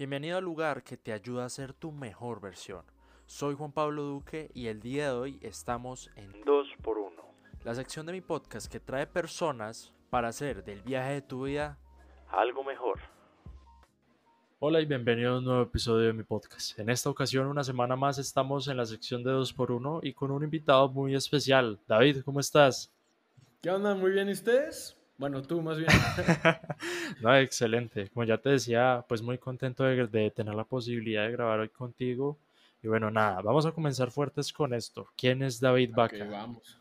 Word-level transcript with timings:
Bienvenido 0.00 0.38
al 0.38 0.44
lugar 0.44 0.82
que 0.82 0.96
te 0.96 1.12
ayuda 1.12 1.44
a 1.44 1.50
ser 1.50 1.74
tu 1.74 1.92
mejor 1.92 2.40
versión. 2.40 2.86
Soy 3.26 3.54
Juan 3.54 3.70
Pablo 3.70 4.02
Duque 4.02 4.50
y 4.54 4.68
el 4.68 4.80
día 4.80 5.08
de 5.08 5.18
hoy 5.18 5.38
estamos 5.42 6.10
en 6.16 6.32
2x1, 6.42 7.22
la 7.64 7.74
sección 7.74 8.06
de 8.06 8.14
mi 8.14 8.22
podcast 8.22 8.72
que 8.72 8.80
trae 8.80 9.06
personas 9.06 9.92
para 10.08 10.28
hacer 10.28 10.64
del 10.64 10.80
viaje 10.80 11.12
de 11.12 11.20
tu 11.20 11.44
vida 11.44 11.78
algo 12.30 12.64
mejor. 12.64 12.98
Hola 14.58 14.80
y 14.80 14.86
bienvenido 14.86 15.34
a 15.34 15.38
un 15.38 15.44
nuevo 15.44 15.62
episodio 15.64 16.06
de 16.06 16.14
mi 16.14 16.22
podcast. 16.22 16.78
En 16.78 16.88
esta 16.88 17.10
ocasión, 17.10 17.46
una 17.46 17.62
semana 17.62 17.94
más, 17.94 18.16
estamos 18.16 18.68
en 18.68 18.78
la 18.78 18.86
sección 18.86 19.22
de 19.22 19.32
2x1 19.32 20.00
y 20.02 20.14
con 20.14 20.30
un 20.30 20.42
invitado 20.42 20.88
muy 20.88 21.14
especial. 21.14 21.78
David, 21.86 22.22
¿cómo 22.24 22.40
estás? 22.40 22.90
¿Qué 23.60 23.68
onda? 23.70 23.94
Muy 23.94 24.12
bien, 24.12 24.30
¿y 24.30 24.32
ustedes? 24.32 24.96
Bueno, 25.20 25.42
tú 25.42 25.60
más 25.60 25.76
bien. 25.76 25.90
no, 27.20 27.36
excelente. 27.36 28.08
Como 28.08 28.24
ya 28.24 28.38
te 28.38 28.48
decía, 28.48 29.04
pues 29.06 29.20
muy 29.20 29.36
contento 29.36 29.84
de, 29.84 30.30
tener 30.30 30.54
la 30.54 30.64
posibilidad 30.64 31.26
de 31.26 31.32
grabar 31.32 31.60
hoy 31.60 31.68
contigo. 31.68 32.38
Y 32.82 32.88
bueno, 32.88 33.10
nada, 33.10 33.42
vamos 33.42 33.66
a 33.66 33.72
comenzar 33.72 34.10
fuertes 34.10 34.50
con 34.50 34.72
esto. 34.72 35.10
¿Quién 35.18 35.42
es 35.42 35.60
David 35.60 35.90
Vaca? 35.94 36.24
vamos. 36.24 36.80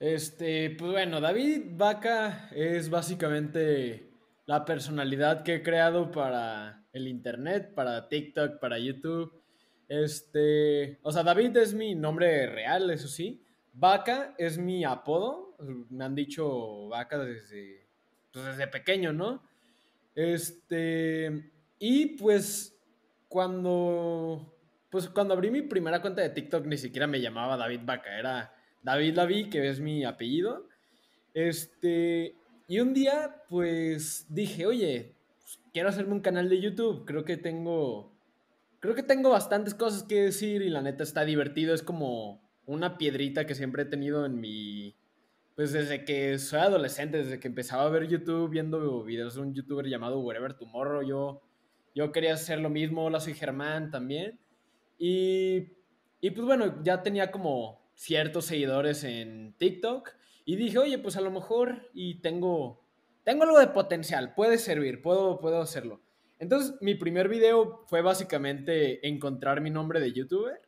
Este, 0.00 0.70
pues 0.70 0.92
bueno, 0.92 1.20
David 1.20 1.64
Vaca 1.72 2.48
es 2.50 2.88
básicamente 2.88 4.08
la 4.46 4.64
personalidad 4.64 5.42
que 5.42 5.56
he 5.56 5.62
creado 5.62 6.10
para 6.10 6.82
el 6.94 7.06
internet, 7.06 7.74
para 7.74 8.08
TikTok, 8.08 8.58
para 8.58 8.78
YouTube. 8.78 9.30
Este, 9.86 10.98
o 11.02 11.12
sea, 11.12 11.22
David 11.22 11.58
es 11.58 11.74
mi 11.74 11.94
nombre 11.94 12.46
real, 12.46 12.88
eso 12.88 13.06
sí. 13.06 13.44
Vaca 13.74 14.34
es 14.38 14.56
mi 14.56 14.82
apodo. 14.82 15.53
Me 15.90 16.04
han 16.04 16.14
dicho 16.14 16.88
vaca 16.88 17.18
desde, 17.18 17.86
pues, 18.32 18.44
desde 18.44 18.66
pequeño, 18.68 19.12
¿no? 19.12 19.42
Este. 20.14 21.50
Y 21.78 22.16
pues 22.16 22.76
cuando. 23.28 24.50
Pues 24.90 25.08
cuando 25.08 25.34
abrí 25.34 25.50
mi 25.50 25.62
primera 25.62 26.00
cuenta 26.00 26.22
de 26.22 26.30
TikTok 26.30 26.66
ni 26.66 26.76
siquiera 26.76 27.08
me 27.08 27.20
llamaba 27.20 27.56
David 27.56 27.80
Vaca, 27.84 28.16
era 28.16 28.54
David 28.82 29.16
Lavi, 29.16 29.50
que 29.50 29.68
es 29.68 29.80
mi 29.80 30.04
apellido. 30.04 30.68
Este. 31.34 32.36
Y 32.68 32.80
un 32.80 32.94
día, 32.94 33.42
pues 33.48 34.26
dije, 34.28 34.66
oye, 34.66 35.16
pues, 35.42 35.60
quiero 35.72 35.88
hacerme 35.88 36.12
un 36.12 36.20
canal 36.20 36.48
de 36.48 36.60
YouTube. 36.60 37.04
Creo 37.04 37.24
que 37.24 37.36
tengo. 37.36 38.12
Creo 38.80 38.94
que 38.94 39.02
tengo 39.02 39.30
bastantes 39.30 39.74
cosas 39.74 40.02
que 40.02 40.22
decir 40.22 40.62
y 40.62 40.68
la 40.68 40.82
neta 40.82 41.02
está 41.02 41.24
divertido. 41.24 41.74
Es 41.74 41.82
como 41.82 42.40
una 42.66 42.98
piedrita 42.98 43.46
que 43.46 43.54
siempre 43.54 43.82
he 43.82 43.86
tenido 43.86 44.26
en 44.26 44.40
mi... 44.40 44.94
Pues 45.54 45.72
desde 45.72 46.04
que 46.04 46.36
soy 46.40 46.58
adolescente, 46.58 47.18
desde 47.18 47.38
que 47.38 47.46
empezaba 47.46 47.84
a 47.84 47.88
ver 47.88 48.08
YouTube, 48.08 48.50
viendo 48.50 49.04
videos 49.04 49.36
de 49.36 49.42
un 49.42 49.54
youtuber 49.54 49.86
llamado 49.86 50.18
Wherever 50.18 50.54
Tomorrow, 50.54 51.02
yo, 51.02 51.42
yo 51.94 52.10
quería 52.10 52.34
hacer 52.34 52.58
lo 52.58 52.70
mismo, 52.70 53.04
hola 53.04 53.20
soy 53.20 53.34
Germán 53.34 53.92
también. 53.92 54.40
Y, 54.98 55.68
y 56.20 56.30
pues 56.30 56.44
bueno, 56.44 56.82
ya 56.82 57.04
tenía 57.04 57.30
como 57.30 57.88
ciertos 57.94 58.46
seguidores 58.46 59.04
en 59.04 59.54
TikTok 59.56 60.10
y 60.44 60.56
dije, 60.56 60.78
oye, 60.78 60.98
pues 60.98 61.16
a 61.16 61.20
lo 61.20 61.30
mejor 61.30 61.88
y 61.94 62.20
tengo, 62.20 62.84
tengo 63.22 63.44
algo 63.44 63.60
de 63.60 63.68
potencial, 63.68 64.34
puede 64.34 64.58
servir, 64.58 65.02
puedo, 65.02 65.38
puedo 65.38 65.60
hacerlo. 65.60 66.00
Entonces 66.40 66.74
mi 66.80 66.96
primer 66.96 67.28
video 67.28 67.84
fue 67.86 68.02
básicamente 68.02 69.06
encontrar 69.06 69.60
mi 69.60 69.70
nombre 69.70 70.00
de 70.00 70.12
youtuber 70.12 70.60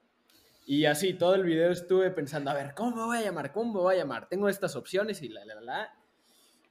y 0.69 0.85
así, 0.85 1.15
todo 1.15 1.37
el 1.37 1.45
video 1.45 1.71
estuve 1.71 2.11
pensando, 2.11 2.51
a 2.51 2.55
ver, 2.55 2.75
¿cómo 2.75 3.07
voy 3.07 3.19
a 3.19 3.23
llamar? 3.23 3.53
¿Cómo 3.53 3.83
voy 3.83 3.95
a 3.95 3.99
llamar? 3.99 4.29
Tengo 4.29 4.49
estas 4.49 4.75
opciones 4.75 5.23
y 5.23 5.29
la, 5.29 5.45
la, 5.45 5.61
la. 5.61 5.95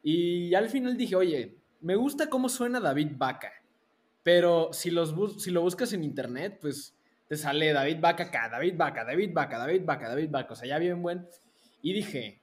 Y 0.04 0.54
al 0.54 0.70
final 0.70 0.98
dije, 0.98 1.16
oye, 1.16 1.62
me 1.80 1.96
gusta 1.96 2.30
cómo 2.30 2.50
suena 2.50 2.82
David 2.82 3.14
Vaca. 3.16 3.54
Pero 4.22 4.74
si, 4.74 4.92
los 4.92 5.42
si 5.42 5.50
lo 5.50 5.62
buscas 5.62 5.94
en 5.94 6.04
internet, 6.04 6.58
pues 6.60 6.94
te 7.30 7.38
sale 7.38 7.72
David 7.72 8.00
Vaca 8.02 8.26
acá, 8.26 8.50
David 8.50 8.74
Vaca, 8.76 9.06
David 9.06 9.32
Vaca, 9.34 9.58
David 9.60 9.84
Vaca, 9.86 10.10
David 10.10 10.30
Vaca. 10.30 10.52
O 10.52 10.56
sea, 10.58 10.68
ya 10.68 10.78
bien 10.78 11.02
buen. 11.02 11.26
Y 11.82 11.94
dije, 11.94 12.42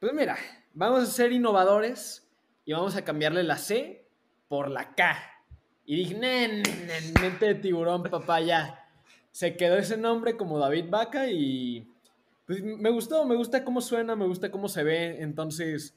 pues 0.00 0.12
mira, 0.12 0.36
vamos 0.74 1.04
a 1.04 1.06
ser 1.06 1.30
innovadores 1.30 2.28
y 2.64 2.72
vamos 2.72 2.96
a 2.96 3.04
cambiarle 3.04 3.44
la 3.44 3.56
C 3.56 4.04
por 4.48 4.68
la 4.68 4.96
K. 4.96 5.16
Y 5.84 5.94
dije, 5.94 6.14
nen, 6.14 6.62
mente 7.20 7.46
de 7.46 7.54
tiburón, 7.54 8.02
papá, 8.02 8.40
ya 8.40 8.87
se 9.30 9.56
quedó 9.56 9.76
ese 9.76 9.96
nombre 9.96 10.36
como 10.36 10.58
David 10.58 10.86
Vaca 10.88 11.28
y 11.28 11.86
pues, 12.46 12.62
me 12.62 12.90
gustó, 12.90 13.24
me 13.24 13.36
gusta 13.36 13.64
cómo 13.64 13.80
suena, 13.80 14.16
me 14.16 14.26
gusta 14.26 14.50
cómo 14.50 14.68
se 14.68 14.82
ve, 14.82 15.22
entonces 15.22 15.94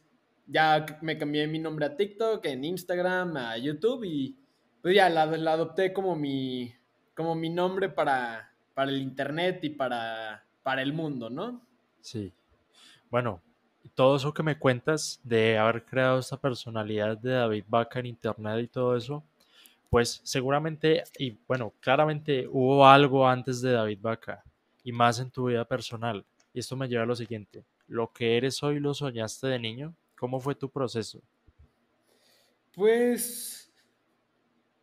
ya 0.48 0.86
me 1.02 1.18
cambié 1.18 1.48
mi 1.48 1.60
nombre 1.60 1.86
a 1.86 1.96
TikTok, 1.96 2.46
en 2.46 2.66
Instagram, 2.66 3.38
a 3.38 3.58
YouTube 3.58 4.04
y 4.04 4.36
pues 4.82 4.96
ya 4.96 5.10
la, 5.10 5.24
adopté 5.24 5.94
como 5.94 6.16
mi, 6.16 6.74
como 7.16 7.36
mi 7.36 7.50
nombre 7.50 7.90
para, 7.90 8.52
para 8.74 8.92
el 8.92 9.02
Internet 9.02 9.64
y 9.64 9.70
para, 9.70 10.44
para 10.64 10.82
el 10.82 10.92
mundo, 10.92 11.30
¿no? 11.30 11.62
Sí. 12.02 12.34
Bueno, 13.10 13.42
todo 13.96 14.16
eso 14.16 14.34
que 14.34 14.44
me 14.44 14.58
cuentas 14.58 15.20
de 15.24 15.58
haber 15.58 15.86
creado 15.86 16.20
esta 16.20 16.38
personalidad 16.38 17.18
de 17.18 17.32
David 17.32 17.66
Vaca 17.68 18.00
en 18.00 18.08
Internet 18.08 18.60
y 18.64 18.68
todo 18.68 18.96
eso, 18.96 19.24
pues 19.92 20.22
seguramente, 20.24 21.04
y 21.20 21.38
bueno, 21.46 21.74
claramente 21.82 22.48
hubo 22.48 22.88
algo 22.88 23.28
antes 23.28 23.62
de 23.62 23.74
David 23.74 24.00
Vaca 24.00 24.42
y 24.86 24.94
más 24.94 25.20
en 25.20 25.30
tu 25.30 25.48
vida 25.48 25.66
personal. 25.66 26.26
Y 26.54 26.60
esto 26.60 26.78
me 26.78 26.88
lleva 26.88 27.04
a 27.04 27.06
lo 27.06 27.16
siguiente, 27.16 27.66
¿lo 27.88 28.14
que 28.14 28.38
eres 28.38 28.64
hoy 28.64 28.80
lo 28.80 28.94
soñaste 28.94 29.48
de 29.48 29.60
niño? 29.60 29.94
¿Cómo 30.16 30.40
fue 30.40 30.56
tu 30.56 30.72
proceso? 30.72 31.22
Pues, 32.74 33.70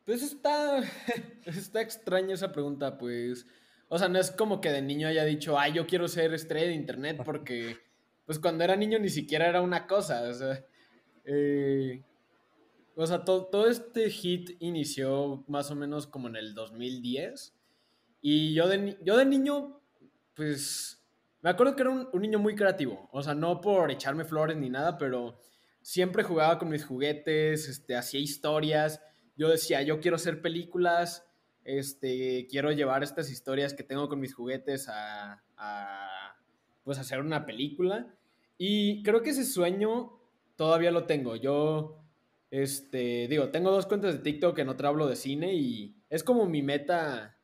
pues 0.04 0.22
está, 0.22 0.82
está 1.46 1.80
extraña 1.80 2.34
esa 2.34 2.52
pregunta, 2.52 2.98
pues, 2.98 3.46
o 3.88 3.98
sea, 3.98 4.10
no 4.10 4.18
es 4.18 4.30
como 4.30 4.60
que 4.60 4.70
de 4.70 4.82
niño 4.82 5.08
haya 5.08 5.24
dicho, 5.24 5.58
ay, 5.58 5.72
yo 5.72 5.86
quiero 5.86 6.06
ser 6.06 6.34
estrella 6.34 6.66
de 6.66 6.74
internet, 6.74 7.22
porque, 7.24 7.78
pues 8.26 8.38
cuando 8.38 8.62
era 8.62 8.76
niño 8.76 8.98
ni 8.98 9.08
siquiera 9.08 9.48
era 9.48 9.62
una 9.62 9.86
cosa, 9.86 10.28
o 10.28 10.34
sea, 10.34 10.66
eh, 11.24 12.02
o 13.00 13.06
sea, 13.06 13.24
todo 13.24 13.68
este 13.68 14.10
hit 14.10 14.56
inició 14.58 15.44
más 15.46 15.70
o 15.70 15.76
menos 15.76 16.08
como 16.08 16.26
en 16.26 16.34
el 16.34 16.52
2010. 16.52 17.54
Y 18.20 18.54
yo 18.54 18.66
de, 18.66 18.98
yo 19.04 19.16
de 19.16 19.24
niño, 19.24 19.80
pues, 20.34 21.00
me 21.40 21.50
acuerdo 21.50 21.76
que 21.76 21.82
era 21.82 21.90
un, 21.90 22.20
niño 22.20 22.40
muy 22.40 22.56
creativo. 22.56 23.08
O 23.12 23.22
sea, 23.22 23.34
no 23.34 23.60
por 23.60 23.92
echarme 23.92 24.24
flores 24.24 24.56
ni 24.56 24.68
nada, 24.68 24.98
pero 24.98 25.38
siempre 25.80 26.24
jugaba 26.24 26.58
con 26.58 26.70
mis 26.70 26.84
juguetes, 26.84 27.68
este, 27.68 27.94
hacía 27.94 28.18
historias. 28.18 29.00
Yo 29.36 29.48
decía, 29.48 29.80
yo 29.82 30.00
quiero 30.00 30.16
hacer 30.16 30.42
películas, 30.42 31.24
este, 31.62 32.48
quiero 32.50 32.72
llevar 32.72 33.04
estas 33.04 33.30
historias 33.30 33.74
que 33.74 33.84
tengo 33.84 34.08
con 34.08 34.18
mis 34.18 34.34
juguetes 34.34 34.88
a, 34.88 35.44
a 35.56 36.36
pues, 36.82 36.98
hacer 36.98 37.20
una 37.20 37.46
película. 37.46 38.12
Y 38.58 39.04
creo 39.04 39.22
que 39.22 39.30
ese 39.30 39.44
sueño 39.44 40.18
todavía 40.56 40.90
lo 40.90 41.06
tengo. 41.06 41.36
Yo 41.36 42.07
este, 42.50 43.28
digo, 43.28 43.50
tengo 43.50 43.70
dos 43.70 43.86
cuentas 43.86 44.14
de 44.14 44.20
TikTok, 44.20 44.58
en 44.58 44.68
otra 44.68 44.88
hablo 44.88 45.06
de 45.06 45.16
cine 45.16 45.54
y 45.54 45.96
es 46.08 46.24
como 46.24 46.46
mi 46.46 46.62
meta 46.62 47.36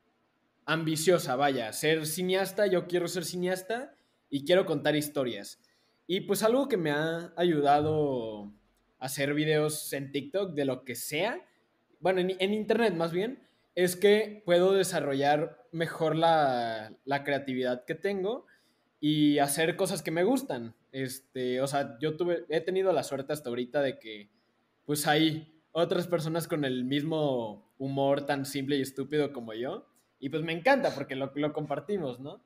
ambiciosa, 0.65 1.37
vaya, 1.37 1.73
ser 1.73 2.07
cineasta, 2.07 2.67
yo 2.67 2.87
quiero 2.87 3.07
ser 3.09 3.25
cineasta 3.25 3.95
y 4.31 4.45
quiero 4.45 4.65
contar 4.65 4.97
historias. 4.97 5.61
Y 6.07 6.23
pues 6.23 6.43
algo 6.43 6.69
que 6.69 6.77
me 6.77 6.91
ha 6.91 7.33
ayudado 7.37 8.53
a 8.99 9.07
hacer 9.07 9.35
videos 9.35 9.93
en 9.93 10.11
TikTok 10.11 10.55
de 10.55 10.65
lo 10.65 10.85
que 10.85 10.95
sea, 10.95 11.47
bueno, 12.01 12.21
en, 12.21 12.55
internet 12.55 12.95
más 12.95 13.13
bien, 13.13 13.47
es 13.75 13.97
que 13.97 14.43
puedo 14.45 14.73
desarrollar 14.73 15.65
mejor 15.73 16.17
la, 16.17 16.95
la, 17.05 17.25
creatividad 17.25 17.85
que 17.85 17.95
tengo 17.95 18.47
y 19.01 19.39
hacer 19.39 19.77
cosas 19.77 20.03
que 20.03 20.11
me 20.11 20.25
gustan. 20.25 20.75
Este, 20.93 21.61
o 21.61 21.67
sea, 21.67 21.99
yo 22.01 22.17
tuve, 22.17 22.45
he 22.51 22.61
tenido 22.61 22.93
la 22.93 23.03
suerte 23.03 23.33
hasta 23.33 23.49
ahorita 23.49 23.81
de 23.81 23.99
que 23.99 24.31
pues 24.87 25.07
hay 25.07 25.63
otras 25.73 26.07
personas 26.07 26.47
con 26.47 26.65
el 26.65 26.85
mismo 26.85 27.73
humor 27.79 28.27
tan 28.27 28.45
simple 28.45 28.77
y 28.77 28.83
estúpido 28.83 29.33
como 29.33 29.55
yo. 29.55 29.87
Y 30.21 30.29
pues 30.29 30.43
me 30.43 30.53
encanta 30.53 30.95
porque 30.95 31.17
lo, 31.17 31.33
lo 31.35 31.53
compartimos, 31.53 32.21
¿no? 32.21 32.43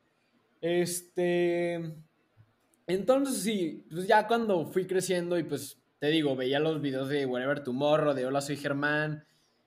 Este. 0.61 1.95
Entonces, 2.87 3.43
sí, 3.43 3.87
pues 3.91 4.07
ya 4.07 4.27
cuando 4.27 4.67
fui 4.67 4.87
creciendo 4.87 5.39
y 5.39 5.43
pues 5.43 5.79
te 5.99 6.09
digo, 6.09 6.37
veía 6.37 6.59
los 6.59 6.81
videos 6.81 7.09
de 7.09 7.27
Whatever 7.27 7.63
Tomorrow, 7.63 8.15
de 8.15 8.27
Hola, 8.27 8.41
soy 8.41 8.57
Germán. 8.57 9.27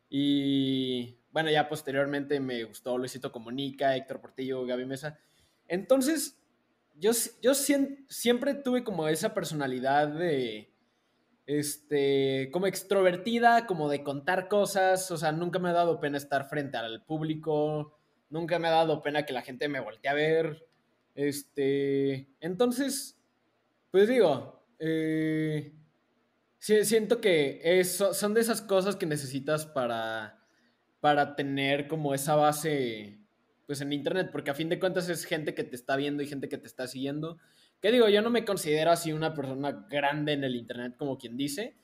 Y 0.10 1.20
bueno, 1.32 1.52
ya 1.52 1.70
posteriormente 1.70 2.40
me 2.40 2.64
gustó 2.64 2.98
Luisito 2.98 3.32
Comunica, 3.32 3.96
Héctor 3.96 4.22
Portillo, 4.22 4.66
Gaby 4.66 4.86
Mesa. 4.86 5.20
Entonces, 5.68 6.42
yo, 6.96 7.12
yo 7.42 7.54
siempre 7.54 8.56
tuve 8.56 8.84
como 8.84 9.08
esa 9.08 9.34
personalidad 9.34 10.08
de 10.08 10.71
este, 11.46 12.50
como 12.52 12.68
extrovertida, 12.68 13.66
como 13.66 13.90
de 13.90 14.04
contar 14.04 14.48
cosas, 14.48 15.10
o 15.12 15.18
sea, 15.18 15.32
nunca 15.32 15.60
me 15.60 15.70
ha 15.70 15.74
dado 15.74 16.00
pena 16.00 16.18
estar 16.18 16.48
frente 16.48 16.78
al 16.78 17.04
público, 17.04 17.98
nunca 18.30 18.60
me 18.60 18.68
ha 18.68 18.72
dado 18.72 19.02
pena 19.02 19.26
que 19.26 19.34
la 19.34 19.42
gente 19.42 19.68
me 19.68 19.80
voltee 19.80 20.10
a 20.10 20.14
ver, 20.14 20.68
este, 21.16 22.30
entonces, 22.40 23.20
pues 23.92 24.08
digo, 24.08 24.64
eh, 24.80 25.74
siento 26.60 27.20
que 27.20 27.84
son 27.84 28.34
de 28.34 28.42
esas 28.42 28.62
cosas 28.62 28.96
que 28.96 29.06
necesitas 29.06 29.66
para, 29.66 30.40
para 31.00 31.36
tener 31.36 31.88
como 31.88 32.14
esa 32.14 32.36
base 32.36 33.20
pues 33.66 33.82
en 33.82 33.94
internet, 33.94 34.30
porque 34.32 34.52
a 34.52 34.56
fin 34.56 34.70
de 34.70 34.80
cuentas 34.80 35.08
es 35.08 35.24
gente 35.26 35.54
que 35.54 35.64
te 35.64 35.76
está 35.76 35.96
viendo 35.96 36.22
y 36.22 36.28
gente 36.28 36.50
que 36.50 36.58
te 36.58 36.68
está 36.68 36.88
siguiendo. 36.88 37.38
Que 37.82 37.92
digo, 37.92 38.08
yo 38.10 38.22
no 38.22 38.30
me 38.30 38.46
considero 38.46 38.92
así 38.92 39.12
una 39.12 39.34
persona 39.34 39.72
grande 39.90 40.34
en 40.34 40.44
el 40.44 40.56
internet 40.56 40.96
como 40.98 41.18
quien 41.18 41.36
dice, 41.36 41.76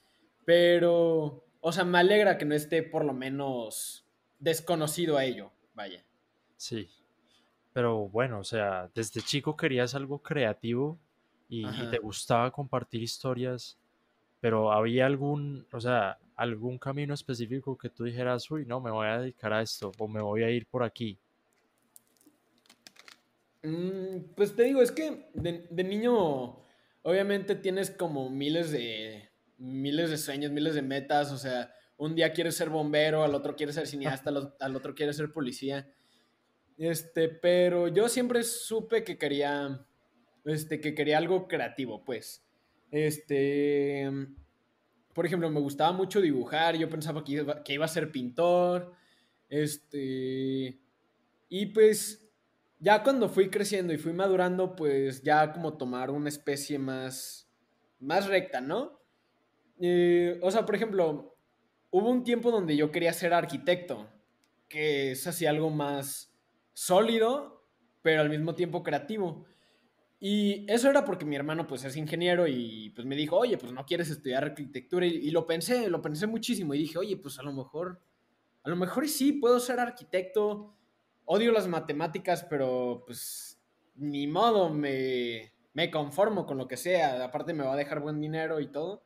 pero, 0.46 1.44
o 1.60 1.72
sea, 1.72 1.84
me 1.84 1.98
alegra 1.98 2.38
que 2.38 2.46
no 2.46 2.54
esté 2.56 2.84
por 2.84 3.04
lo 3.04 3.14
menos 3.14 4.06
desconocido 4.40 5.18
a 5.18 5.26
ello, 5.26 5.52
vaya. 5.74 6.04
Sí, 6.56 6.88
pero 7.74 8.08
bueno, 8.10 8.40
o 8.40 8.44
sea, 8.44 8.90
desde 8.94 9.22
chico 9.22 9.58
querías 9.58 9.96
algo 9.96 10.20
creativo 10.20 11.00
y, 11.50 11.68
y 11.68 11.90
te 11.90 11.98
gustaba 11.98 12.52
compartir 12.52 13.02
historias, 13.02 13.78
pero 14.40 14.72
había 14.72 15.06
algún, 15.06 15.66
o 15.72 15.80
sea, 15.80 16.18
algún 16.36 16.78
camino 16.78 17.14
específico 17.14 17.78
que 17.78 17.90
tú 17.90 18.04
dijeras, 18.04 18.50
uy, 18.52 18.66
no, 18.66 18.80
me 18.80 18.92
voy 18.92 19.08
a 19.08 19.20
dedicar 19.20 19.52
a 19.52 19.62
esto 19.62 19.92
o 19.98 20.08
me 20.08 20.22
voy 20.22 20.44
a 20.44 20.52
ir 20.52 20.68
por 20.68 20.84
aquí. 20.84 21.18
Mm, 23.68 24.34
pues 24.36 24.56
te 24.56 24.64
digo, 24.64 24.82
es 24.82 24.94
que 24.94 25.30
de, 25.34 25.84
niño, 25.84 26.64
obviamente 27.02 27.54
tienes 27.56 27.92
como 27.92 28.30
miles 28.30 28.72
de, 28.72 29.30
miles 29.58 30.10
de 30.10 30.18
sueños, 30.18 30.52
miles 30.52 30.74
de 30.76 30.82
metas, 30.82 31.34
o 31.34 31.38
sea, 31.38 31.74
un 31.98 32.16
día 32.16 32.32
quieres 32.32 32.56
ser 32.56 32.70
bombero, 32.70 33.24
al 33.24 33.36
otro 33.36 33.58
quieres 33.58 33.76
ser 33.76 33.86
cineasta, 33.86 34.32
al, 34.60 34.76
otro 34.76 34.96
quieres 34.96 35.18
ser 35.18 35.34
policía. 35.34 35.92
Este, 36.78 37.28
pero 37.28 37.90
yo 37.90 38.08
siempre 38.08 38.44
supe 38.44 39.04
que 39.04 39.18
quería, 39.18 39.86
este, 40.46 40.80
que 40.80 40.96
quería 40.96 41.18
algo 41.18 41.50
creativo, 41.50 42.06
pues. 42.06 42.46
Este, 42.90 44.10
por 45.14 45.26
ejemplo, 45.26 45.50
me 45.50 45.60
gustaba 45.60 45.92
mucho 45.92 46.22
dibujar, 46.22 46.78
yo 46.78 46.88
pensaba 46.88 47.22
que 47.26 47.34
iba, 47.34 47.64
que 47.64 47.74
iba 47.74 47.84
a 47.84 47.90
ser 47.90 48.14
pintor, 48.14 48.94
este, 49.50 50.80
y 51.50 51.66
pues 51.68 52.27
ya 52.80 53.04
cuando 53.04 53.30
fui 53.30 53.50
creciendo 53.50 53.94
y 53.94 53.98
fui 53.98 54.14
madurando, 54.14 54.76
pues 54.76 55.24
ya 55.24 55.52
como 55.52 55.78
tomar 55.78 56.12
una 56.12 56.30
especie 56.30 56.78
más, 56.78 57.50
más 58.00 58.28
recta, 58.28 58.62
¿no? 58.62 59.00
Eh, 59.80 60.40
o 60.42 60.52
sea, 60.52 60.66
por 60.66 60.76
ejemplo, 60.76 61.36
hubo 61.90 62.10
un 62.10 62.24
tiempo 62.24 62.52
donde 62.52 62.76
yo 62.76 62.92
quería 62.92 63.14
ser 63.14 63.34
arquitecto, 63.34 64.08
que 64.68 65.12
es 65.12 65.26
así 65.28 65.46
algo 65.46 65.70
más 65.70 66.34
sólido, 66.74 67.66
pero 68.02 68.22
al 68.22 68.30
mismo 68.30 68.54
tiempo 68.54 68.84
creativo. 68.84 69.46
Y 70.20 70.66
eso 70.72 70.90
era 70.90 71.06
porque 71.06 71.26
mi 71.26 71.36
hermano 71.36 71.68
pues 71.68 71.84
es 71.84 71.96
ingeniero 71.96 72.48
y 72.48 72.92
pues 72.96 73.06
me 73.06 73.16
dijo, 73.16 73.38
oye, 73.38 73.58
pues 73.58 73.72
no 73.72 73.86
quieres 73.86 74.10
estudiar 74.10 74.44
arquitectura. 74.44 75.06
Y, 75.06 75.16
y, 75.16 75.32
lo 75.32 75.46
pensé, 75.46 75.90
lo 75.90 76.02
pensé 76.02 76.28
muchísimo 76.28 76.74
y 76.74 76.80
dije, 76.80 76.98
oye, 76.98 77.18
pues 77.18 77.38
a 77.40 77.44
lo 77.44 77.54
mejor, 77.54 78.02
a 78.64 78.70
lo 78.70 78.76
mejor 78.76 79.08
sí, 79.08 79.34
puedo 79.34 79.60
ser 79.60 79.80
arquitecto 79.80 80.77
odio 81.28 81.52
las 81.52 81.68
matemáticas, 81.68 82.46
pero 82.50 83.04
pues 83.06 83.60
ni 83.96 84.28
modo, 84.28 84.70
me, 84.70 85.54
me 85.74 85.92
conformo 85.92 86.46
con 86.46 86.58
lo 86.58 86.68
que 86.68 86.78
sea. 86.78 87.24
Aparte 87.24 87.54
me 87.54 87.64
va 87.64 87.74
a 87.74 87.78
dejar 87.78 88.00
buen 88.00 88.20
dinero 88.20 88.60
y 88.60 88.68
todo. 88.68 89.04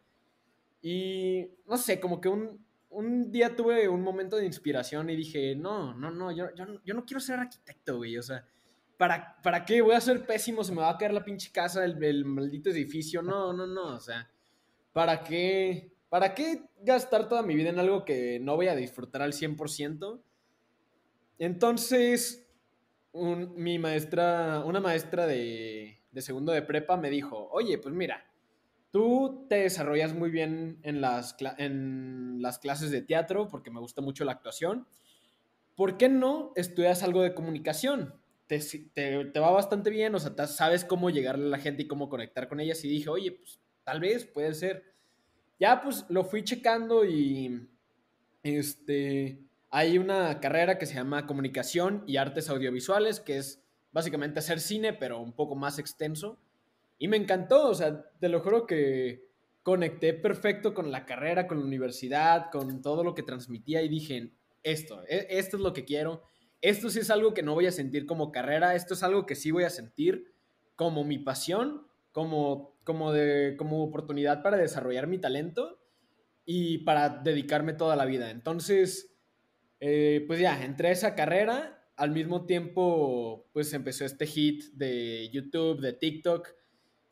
Y 0.81 1.49
no 1.65 1.77
sé, 1.77 1.99
como 1.99 2.21
que 2.21 2.29
un, 2.29 2.65
un 2.89 3.31
día 3.31 3.55
tuve 3.55 3.89
un 3.89 4.01
momento 4.01 4.37
de 4.37 4.45
inspiración 4.45 5.09
y 5.09 5.15
dije, 5.15 5.55
no, 5.55 5.93
no, 5.93 6.11
no, 6.11 6.31
yo, 6.31 6.53
yo, 6.55 6.93
no 6.93 7.05
quiero 7.05 7.19
ser 7.19 7.39
arquitecto, 7.39 7.97
güey. 7.97 8.17
O 8.17 8.23
sea, 8.23 8.45
¿para, 8.97 9.41
¿para 9.41 9.65
qué? 9.65 9.81
Voy 9.81 9.95
a 9.95 10.01
ser 10.01 10.25
pésimo, 10.25 10.63
se 10.63 10.73
me 10.73 10.81
va 10.81 10.91
a 10.91 10.97
caer 10.97 11.13
la 11.13 11.23
pinche 11.23 11.51
casa, 11.51 11.83
el, 11.83 12.01
el 12.03 12.25
maldito 12.25 12.69
edificio. 12.69 13.21
No, 13.21 13.51
no, 13.51 13.65
no, 13.65 13.95
o 13.95 13.99
sea, 13.99 14.29
¿para 14.93 15.23
qué? 15.23 15.91
¿Para 16.09 16.35
qué 16.35 16.69
gastar 16.81 17.29
toda 17.29 17.41
mi 17.41 17.55
vida 17.55 17.69
en 17.69 17.79
algo 17.79 18.05
que 18.05 18.39
no 18.39 18.55
voy 18.55 18.67
a 18.67 18.75
disfrutar 18.75 19.21
al 19.21 19.33
100%? 19.33 20.21
Entonces, 21.41 22.47
mi 23.13 23.79
maestra, 23.79 24.61
una 24.63 24.79
maestra 24.79 25.25
de, 25.25 25.97
segundo 26.17 26.51
de 26.51 26.61
prepa 26.61 26.97
me 26.97 27.09
dijo, 27.09 27.49
oye, 27.51 27.79
pues 27.79 27.95
mira, 27.95 28.31
tú 28.91 29.47
te 29.49 29.55
desarrollas 29.55 30.13
muy 30.13 30.29
bien 30.29 30.77
en 30.83 31.01
las, 31.01 31.33
clases 31.33 32.91
de 32.91 33.01
teatro 33.01 33.47
porque 33.47 33.71
me 33.71 33.79
gusta 33.79 34.03
mucho 34.03 34.23
la 34.23 34.33
actuación. 34.33 34.87
¿Por 35.75 35.97
qué 35.97 36.09
no 36.09 36.53
estudias 36.55 37.01
algo 37.01 37.23
de 37.23 37.33
comunicación? 37.33 38.13
Te, 38.45 38.59
te, 38.93 39.39
va 39.39 39.49
bastante 39.49 39.89
bien, 39.89 40.13
o 40.13 40.19
sea, 40.19 40.45
sabes 40.45 40.85
cómo 40.85 41.09
llegarle 41.09 41.47
a 41.47 41.49
la 41.49 41.57
gente 41.57 41.81
y 41.81 41.87
cómo 41.87 42.07
conectar 42.07 42.47
con 42.49 42.59
ellas. 42.59 42.85
Y 42.85 42.87
dije, 42.87 43.09
oye, 43.09 43.31
pues 43.31 43.59
tal 43.83 43.99
vez 43.99 44.25
puede 44.27 44.53
ser. 44.53 44.93
Ya 45.59 45.81
pues 45.81 46.05
lo 46.07 46.23
fui 46.23 46.43
checando 46.43 47.03
y 47.03 47.67
este 48.43 49.50
hay 49.71 49.97
una 49.97 50.41
carrera 50.41 50.77
que 50.77 50.85
se 50.85 50.95
llama 50.95 51.25
Comunicación 51.25 52.03
y 52.05 52.17
Artes 52.17 52.49
Audiovisuales, 52.49 53.21
que 53.21 53.37
es 53.37 53.63
básicamente 53.93 54.39
hacer 54.39 54.59
cine, 54.59 54.91
pero 54.91 55.19
un 55.19 55.33
poco 55.33 55.55
más 55.55 55.79
extenso. 55.79 56.37
Y 56.97 57.07
me 57.07 57.15
encantó, 57.15 57.69
o 57.69 57.73
sea, 57.73 58.03
te 58.19 58.27
lo 58.27 58.41
juro 58.41 58.67
que 58.67 59.31
conecté 59.63 60.13
perfecto 60.13 60.73
con 60.73 60.91
la 60.91 61.05
carrera, 61.05 61.47
con 61.47 61.59
la 61.59 61.65
universidad, 61.65 62.51
con 62.51 62.81
todo 62.81 63.03
lo 63.03 63.15
que 63.15 63.23
transmitía 63.23 63.81
y 63.81 63.87
dije, 63.87 64.33
esto, 64.61 65.03
e, 65.07 65.27
esto 65.29 65.55
es 65.55 65.63
lo 65.63 65.71
que 65.71 65.85
quiero. 65.85 66.21
Esto 66.59 66.89
sí 66.89 66.99
es 66.99 67.09
algo 67.09 67.33
que 67.33 67.41
no 67.41 67.53
voy 67.53 67.65
a 67.65 67.71
sentir 67.71 68.05
como 68.05 68.31
carrera, 68.31 68.75
esto 68.75 68.93
es 68.93 69.03
algo 69.03 69.25
que 69.25 69.35
sí 69.35 69.51
voy 69.51 69.63
a 69.63 69.69
sentir 69.69 70.33
como 70.75 71.05
mi 71.05 71.17
pasión, 71.17 71.87
como, 72.11 72.75
como, 72.83 73.13
de, 73.13 73.55
como 73.57 73.83
oportunidad 73.83 74.43
para 74.43 74.57
desarrollar 74.57 75.07
mi 75.07 75.17
talento 75.17 75.79
y 76.45 76.79
para 76.79 77.09
dedicarme 77.09 77.73
toda 77.73 77.95
la 77.95 78.05
vida. 78.05 78.31
Entonces, 78.31 79.10
eh, 79.83 80.23
pues 80.27 80.39
ya, 80.39 80.63
entré 80.63 80.89
a 80.89 80.91
esa 80.91 81.15
carrera. 81.15 81.77
Al 81.97 82.11
mismo 82.11 82.45
tiempo, 82.45 83.49
pues 83.51 83.73
empezó 83.73 84.05
este 84.05 84.25
hit 84.25 84.71
de 84.73 85.29
YouTube, 85.31 85.81
de 85.81 85.93
TikTok. 85.93 86.47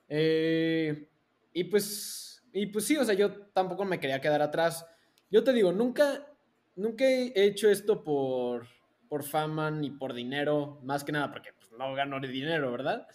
Eh, 0.08 1.10
y 1.52 1.64
pues, 1.66 2.44
y 2.54 2.68
pues 2.68 2.86
sí, 2.86 2.96
o 2.98 3.04
sea, 3.04 3.16
yo 3.16 3.48
tampoco 3.48 3.86
me 3.86 4.00
quería 4.00 4.22
quedar 4.22 4.42
atrás. 4.42 4.86
Yo 5.30 5.44
te 5.44 5.52
digo, 5.52 5.72
nunca, 5.72 6.28
nunca 6.76 7.06
he 7.06 7.32
hecho 7.36 7.70
esto 7.70 8.04
por, 8.04 8.68
por 9.10 9.24
fama 9.24 9.70
ni 9.72 9.90
por 9.90 10.14
dinero, 10.14 10.80
más 10.84 11.04
que 11.04 11.12
nada 11.12 11.32
porque 11.32 11.54
pues, 11.54 11.72
no 11.72 11.94
gano 11.94 12.20
dinero, 12.20 12.72
¿verdad? 12.72 13.08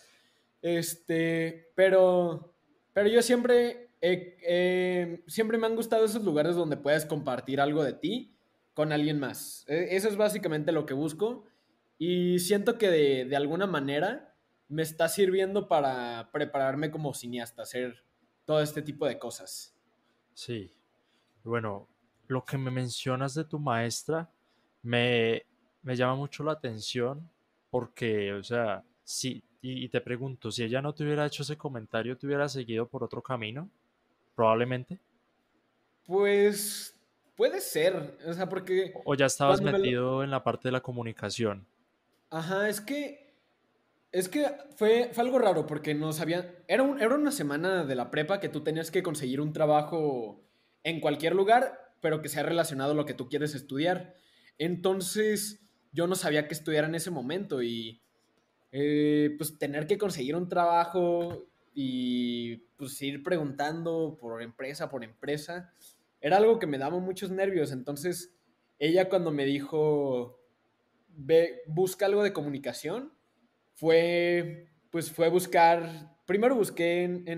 Este, 0.62 1.72
pero, 1.74 2.54
pero 2.92 3.08
yo 3.08 3.20
siempre, 3.22 3.90
siempre 5.26 5.58
me 5.58 5.66
han 5.66 5.76
gustado 5.76 6.04
esos 6.04 6.24
lugares 6.24 6.56
donde 6.56 6.76
puedes 6.76 7.04
compartir 7.04 7.60
algo 7.60 7.82
de 7.82 7.94
ti 7.94 8.33
con 8.75 8.93
alguien 8.93 9.19
más. 9.19 9.65
E, 9.69 9.97
eso 9.97 10.09
es 10.09 10.17
básicamente 10.17 10.73
lo 10.73 10.85
que 10.85 10.94
busco 10.94 11.44
y 11.99 12.40
siento 12.40 12.76
que 12.76 12.90
de, 12.90 13.37
alguna 13.37 13.66
manera 13.66 14.35
me 14.69 14.83
está 14.83 15.09
sirviendo 15.09 15.69
para 15.69 16.31
prepararme 16.33 16.90
como 16.90 17.14
cineasta, 17.14 17.62
hacer 17.62 18.04
todo 18.45 18.61
este 18.61 18.83
tipo 18.83 19.07
de 19.07 19.19
cosas. 19.19 19.75
Sí. 20.35 20.73
Bueno, 21.45 21.88
lo 22.26 22.45
que 22.45 22.59
me 22.59 22.71
mencionas 22.71 23.35
de 23.35 23.45
tu 23.45 23.59
maestra 23.59 24.31
me, 24.83 25.47
llama 25.83 26.16
mucho 26.16 26.43
la 26.43 26.52
atención 26.52 27.31
porque, 27.71 28.33
o 28.33 28.43
sea, 28.43 28.85
sí, 29.04 29.45
y, 29.61 29.85
y, 29.85 29.88
te 29.88 30.00
pregunto, 30.00 30.50
si 30.50 30.62
ella 30.64 30.83
no 30.83 30.95
te 30.95 31.04
hubiera 31.04 31.26
hecho 31.26 31.43
ese 31.43 31.57
comentario, 31.57 32.16
¿te 32.16 32.26
hubiera 32.26 32.49
seguido 32.49 32.88
por 32.88 33.02
otro 33.02 33.23
camino? 33.23 33.71
Probablemente. 34.35 34.99
Pues 36.07 36.93
Puede 37.37 37.61
ser, 37.61 38.17
o 38.26 38.33
sea, 38.33 38.49
porque... 38.49 38.95
O 39.05 39.14
ya 39.14 39.26
estabas 39.26 39.61
metido 39.61 40.23
en 40.23 40.31
la 40.31 40.45
parte 40.45 40.69
de 40.69 40.73
la 40.73 40.83
comunicación. 40.83 41.67
Ajá, 42.31 42.69
es 42.69 42.81
que... 42.81 43.25
Es 44.12 44.29
que 44.29 44.47
fue, 44.76 45.11
fue 45.12 45.25
algo 45.25 45.41
raro 45.41 45.67
porque 45.67 45.95
no 45.95 46.12
sabía... 46.12 46.55
Era, 46.69 46.85
era 47.00 47.14
una 47.14 47.33
semana 47.33 47.85
de 47.85 47.97
la 47.97 48.12
prepa 48.12 48.38
que 48.38 48.49
tú 48.49 48.62
tenías 48.62 48.93
que 48.93 49.03
conseguir 49.03 49.41
un 49.41 49.53
trabajo 49.53 50.41
en 50.85 51.00
cualquier 51.00 51.35
lugar, 51.35 51.93
pero 52.00 52.23
que 52.23 52.29
sea 52.29 52.45
relacionado 52.45 52.93
a 52.93 52.95
lo 52.95 53.07
que 53.07 53.14
tú 53.14 53.29
quieres 53.29 53.57
estudiar. 53.57 54.14
Entonces, 54.59 55.61
yo 55.93 56.07
no 56.07 56.14
sabía 56.14 56.47
qué 56.47 56.55
estudiar 56.55 56.85
en 56.85 56.95
ese 56.95 57.11
momento 57.11 57.62
y... 57.62 58.00
Eh, 58.76 59.37
pues 59.38 59.57
tener 59.57 59.87
que 59.87 59.99
conseguir 59.99 60.35
un 60.35 60.49
trabajo 60.49 61.47
y 61.75 62.57
pues 62.76 63.00
ir 63.03 63.23
preguntando 63.23 64.17
por 64.21 64.43
empresa 64.43 64.88
por 64.88 65.05
empresa 65.05 65.73
era 66.25 66.38
algo 66.38 66.59
que 66.59 66.66
me 66.66 66.78
daba 66.78 66.99
muchos 67.00 67.31
nervios. 67.31 67.71
Entonces, 67.71 68.35
ella 68.78 69.11
cuando 69.11 69.31
me 69.31 69.45
dijo, 69.45 70.40
ve, 71.09 71.61
busca 71.66 72.07
algo 72.07 72.23
de 72.23 72.33
comunicación, 72.33 73.12
fue, 73.75 74.71
pues 74.88 75.12
fue 75.12 75.28
buscar, 75.28 76.16
primero 76.25 76.54
busqué 76.54 77.02
en, 77.02 77.28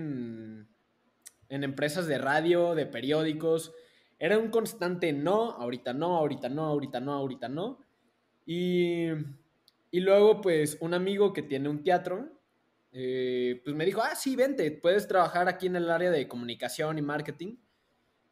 en, 1.49 1.63
empresas 1.63 2.07
de 2.07 2.17
radio, 2.17 2.75
de 2.75 2.85
periódicos, 2.85 3.73
era 4.19 4.37
un 4.37 4.51
constante 4.51 5.11
no, 5.11 5.51
ahorita 5.51 5.91
no, 5.91 6.15
ahorita 6.15 6.47
no, 6.47 6.63
ahorita 6.67 7.01
no, 7.01 7.11
ahorita 7.11 7.49
no. 7.49 7.81
Y, 8.45 9.07
y 9.91 9.99
luego, 9.99 10.39
pues, 10.39 10.77
un 10.79 10.93
amigo 10.93 11.33
que 11.33 11.41
tiene 11.41 11.67
un 11.67 11.83
teatro, 11.83 12.39
eh, 12.93 13.59
pues 13.65 13.75
me 13.75 13.83
dijo, 13.83 14.01
ah, 14.01 14.15
sí, 14.15 14.37
vente, 14.37 14.71
puedes 14.71 15.09
trabajar 15.09 15.49
aquí 15.49 15.67
en 15.67 15.75
el 15.75 15.91
área 15.91 16.09
de 16.09 16.29
comunicación 16.29 16.97
y 16.97 17.01
marketing. 17.01 17.57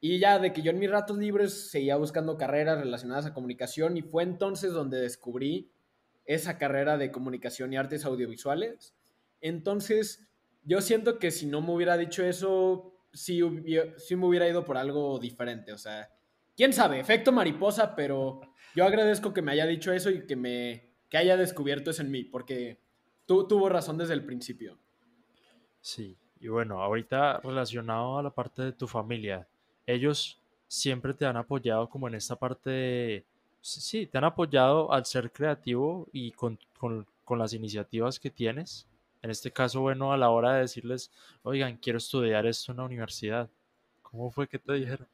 Y 0.07 0.19
ya 0.19 0.37
de 0.37 0.53
que 0.53 0.61
yo 0.61 0.69
en 0.69 0.77
mis 0.77 0.91
ratos 0.91 1.17
libres 1.17 1.71
seguía 1.71 1.95
buscando 1.95 2.37
carreras 2.37 2.77
relacionadas 2.77 3.25
a 3.25 3.33
comunicación 3.33 3.97
y 3.97 4.03
fue 4.03 4.21
entonces 4.21 4.71
donde 4.71 5.01
descubrí 5.01 5.71
esa 6.25 6.59
carrera 6.59 6.95
de 6.99 7.09
comunicación 7.09 7.73
y 7.73 7.77
artes 7.77 8.05
audiovisuales. 8.05 8.95
Entonces, 9.41 10.29
yo 10.63 10.81
siento 10.81 11.17
que 11.17 11.31
si 11.31 11.47
no 11.47 11.59
me 11.61 11.73
hubiera 11.73 11.97
dicho 11.97 12.23
eso, 12.23 12.93
sí, 13.13 13.41
sí 13.97 14.15
me 14.15 14.27
hubiera 14.27 14.47
ido 14.47 14.63
por 14.63 14.77
algo 14.77 15.17
diferente. 15.17 15.73
O 15.73 15.79
sea, 15.79 16.07
quién 16.55 16.71
sabe, 16.71 16.99
efecto 16.99 17.31
mariposa, 17.31 17.95
pero 17.95 18.41
yo 18.75 18.85
agradezco 18.85 19.33
que 19.33 19.41
me 19.41 19.53
haya 19.53 19.65
dicho 19.65 19.91
eso 19.91 20.11
y 20.11 20.27
que 20.27 20.35
me 20.35 20.93
que 21.09 21.17
haya 21.17 21.35
descubierto 21.35 21.89
eso 21.89 22.03
en 22.03 22.11
mí, 22.11 22.23
porque 22.23 22.79
tú 23.25 23.47
tuvo 23.47 23.69
razón 23.69 23.97
desde 23.97 24.13
el 24.13 24.23
principio. 24.23 24.77
Sí, 25.81 26.15
y 26.39 26.47
bueno, 26.47 26.83
ahorita 26.83 27.39
relacionado 27.39 28.19
a 28.19 28.21
la 28.21 28.35
parte 28.35 28.61
de 28.61 28.71
tu 28.71 28.85
familia, 28.87 29.47
ellos 29.87 30.39
siempre 30.67 31.13
te 31.13 31.25
han 31.25 31.37
apoyado 31.37 31.89
como 31.89 32.07
en 32.07 32.15
esta 32.15 32.35
parte 32.35 32.69
de, 32.69 33.25
sí, 33.61 34.05
te 34.07 34.17
han 34.17 34.23
apoyado 34.23 34.91
al 34.91 35.05
ser 35.05 35.31
creativo 35.31 36.07
y 36.11 36.31
con, 36.31 36.59
con, 36.77 37.05
con 37.23 37.39
las 37.39 37.53
iniciativas 37.53 38.19
que 38.19 38.29
tienes. 38.29 38.87
En 39.21 39.31
este 39.31 39.51
caso, 39.51 39.81
bueno, 39.81 40.13
a 40.13 40.17
la 40.17 40.29
hora 40.29 40.53
de 40.53 40.61
decirles, 40.61 41.11
oigan, 41.43 41.77
quiero 41.77 41.97
estudiar 41.97 42.45
esto 42.45 42.71
en 42.71 42.77
la 42.77 42.83
universidad. 42.83 43.49
¿Cómo 44.03 44.29
fue 44.29 44.47
que 44.47 44.59
te 44.59 44.73
dijeron? 44.73 45.07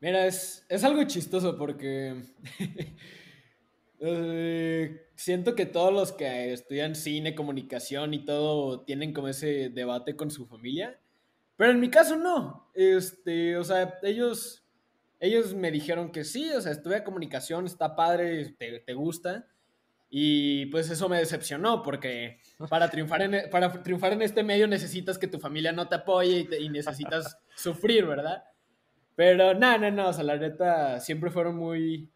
Mira, 0.00 0.26
es, 0.26 0.64
es 0.68 0.84
algo 0.84 1.02
chistoso 1.04 1.56
porque 1.56 2.14
eh, 4.00 5.08
siento 5.16 5.54
que 5.54 5.66
todos 5.66 5.92
los 5.92 6.12
que 6.12 6.52
estudian 6.52 6.94
cine, 6.94 7.34
comunicación 7.34 8.14
y 8.14 8.24
todo 8.24 8.82
tienen 8.82 9.12
como 9.12 9.28
ese 9.28 9.70
debate 9.70 10.14
con 10.14 10.30
su 10.30 10.46
familia. 10.46 11.00
Pero 11.56 11.72
en 11.72 11.80
mi 11.80 11.90
caso 11.90 12.16
no. 12.16 12.63
Este, 12.74 13.56
o 13.56 13.64
sea, 13.64 13.98
ellos, 14.02 14.66
ellos 15.20 15.54
me 15.54 15.70
dijeron 15.70 16.10
que 16.10 16.24
sí, 16.24 16.50
o 16.50 16.60
sea, 16.60 16.72
estudia 16.72 17.04
comunicación, 17.04 17.66
está 17.66 17.94
padre, 17.96 18.54
te, 18.58 18.80
te 18.80 18.94
gusta. 18.94 19.46
Y 20.16 20.66
pues 20.66 20.90
eso 20.90 21.08
me 21.08 21.18
decepcionó 21.18 21.82
porque 21.82 22.38
para 22.70 22.88
triunfar 22.88 23.22
en, 23.22 23.34
e, 23.34 23.48
para 23.48 23.82
triunfar 23.82 24.12
en 24.12 24.22
este 24.22 24.44
medio 24.44 24.68
necesitas 24.68 25.18
que 25.18 25.26
tu 25.26 25.40
familia 25.40 25.72
no 25.72 25.88
te 25.88 25.96
apoye 25.96 26.46
y, 26.60 26.68
necesitas 26.68 27.36
sufrir, 27.56 28.06
¿verdad? 28.06 28.44
Pero 29.16 29.54
no, 29.54 29.76
no, 29.78 29.90
no, 29.90 30.08
o 30.08 30.12
sea, 30.12 30.22
la 30.22 30.36
neta, 30.36 31.00
siempre 31.00 31.30
fueron 31.30 31.56
muy... 31.56 32.12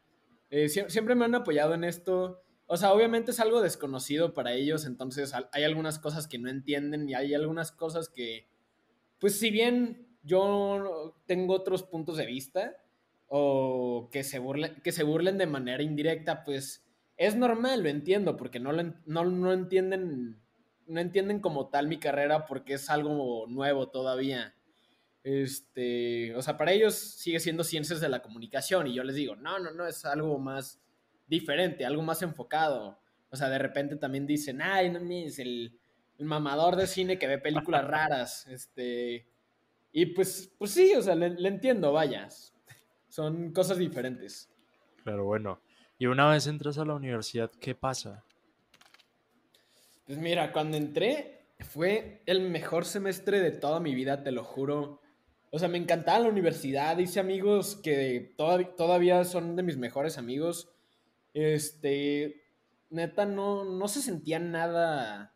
Eh, 0.51 0.69
siempre 0.69 1.15
me 1.15 1.25
han 1.25 1.35
apoyado 1.35 1.75
en 1.75 1.85
esto. 1.85 2.43
O 2.67 2.77
sea, 2.77 2.93
obviamente 2.93 3.33
es 3.33 3.41
algo 3.41 3.61
desconocido 3.63 4.35
para 4.35 4.53
ellos, 4.53 4.85
entonces 4.85 5.33
hay 5.53 5.65
algunas 5.65 5.99
cosas 5.99 6.29
que 6.29 6.39
no 6.39 6.51
entienden 6.51 7.09
y 7.09 7.15
hay 7.15 7.35
algunas 7.35 7.73
cosas 7.73 8.09
que, 8.09 8.47
pues 9.19 9.39
si 9.39 9.51
bien 9.51 10.08
yo 10.23 11.15
tengo 11.27 11.55
otros 11.55 11.83
puntos 11.83 12.17
de 12.17 12.27
vista 12.27 12.77
o 13.29 14.09
que 14.11 14.25
se 14.25 14.39
burlen, 14.39 14.81
que 14.83 14.93
se 14.93 15.03
burlen 15.03 15.39
de 15.39 15.47
manera 15.47 15.83
indirecta, 15.83 16.45
pues 16.45 16.85
es 17.17 17.37
normal, 17.37 17.83
lo 17.83 17.89
entiendo, 17.89 18.37
porque 18.37 18.61
no, 18.61 18.73
lo, 18.73 18.83
no, 19.07 19.53
entienden, 19.53 20.41
no 20.87 21.01
entienden 21.01 21.41
como 21.41 21.69
tal 21.69 21.89
mi 21.89 21.99
carrera 21.99 22.47
porque 22.47 22.75
es 22.75 22.89
algo 22.89 23.47
nuevo 23.49 23.89
todavía. 23.89 24.55
Este, 25.25 26.35
o 26.37 26.43
sea, 26.43 26.57
para 26.57 26.73
ellos 26.73 26.95
sigue 26.95 27.41
siendo 27.41 27.65
ciencias 27.65 28.01
de 28.01 28.09
la 28.09 28.23
comunicación 28.23 28.87
y 28.87 28.95
yo 28.95 29.05
les 29.05 29.17
digo, 29.17 29.37
no, 29.37 29.59
no, 29.59 29.73
no, 29.73 29.87
es 29.87 30.05
algo 30.05 30.39
más 30.39 30.81
diferente, 31.27 31.85
algo 31.85 32.03
más 32.03 32.23
enfocado. 32.23 32.99
O 33.31 33.37
sea, 33.37 33.51
de 33.51 33.59
repente 33.59 33.97
también 33.97 34.27
dicen, 34.27 34.63
ay, 34.63 34.91
no 34.91 35.01
es 35.11 35.39
el, 35.39 35.79
el 36.19 36.25
mamador 36.25 36.77
de 36.77 36.87
cine 36.87 37.19
que 37.19 37.27
ve 37.27 37.39
películas 37.39 37.85
raras. 37.87 38.47
Este, 38.47 39.27
y 39.93 40.07
pues, 40.07 40.53
pues 40.59 40.71
sí, 40.73 40.95
o 40.95 41.03
sea, 41.03 41.15
le, 41.15 41.31
le 41.31 41.49
entiendo, 41.49 41.93
vayas. 41.93 42.55
Son 43.09 43.53
cosas 43.53 43.79
diferentes. 43.79 44.51
Pero 45.05 45.25
bueno, 45.25 45.61
y 45.99 46.07
una 46.07 46.31
vez 46.31 46.47
entras 46.47 46.79
a 46.79 46.85
la 46.85 46.95
universidad, 46.95 47.51
¿qué 47.61 47.75
pasa? 47.75 48.25
Pues 50.07 50.19
mira, 50.19 50.53
cuando 50.53 50.77
entré 50.77 51.47
fue 51.61 52.23
el 52.27 52.41
mejor 52.43 52.85
semestre 52.85 53.41
de 53.41 53.51
toda 53.51 53.81
mi 53.81 53.95
vida, 53.95 54.23
te 54.23 54.33
lo 54.33 54.45
juro. 54.45 55.01
O 55.51 55.59
sea, 55.59 55.69
me 55.69 55.79
encantaba 55.79 56.21
la 56.21 56.29
universidad, 56.29 56.99
hice 56.99 57.21
amigos 57.21 57.77
que 57.77 58.35
todavía 58.37 59.25
son 59.25 59.57
de 59.57 59.63
mis 59.63 59.77
mejores 59.77 60.19
amigos. 60.19 60.71
Este, 61.35 62.43
neta, 62.91 63.27
no, 63.27 63.65
no 63.65 63.89
se 63.89 64.03
sentía 64.03 64.39
nada 64.39 65.35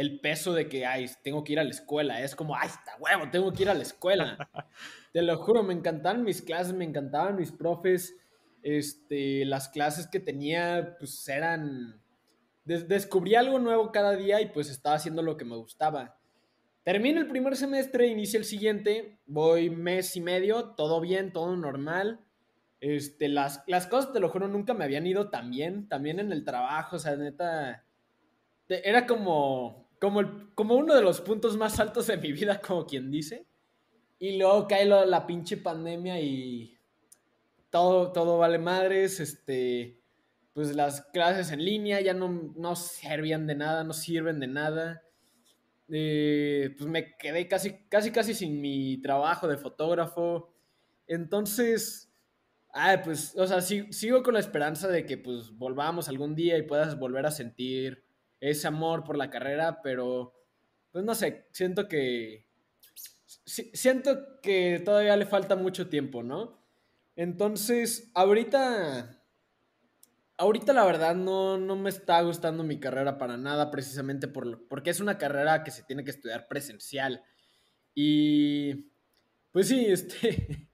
el 0.00 0.18
peso 0.18 0.54
de 0.54 0.66
que, 0.66 0.86
ay, 0.86 1.10
tengo 1.22 1.44
que 1.44 1.52
ir 1.52 1.60
a 1.60 1.64
la 1.64 1.68
escuela. 1.68 2.22
Es 2.22 2.34
como, 2.34 2.56
ay, 2.56 2.68
está 2.68 2.96
huevo, 2.98 3.30
tengo 3.30 3.52
que 3.52 3.64
ir 3.64 3.68
a 3.68 3.74
la 3.74 3.82
escuela. 3.82 4.38
Te 5.12 5.20
lo 5.20 5.36
juro, 5.36 5.62
me 5.62 5.74
encantaban 5.74 6.24
mis 6.24 6.40
clases, 6.40 6.72
me 6.72 6.86
encantaban 6.86 7.36
mis 7.36 7.52
profes. 7.52 8.16
Este, 8.62 9.44
las 9.44 9.68
clases 9.68 10.06
que 10.06 10.18
tenía, 10.18 10.96
pues 10.98 11.28
eran... 11.28 12.00
descubrí 12.64 13.34
algo 13.34 13.58
nuevo 13.58 13.92
cada 13.92 14.16
día 14.16 14.40
y 14.40 14.46
pues 14.46 14.70
estaba 14.70 14.96
haciendo 14.96 15.20
lo 15.20 15.36
que 15.36 15.44
me 15.44 15.56
gustaba. 15.56 16.18
Termino 16.82 17.20
el 17.20 17.28
primer 17.28 17.54
semestre, 17.54 18.06
inicio 18.06 18.38
el 18.38 18.46
siguiente, 18.46 19.18
voy 19.26 19.68
mes 19.68 20.16
y 20.16 20.22
medio, 20.22 20.70
todo 20.76 21.02
bien, 21.02 21.30
todo 21.30 21.54
normal. 21.58 22.20
Este, 22.80 23.28
las, 23.28 23.64
las 23.66 23.86
cosas, 23.86 24.14
te 24.14 24.20
lo 24.20 24.30
juro, 24.30 24.48
nunca 24.48 24.72
me 24.72 24.84
habían 24.84 25.06
ido 25.06 25.28
tan 25.28 25.50
bien, 25.50 25.90
también 25.90 26.20
en 26.20 26.32
el 26.32 26.42
trabajo, 26.42 26.96
o 26.96 26.98
sea, 26.98 27.16
neta, 27.16 27.84
era 28.70 29.06
como, 29.06 29.79
como, 30.00 30.50
como 30.54 30.74
uno 30.76 30.94
de 30.94 31.02
los 31.02 31.20
puntos 31.20 31.56
más 31.56 31.78
altos 31.78 32.06
de 32.06 32.16
mi 32.16 32.32
vida, 32.32 32.60
como 32.60 32.86
quien 32.86 33.10
dice. 33.10 33.46
Y 34.18 34.38
luego 34.38 34.66
cae 34.66 34.86
la 34.86 35.26
pinche 35.26 35.56
pandemia 35.56 36.20
y 36.20 36.78
todo, 37.70 38.12
todo 38.12 38.38
vale 38.38 38.58
madres, 38.58 39.20
este, 39.20 40.00
pues 40.52 40.74
las 40.74 41.02
clases 41.12 41.52
en 41.52 41.64
línea 41.64 42.00
ya 42.00 42.12
no, 42.12 42.52
no 42.56 42.76
servían 42.76 43.46
de 43.46 43.54
nada, 43.54 43.84
no 43.84 43.92
sirven 43.92 44.40
de 44.40 44.48
nada. 44.48 45.02
Eh, 45.88 46.74
pues 46.76 46.88
me 46.88 47.16
quedé 47.16 47.48
casi, 47.48 47.84
casi, 47.88 48.10
casi 48.10 48.34
sin 48.34 48.60
mi 48.60 49.00
trabajo 49.00 49.48
de 49.48 49.56
fotógrafo. 49.56 50.52
Entonces, 51.06 52.12
ah, 52.72 53.00
pues, 53.02 53.34
o 53.36 53.46
sea, 53.46 53.60
sigo 53.60 54.22
con 54.22 54.34
la 54.34 54.40
esperanza 54.40 54.88
de 54.88 55.06
que 55.06 55.16
pues 55.16 55.50
volvamos 55.52 56.08
algún 56.08 56.34
día 56.34 56.58
y 56.58 56.62
puedas 56.62 56.98
volver 56.98 57.26
a 57.26 57.30
sentir 57.30 58.04
ese 58.40 58.66
amor 58.66 59.04
por 59.04 59.16
la 59.16 59.30
carrera, 59.30 59.80
pero 59.82 60.34
pues 60.90 61.04
no 61.04 61.14
sé, 61.14 61.46
siento 61.52 61.88
que 61.88 62.50
siento 63.44 64.40
que 64.40 64.80
todavía 64.84 65.16
le 65.16 65.26
falta 65.26 65.56
mucho 65.56 65.88
tiempo, 65.88 66.22
¿no? 66.22 66.60
Entonces, 67.16 68.10
ahorita, 68.14 69.22
ahorita 70.36 70.72
la 70.72 70.84
verdad 70.84 71.14
no, 71.14 71.58
no 71.58 71.76
me 71.76 71.90
está 71.90 72.20
gustando 72.22 72.64
mi 72.64 72.80
carrera 72.80 73.18
para 73.18 73.36
nada, 73.36 73.70
precisamente 73.70 74.28
por, 74.28 74.66
porque 74.68 74.90
es 74.90 75.00
una 75.00 75.18
carrera 75.18 75.64
que 75.64 75.70
se 75.70 75.82
tiene 75.82 76.04
que 76.04 76.10
estudiar 76.10 76.48
presencial. 76.48 77.22
Y, 77.94 78.92
pues 79.50 79.68
sí, 79.68 79.86
este, 79.88 80.70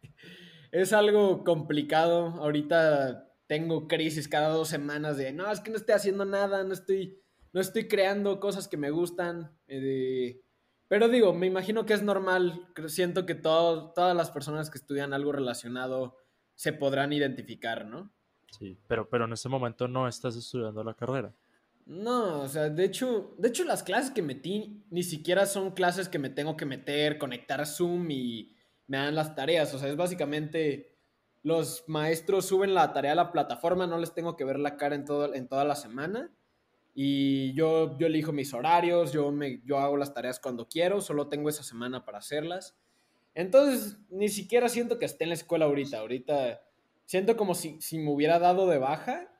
es 0.70 0.92
algo 0.92 1.44
complicado. 1.44 2.35
Ahorita 2.38 3.32
tengo 3.46 3.88
crisis 3.88 4.28
cada 4.28 4.49
dos 4.49 4.68
semanas 4.68 5.16
de, 5.16 5.32
no, 5.32 5.50
es 5.50 5.61
que 5.61 5.70
no 5.70 5.76
estoy 5.76 5.94
haciendo 5.94 6.25
nada, 6.25 6.64
no 6.64 6.75
estoy, 6.75 7.23
no 7.57 7.63
estoy 7.63 7.89
creando 7.89 8.39
cosas 8.39 8.69
que 8.69 8.77
me 8.77 8.91
gustan. 8.91 9.51
Eh, 9.67 10.43
pero 10.89 11.09
digo, 11.09 11.33
me 11.33 11.47
imagino 11.47 11.87
que 11.87 11.95
es 11.95 12.03
normal. 12.03 12.69
Siento 12.89 13.25
que 13.25 13.35
todas 13.35 14.15
las 14.15 14.31
personas 14.31 14.69
que 14.69 14.77
estudian 14.77 15.15
algo 15.15 15.33
relacionado 15.33 16.19
se 16.55 16.75
podrán 16.75 17.15
identificar, 17.15 17.87
¿no? 17.87 18.13
Sí, 18.51 18.79
pero, 18.87 19.09
pero 19.09 19.25
en 19.25 19.33
este 19.33 19.49
momento 19.49 19.89
no 19.89 20.07
estás 20.07 20.37
estudiando 20.37 20.85
la 20.85 20.93
carrera. 20.93 21.35
No, 21.87 22.43
o 22.43 22.49
sea, 22.49 22.69
de 22.69 22.85
hecho, 22.85 23.35
de 23.39 23.49
hecho 23.49 23.65
las 23.65 23.83
clases 23.83 24.11
que 24.11 24.21
metí 24.21 24.85
ni 24.91 25.03
siquiera 25.03 25.47
son 25.47 25.71
clases 25.71 26.11
que 26.11 26.19
me 26.19 26.29
tengo 26.29 26.59
que 26.59 26.67
meter, 26.67 27.17
conectar 27.17 27.63
a 27.63 27.65
Zoom 27.65 28.11
y 28.11 28.55
me 28.87 28.99
dan 28.99 29.15
las 29.15 29.35
tareas. 29.35 29.73
O 29.73 29.79
sea, 29.79 29.89
es 29.89 29.97
básicamente 29.97 30.95
los 31.43 31.85
maestros 31.87 32.45
suben 32.45 32.75
la 32.75 32.93
tarea 32.93 33.13
a 33.13 33.15
la 33.15 33.33
plataforma, 33.33 33.87
no 33.87 33.97
les 33.97 34.13
tengo 34.13 34.37
que 34.37 34.45
ver 34.45 34.59
la 34.59 34.77
cara 34.77 34.95
en, 34.95 35.07
todo, 35.07 35.33
en 35.33 35.49
toda 35.49 35.65
la 35.65 35.75
semana. 35.75 36.31
Y 36.99 37.53
yo, 37.53 37.99
yo 37.99 38.07
elijo 38.07 38.33
mis 38.33 38.55
horarios, 38.55 39.12
yo, 39.12 39.31
me, 39.31 39.61
yo 39.67 39.79
hago 39.79 39.99
las 39.99 40.15
tareas 40.15 40.41
cuando 40.41 40.67
quiero, 40.67 41.03
solo 41.03 41.29
tengo 41.29 41.50
esa 41.50 41.62
semana 41.62 42.07
para 42.07 42.17
hacerlas. 42.17 42.75
Entonces, 43.35 43.99
ni 44.09 44.31
siquiera 44.31 44.71
siento 44.71 44.99
que 44.99 45.05
esté 45.05 45.25
en 45.25 45.29
la 45.29 45.35
escuela 45.35 45.67
ahorita. 45.67 45.99
Ahorita 45.99 46.62
siento 47.05 47.37
como 47.37 47.55
si, 47.55 47.79
me 47.99 48.11
hubiera 48.11 48.38
dado 48.38 48.67
de 48.67 48.79
baja, 48.79 49.31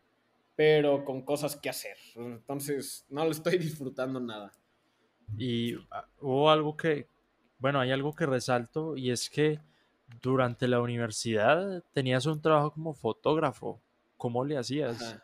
pero 0.55 1.07
con 1.07 1.23
cosas 1.23 1.57
que 1.57 1.71
hacer. 1.71 1.97
Entonces, 2.15 3.07
no 3.09 3.25
lo 3.25 3.31
estoy 3.31 3.57
disfrutando 3.59 4.21
nada. 4.21 4.53
Y 5.39 5.77
ah, 5.91 6.07
hubo 6.21 6.51
algo 6.51 6.77
que, 6.77 7.09
bueno, 7.59 7.81
hay 7.81 7.91
algo 7.91 8.15
que 8.15 8.27
resalto 8.27 8.99
y 8.99 9.11
es 9.11 9.31
que 9.31 9.61
durante 10.21 10.69
la 10.69 10.83
universidad 10.83 11.83
tenías 11.95 12.27
un 12.27 12.43
trabajo 12.43 12.73
como 12.73 12.93
fotógrafo. 12.93 13.81
¿Cómo 14.19 14.45
le 14.45 14.59
hacías? 14.59 15.19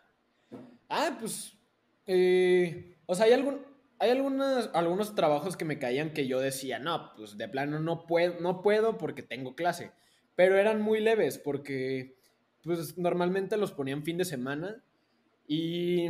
Ah, 0.88 1.14
pues, 1.20 1.58
eh, 2.06 2.96
o 3.06 3.14
sea, 3.14 3.26
hay 3.26 3.32
algún, 3.32 3.60
hay 3.98 4.10
algunas, 4.10 4.70
algunos 4.74 5.14
trabajos 5.14 5.56
que 5.56 5.64
me 5.64 5.78
caían 5.78 6.12
que 6.12 6.26
yo 6.26 6.40
decía, 6.40 6.78
no, 6.78 7.12
pues 7.16 7.36
de 7.36 7.48
plano 7.48 7.80
no 7.80 8.06
puedo, 8.06 8.40
no 8.40 8.62
puedo 8.62 8.98
porque 8.98 9.22
tengo 9.22 9.54
clase. 9.54 9.92
pero 10.34 10.56
eran 10.56 10.80
muy 10.80 11.00
leves 11.00 11.38
porque 11.38 12.16
pues 12.62 12.96
normalmente 12.98 13.56
los 13.56 13.72
ponían 13.72 14.02
fin 14.02 14.18
de 14.18 14.24
semana 14.24 14.82
y, 15.46 16.06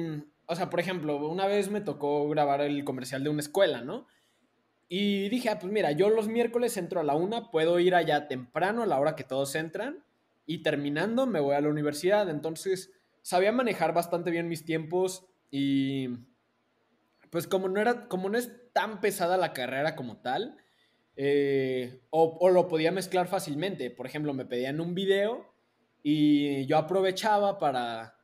o 0.46 0.54
sea, 0.54 0.70
por 0.70 0.80
ejemplo, 0.80 1.28
una 1.28 1.46
vez 1.46 1.70
me 1.70 1.80
tocó 1.80 2.28
grabar 2.28 2.61
el 2.61 2.84
comercial 2.84 3.25
de 3.25 3.30
una 3.30 3.40
escuela, 3.40 3.82
¿no? 3.82 4.06
Y 4.88 5.28
dije, 5.30 5.49
ah, 5.49 5.58
pues 5.58 5.72
mira, 5.72 5.92
yo 5.92 6.11
los 6.11 6.28
miércoles 6.28 6.76
entro 6.76 7.00
a 7.00 7.04
la 7.04 7.14
una, 7.14 7.50
puedo 7.50 7.78
ir 7.80 7.94
allá 7.94 8.28
temprano 8.28 8.82
a 8.82 8.87
la 8.87 9.00
hora 9.00 9.16
que 9.16 9.25
todos 9.25 9.54
entran 9.54 10.04
y 10.44 10.62
terminando 10.62 11.26
me 11.26 11.40
voy 11.40 11.54
a 11.54 11.61
la 11.62 11.70
universidad. 11.70 12.28
Entonces, 12.28 12.92
sabía 13.22 13.52
manejar 13.52 13.94
bastante 13.94 14.30
bien 14.30 14.49
mis 14.49 14.64
tiempos 14.66 15.26
y 15.52 16.09
pues 17.30 17.47
como 17.47 17.68
no 17.68 17.78
era, 17.78 18.09
como 18.09 18.30
no 18.30 18.38
es 18.38 18.50
tan 18.73 19.00
pesada 19.00 19.37
la 19.37 19.52
carrera 19.52 19.94
como 19.94 20.16
tal, 20.23 20.56
eh, 21.14 22.00
o, 22.11 22.49
lo 22.50 22.68
podía 22.68 22.90
mezclar 22.90 23.28
fácilmente. 23.28 23.90
Por 23.90 24.06
ejemplo, 24.06 24.32
me 24.32 24.47
pedían 24.47 24.80
un 24.80 24.94
video 24.94 25.54
y 26.02 26.66
yo 26.66 26.78
aprovechaba 26.78 27.59
para, 27.59 28.16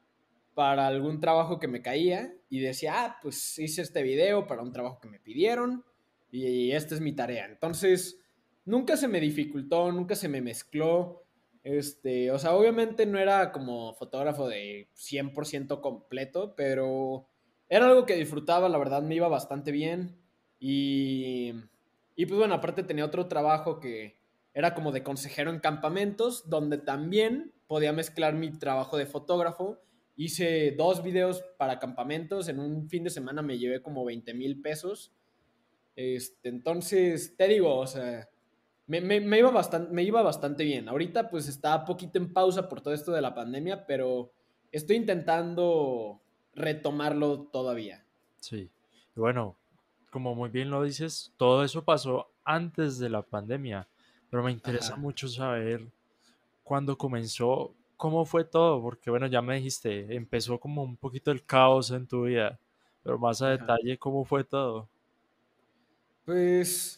para 0.54 0.86
algún 0.86 1.20
trabajo 1.20 1.60
que 1.60 1.68
me 1.68 1.82
caía 1.82 2.34
y 2.48 2.60
decía, 2.60 3.04
ah, 3.04 3.18
pues 3.22 3.58
hice 3.58 3.82
este 3.82 4.02
video 4.02 4.46
para 4.46 4.62
un 4.62 4.72
trabajo 4.72 4.98
que 4.98 5.08
me 5.08 5.20
pidieron 5.20 5.84
y 6.30 6.72
esta 6.72 6.94
es 6.94 7.02
mi 7.02 7.12
tarea. 7.12 7.44
Entonces, 7.44 8.18
nunca 8.64 8.96
se 8.96 9.06
me 9.06 9.20
dificultó, 9.20 9.92
nunca 9.92 10.14
se 10.14 10.28
me 10.28 10.40
mezcló. 10.40 11.27
Este, 11.68 12.30
o 12.30 12.38
sea, 12.38 12.54
obviamente 12.54 13.04
no 13.04 13.18
era 13.18 13.52
como 13.52 13.92
fotógrafo 13.92 14.48
de 14.48 14.88
100% 14.94 15.82
completo, 15.82 16.54
pero 16.56 17.28
era 17.68 17.86
algo 17.86 18.06
que 18.06 18.16
disfrutaba, 18.16 18.70
la 18.70 18.78
verdad 18.78 19.02
me 19.02 19.16
iba 19.16 19.28
bastante 19.28 19.70
bien. 19.70 20.16
Y, 20.58 21.52
y 22.16 22.24
pues 22.24 22.38
bueno, 22.38 22.54
aparte 22.54 22.84
tenía 22.84 23.04
otro 23.04 23.28
trabajo 23.28 23.80
que 23.80 24.16
era 24.54 24.74
como 24.74 24.92
de 24.92 25.02
consejero 25.02 25.50
en 25.50 25.60
campamentos, 25.60 26.48
donde 26.48 26.78
también 26.78 27.52
podía 27.66 27.92
mezclar 27.92 28.32
mi 28.32 28.50
trabajo 28.50 28.96
de 28.96 29.04
fotógrafo. 29.04 29.78
Hice 30.16 30.70
dos 30.72 31.02
videos 31.02 31.44
para 31.58 31.78
campamentos, 31.78 32.48
en 32.48 32.60
un 32.60 32.88
fin 32.88 33.04
de 33.04 33.10
semana 33.10 33.42
me 33.42 33.58
llevé 33.58 33.82
como 33.82 34.06
20 34.06 34.32
mil 34.32 34.62
pesos 34.62 35.12
este, 35.98 36.48
entonces, 36.48 37.36
te 37.36 37.48
digo, 37.48 37.74
o 37.76 37.86
sea, 37.88 38.30
me, 38.88 39.38
iba 39.38 39.50
bastante, 39.50 39.92
me 39.92 40.02
iba 40.02 40.22
bastante 40.22 40.64
bien. 40.64 40.88
Ahorita 40.88 41.28
pues 41.30 41.46
está 41.46 41.84
poquito 41.84 42.18
en 42.18 42.32
pausa 42.32 42.68
por 42.68 42.80
todo 42.80 42.94
esto 42.94 43.12
de 43.12 43.20
la 43.20 43.34
pandemia, 43.34 43.86
pero 43.86 44.32
estoy 44.72 44.96
intentando 44.96 46.20
retomarlo 46.54 47.42
todavía. 47.52 48.04
Sí, 48.38 48.70
bueno, 49.14 49.56
como 50.10 50.34
muy 50.34 50.48
bien 50.48 50.70
lo 50.70 50.82
dices, 50.82 51.32
todo 51.36 51.64
eso 51.64 51.84
pasó 51.84 52.30
antes 52.44 52.98
de 52.98 53.10
la 53.10 53.22
pandemia, 53.22 53.86
pero 54.30 54.42
me 54.42 54.52
interesa 54.52 54.96
mucho 54.96 55.28
saber 55.28 55.86
cuándo 56.62 56.96
comenzó, 56.96 57.74
cómo 57.96 58.24
fue 58.24 58.44
todo, 58.44 58.80
porque 58.80 59.10
bueno, 59.10 59.26
ya 59.26 59.42
me 59.42 59.56
dijiste, 59.56 60.14
empezó 60.16 60.58
como 60.58 60.82
un 60.82 60.96
poquito 60.96 61.30
el 61.30 61.44
caos 61.44 61.90
en 61.90 62.06
tu 62.06 62.22
vida, 62.22 62.58
pero 63.02 63.18
más 63.18 63.42
a 63.42 63.50
detalle, 63.50 63.98
¿cómo 63.98 64.24
fue 64.24 64.44
todo? 64.44 64.88
Pues. 66.24 66.97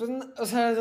Pues, 0.00 0.10
o 0.38 0.46
sea, 0.46 0.74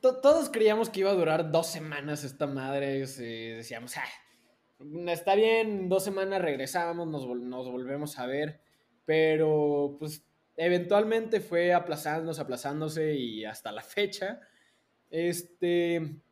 todos 0.00 0.48
creíamos 0.48 0.88
que 0.88 1.00
iba 1.00 1.10
a 1.10 1.14
durar 1.14 1.52
dos 1.52 1.66
semanas 1.66 2.24
esta 2.24 2.46
madre. 2.46 3.00
decíamos, 3.00 3.94
ah, 3.98 5.10
está 5.12 5.34
bien, 5.34 5.90
dos 5.90 6.02
semanas 6.02 6.40
regresamos, 6.40 7.06
nos, 7.06 7.26
nos 7.26 7.70
volvemos 7.70 8.18
a 8.18 8.24
ver. 8.24 8.62
Pero, 9.04 9.96
pues, 9.98 10.24
eventualmente 10.56 11.40
fue 11.40 11.74
aplazándose, 11.74 12.40
aplazándose 12.40 13.14
y 13.14 13.44
hasta 13.44 13.72
la 13.72 13.82
fecha. 13.82 14.40
Este. 15.10 16.22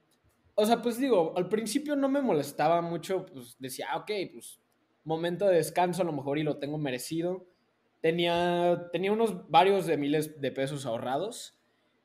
O 0.54 0.64
sea, 0.64 0.80
pues 0.80 0.96
digo, 0.96 1.34
al 1.36 1.50
principio 1.50 1.94
no 1.94 2.08
me 2.08 2.22
molestaba 2.22 2.80
mucho, 2.80 3.26
pues 3.26 3.56
decía, 3.58 3.88
ah, 3.90 3.98
ok, 3.98 4.10
pues 4.32 4.62
momento 5.04 5.46
de 5.46 5.56
descanso 5.56 6.00
a 6.00 6.06
lo 6.06 6.12
mejor 6.12 6.38
y 6.38 6.42
lo 6.42 6.56
tengo 6.56 6.78
merecido 6.78 7.46
tenía, 8.00 8.88
tenía 8.92 9.12
unos 9.12 9.48
varios 9.50 9.86
de 9.86 9.96
miles 9.96 10.40
de 10.40 10.52
pesos 10.52 10.86
ahorrados 10.86 11.59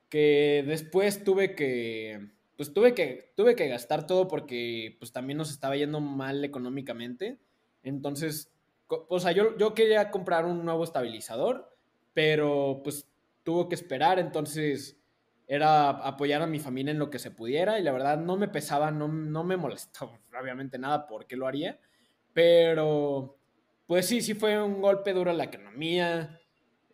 que 0.10 0.64
después 0.68 1.24
tuve 1.24 1.56
que, 1.56 2.30
pues 2.58 2.74
tuve 2.74 2.94
que, 2.94 3.34
tuve 3.36 3.56
que 3.56 3.68
gastar 3.68 4.08
todo 4.08 4.28
porque 4.28 4.96
pues 5.00 5.12
también 5.12 5.38
nos 5.38 5.52
estaba 5.52 5.76
yendo 5.76 6.00
mal 6.00 6.44
económicamente. 6.44 7.40
Entonces, 7.84 8.52
o 8.88 9.20
sea, 9.20 9.32
yo, 9.32 9.58
yo 9.58 9.74
quería 9.74 10.12
comprar 10.12 10.46
un 10.46 10.66
nuevo 10.66 10.84
estabilizador, 10.84 11.76
pero 12.14 12.82
pues 12.84 13.08
tuvo 13.44 13.70
que 13.70 13.76
esperar, 13.76 14.20
entonces 14.20 15.00
era 15.48 15.90
apoyar 15.90 16.42
a 16.42 16.48
mi 16.48 16.60
familia 16.60 16.92
en 16.92 17.00
lo 17.00 17.10
que 17.10 17.20
se 17.20 17.32
pudiera 17.32 17.80
y 17.80 17.84
la 17.84 17.92
verdad 17.92 18.18
no 18.18 18.36
me 18.36 18.48
pesaba, 18.48 18.90
no, 18.90 19.08
no 19.08 19.44
me 19.44 19.58
molestó 19.58 20.12
obviamente 20.42 20.80
nada 20.80 21.08
porque 21.08 21.36
lo 21.36 21.48
haría, 21.48 21.80
pero 22.34 23.38
pues 23.88 24.08
sí, 24.08 24.22
sí 24.22 24.34
fue 24.34 24.62
un 24.62 24.82
golpe 24.82 25.14
duro 25.14 25.32
a 25.32 25.36
la 25.36 25.44
economía. 25.46 26.40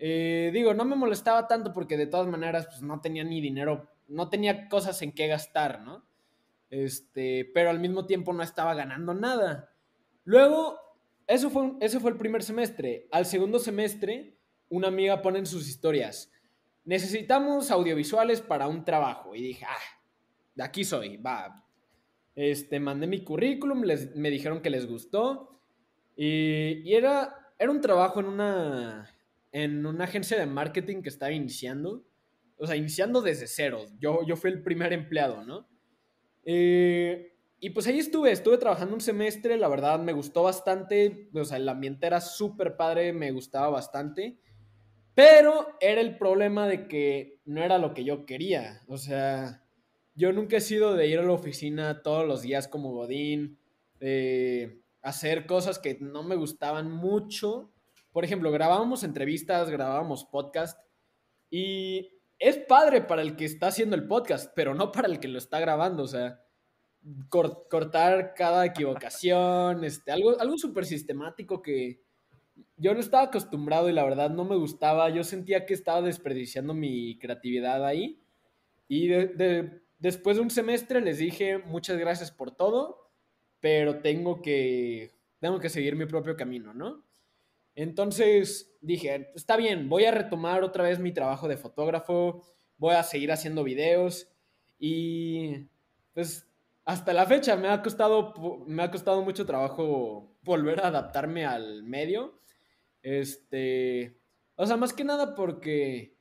Eh, 0.03 0.49
digo, 0.51 0.73
no 0.73 0.83
me 0.83 0.95
molestaba 0.95 1.47
tanto 1.47 1.71
porque 1.71 1.95
de 1.95 2.07
todas 2.07 2.25
maneras 2.25 2.65
pues, 2.65 2.81
no 2.81 3.01
tenía 3.01 3.23
ni 3.23 3.39
dinero, 3.39 3.87
no 4.07 4.29
tenía 4.29 4.67
cosas 4.67 4.99
en 5.03 5.11
qué 5.11 5.27
gastar, 5.27 5.81
¿no? 5.81 6.03
Este, 6.71 7.51
pero 7.53 7.69
al 7.69 7.79
mismo 7.79 8.07
tiempo 8.07 8.33
no 8.33 8.41
estaba 8.41 8.73
ganando 8.73 9.13
nada. 9.13 9.75
Luego, 10.23 10.79
eso 11.27 11.51
fue, 11.51 11.73
ese 11.81 11.99
fue 11.99 12.09
el 12.09 12.17
primer 12.17 12.41
semestre. 12.41 13.07
Al 13.11 13.27
segundo 13.27 13.59
semestre, 13.59 14.39
una 14.69 14.87
amiga 14.87 15.21
pone 15.21 15.37
en 15.37 15.45
sus 15.45 15.69
historias, 15.69 16.31
necesitamos 16.83 17.69
audiovisuales 17.69 18.41
para 18.41 18.67
un 18.67 18.83
trabajo. 18.83 19.35
Y 19.35 19.43
dije, 19.43 19.65
ah, 19.67 19.99
de 20.55 20.63
aquí 20.63 20.83
soy, 20.83 21.17
va. 21.17 21.63
Este, 22.33 22.79
mandé 22.79 23.05
mi 23.05 23.23
currículum, 23.23 23.83
les, 23.83 24.15
me 24.15 24.31
dijeron 24.31 24.63
que 24.63 24.71
les 24.71 24.87
gustó. 24.87 25.61
Y, 26.15 26.91
era, 26.91 27.53
era 27.59 27.69
un 27.69 27.81
trabajo 27.81 28.19
en 28.19 28.25
una, 28.25 29.07
en 29.51 29.85
una 29.85 30.05
agencia 30.05 30.37
de 30.37 30.45
marketing 30.45 31.01
que 31.01 31.09
estaba 31.09 31.31
iniciando. 31.31 32.05
O 32.57 32.67
sea, 32.67 32.75
iniciando 32.75 33.21
desde 33.21 33.47
cero. 33.47 33.85
Yo, 33.99 34.19
yo 34.25 34.35
fui 34.35 34.51
el 34.51 34.61
primer 34.61 34.93
empleado, 34.93 35.43
¿no? 35.43 35.67
Eh, 36.43 37.31
y 37.59 37.69
pues 37.69 37.85
ahí 37.87 37.99
estuve, 37.99 38.31
estuve 38.31 38.57
trabajando 38.57 38.95
un 38.95 39.01
semestre, 39.01 39.57
la 39.57 39.67
verdad 39.67 39.99
me 39.99 40.13
gustó 40.13 40.43
bastante, 40.43 41.29
o 41.33 41.45
sea, 41.45 41.57
el 41.57 41.69
ambiente 41.69 42.07
era 42.07 42.19
súper 42.19 42.75
padre, 42.75 43.13
me 43.13 43.31
gustaba 43.31 43.69
bastante, 43.69 44.39
pero 45.13 45.67
era 45.79 46.01
el 46.01 46.17
problema 46.17 46.67
de 46.67 46.87
que 46.87 47.39
no 47.45 47.61
era 47.61 47.77
lo 47.77 47.93
que 47.93 48.03
yo 48.03 48.25
quería, 48.25 48.81
o 48.87 48.97
sea, 48.97 49.63
yo 50.15 50.33
nunca 50.33 50.57
he 50.57 50.61
sido 50.61 50.95
de 50.95 51.07
ir 51.07 51.19
a 51.19 51.23
la 51.23 51.33
oficina 51.33 52.01
todos 52.01 52.27
los 52.27 52.41
días 52.41 52.67
como 52.67 52.93
Godín, 52.93 53.59
eh, 53.99 54.81
hacer 55.01 55.45
cosas 55.45 55.79
que 55.79 55.97
no 55.99 56.23
me 56.23 56.35
gustaban 56.35 56.91
mucho. 56.91 57.71
Por 58.11 58.25
ejemplo, 58.25 58.51
grabábamos 58.51 59.03
entrevistas, 59.03 59.69
grabábamos 59.69 60.25
podcast 60.25 60.79
y 61.49 62.09
es 62.39 62.57
padre 62.57 63.01
para 63.01 63.21
el 63.21 63.35
que 63.35 63.45
está 63.45 63.67
haciendo 63.67 63.95
el 63.95 64.07
podcast, 64.07 64.51
pero 64.55 64.73
no 64.73 64.91
para 64.91 65.07
el 65.07 65.19
que 65.19 65.27
lo 65.27 65.37
está 65.37 65.59
grabando. 65.59 66.03
O 66.03 66.07
sea, 66.07 66.41
cortar 67.29 68.33
cada 68.35 68.65
equivocación, 68.65 69.83
este, 69.83 70.11
algo, 70.11 70.39
algo 70.39 70.57
súper 70.57 70.85
sistemático 70.85 71.61
que 71.61 72.01
yo 72.77 72.93
no 72.93 72.99
estaba 72.99 73.23
acostumbrado 73.23 73.89
y 73.89 73.93
la 73.93 74.03
verdad 74.03 74.29
no 74.29 74.43
me 74.43 74.55
gustaba. 74.55 75.09
Yo 75.09 75.23
sentía 75.23 75.65
que 75.65 75.73
estaba 75.73 76.01
desperdiciando 76.01 76.73
mi 76.73 77.17
creatividad 77.19 77.85
ahí. 77.85 78.21
Y 78.87 79.07
después 79.99 80.37
de 80.37 80.43
un 80.43 80.49
semestre 80.49 80.99
les 80.99 81.17
dije 81.17 81.59
muchas 81.59 81.97
gracias 81.97 82.29
por 82.29 82.51
todo 82.51 83.01
pero 83.61 84.01
tengo 84.01 84.41
que, 84.41 85.13
tengo 85.39 85.59
que 85.59 85.69
seguir 85.69 85.95
mi 85.95 86.05
propio 86.05 86.35
camino, 86.35 86.73
¿no? 86.73 87.05
Entonces 87.75 88.75
dije, 88.81 89.31
está 89.35 89.55
bien, 89.57 89.89
voy 89.89 90.05
a 90.05 90.11
retomar 90.11 90.63
otra 90.63 90.83
vez 90.83 90.99
mi 90.99 91.13
trabajo 91.13 91.47
de 91.47 91.57
fotógrafo, 91.57 92.41
voy 92.77 92.95
a 92.95 93.03
seguir 93.03 93.31
haciendo 93.31 93.63
videos 93.63 94.27
y 94.79 95.67
pues 96.13 96.47
hasta 96.83 97.13
la 97.13 97.25
fecha 97.25 97.55
me 97.55 97.69
ha 97.69 97.81
costado, 97.81 98.33
me 98.67 98.83
ha 98.83 98.91
costado 98.91 99.21
mucho 99.23 99.45
trabajo 99.45 100.35
volver 100.41 100.81
a 100.81 100.87
adaptarme 100.87 101.45
al 101.45 101.83
medio. 101.83 102.39
Este, 103.03 104.19
o 104.55 104.65
sea, 104.65 104.77
más 104.77 104.93
que 104.93 105.03
nada 105.03 105.35
porque 105.35 106.17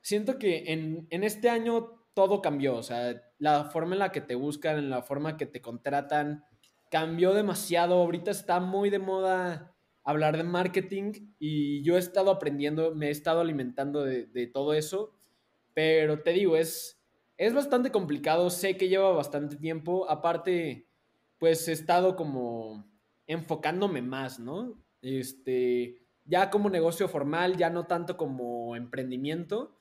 siento 0.00 0.38
que 0.38 0.72
en, 0.72 1.06
en 1.10 1.24
este 1.24 1.50
año 1.50 2.04
todo 2.14 2.40
cambió, 2.40 2.76
o 2.76 2.82
sea, 2.82 3.20
la 3.38 3.64
forma 3.64 3.94
en 3.94 4.00
la 4.00 4.12
que 4.12 4.20
te 4.20 4.34
buscan, 4.34 4.78
en 4.78 4.90
la 4.90 5.02
forma 5.02 5.36
que 5.36 5.46
te 5.46 5.60
contratan, 5.60 6.44
cambió 6.90 7.34
demasiado. 7.34 7.94
Ahorita 7.94 8.30
está 8.30 8.60
muy 8.60 8.90
de 8.90 8.98
moda 8.98 9.76
hablar 10.08 10.38
de 10.38 10.42
marketing 10.42 11.12
y 11.38 11.82
yo 11.82 11.96
he 11.96 11.98
estado 11.98 12.30
aprendiendo, 12.30 12.94
me 12.94 13.08
he 13.08 13.10
estado 13.10 13.40
alimentando 13.40 14.04
de, 14.04 14.46
todo 14.46 14.72
eso, 14.72 15.12
pero 15.74 16.22
te 16.22 16.32
digo, 16.32 16.56
es, 16.56 16.98
es 17.36 17.52
bastante 17.52 17.92
complicado, 17.92 18.48
sé 18.48 18.78
que 18.78 18.88
lleva 18.88 19.12
bastante 19.12 19.56
tiempo, 19.56 20.08
aparte, 20.08 20.88
pues 21.36 21.68
he 21.68 21.72
estado 21.72 22.16
como 22.16 22.90
enfocándome 23.26 24.00
más, 24.00 24.40
¿no? 24.40 24.82
Este, 25.02 26.00
ya 26.24 26.48
como 26.48 26.70
negocio 26.70 27.06
formal, 27.06 27.58
ya 27.58 27.68
no 27.68 27.86
tanto 27.86 28.16
como 28.16 28.76
emprendimiento. 28.76 29.78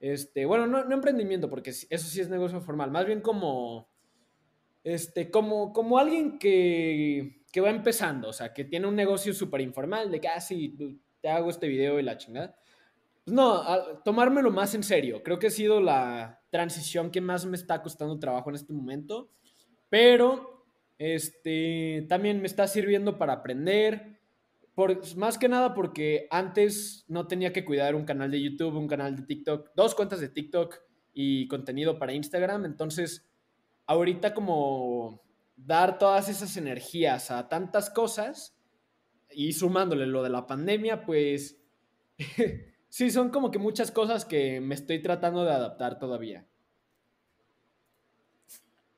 Este, 0.00 0.44
bueno, 0.44 0.66
no, 0.66 0.84
no 0.84 0.94
emprendimiento, 0.94 1.48
porque 1.48 1.70
eso 1.70 1.86
sí 1.88 2.20
es 2.20 2.28
negocio 2.28 2.60
formal, 2.60 2.90
más 2.90 3.06
bien 3.06 3.22
como, 3.22 3.88
este, 4.84 5.30
como, 5.30 5.72
como 5.72 5.96
alguien 5.96 6.38
que, 6.38 7.41
que 7.52 7.60
va 7.60 7.70
empezando, 7.70 8.28
o 8.28 8.32
sea, 8.32 8.52
que 8.54 8.64
tiene 8.64 8.86
un 8.86 8.96
negocio 8.96 9.34
súper 9.34 9.60
informal, 9.60 10.10
de 10.10 10.20
que, 10.20 10.28
ah, 10.28 10.38
te 11.20 11.28
hago 11.28 11.50
este 11.50 11.68
video 11.68 12.00
y 12.00 12.02
la 12.02 12.16
chingada. 12.16 12.56
Pues 13.24 13.34
no, 13.34 13.62
tomármelo 14.04 14.50
más 14.50 14.74
en 14.74 14.82
serio. 14.82 15.22
Creo 15.22 15.38
que 15.38 15.48
ha 15.48 15.50
sido 15.50 15.80
la 15.80 16.40
transición 16.50 17.10
que 17.10 17.20
más 17.20 17.44
me 17.44 17.56
está 17.56 17.80
costando 17.82 18.18
trabajo 18.18 18.50
en 18.50 18.56
este 18.56 18.72
momento. 18.72 19.30
Pero, 19.88 20.64
este, 20.98 22.06
también 22.08 22.40
me 22.40 22.46
está 22.46 22.66
sirviendo 22.66 23.18
para 23.18 23.34
aprender. 23.34 24.18
Por, 24.74 24.98
más 25.16 25.36
que 25.36 25.48
nada 25.48 25.74
porque 25.74 26.26
antes 26.30 27.04
no 27.06 27.26
tenía 27.28 27.52
que 27.52 27.64
cuidar 27.64 27.94
un 27.94 28.06
canal 28.06 28.30
de 28.30 28.42
YouTube, 28.42 28.74
un 28.74 28.88
canal 28.88 29.14
de 29.14 29.22
TikTok, 29.22 29.72
dos 29.76 29.94
cuentas 29.94 30.20
de 30.20 30.30
TikTok 30.30 30.74
y 31.12 31.46
contenido 31.46 31.98
para 31.98 32.14
Instagram. 32.14 32.64
Entonces, 32.64 33.28
ahorita 33.86 34.32
como 34.32 35.22
dar 35.66 35.98
todas 35.98 36.28
esas 36.28 36.56
energías 36.56 37.30
a 37.30 37.48
tantas 37.48 37.90
cosas 37.90 38.56
y 39.30 39.52
sumándole 39.52 40.06
lo 40.06 40.22
de 40.22 40.30
la 40.30 40.46
pandemia, 40.46 41.04
pues 41.04 41.58
sí, 42.88 43.10
son 43.10 43.30
como 43.30 43.50
que 43.50 43.58
muchas 43.58 43.90
cosas 43.90 44.24
que 44.24 44.60
me 44.60 44.74
estoy 44.74 45.00
tratando 45.00 45.44
de 45.44 45.52
adaptar 45.52 45.98
todavía. 45.98 46.46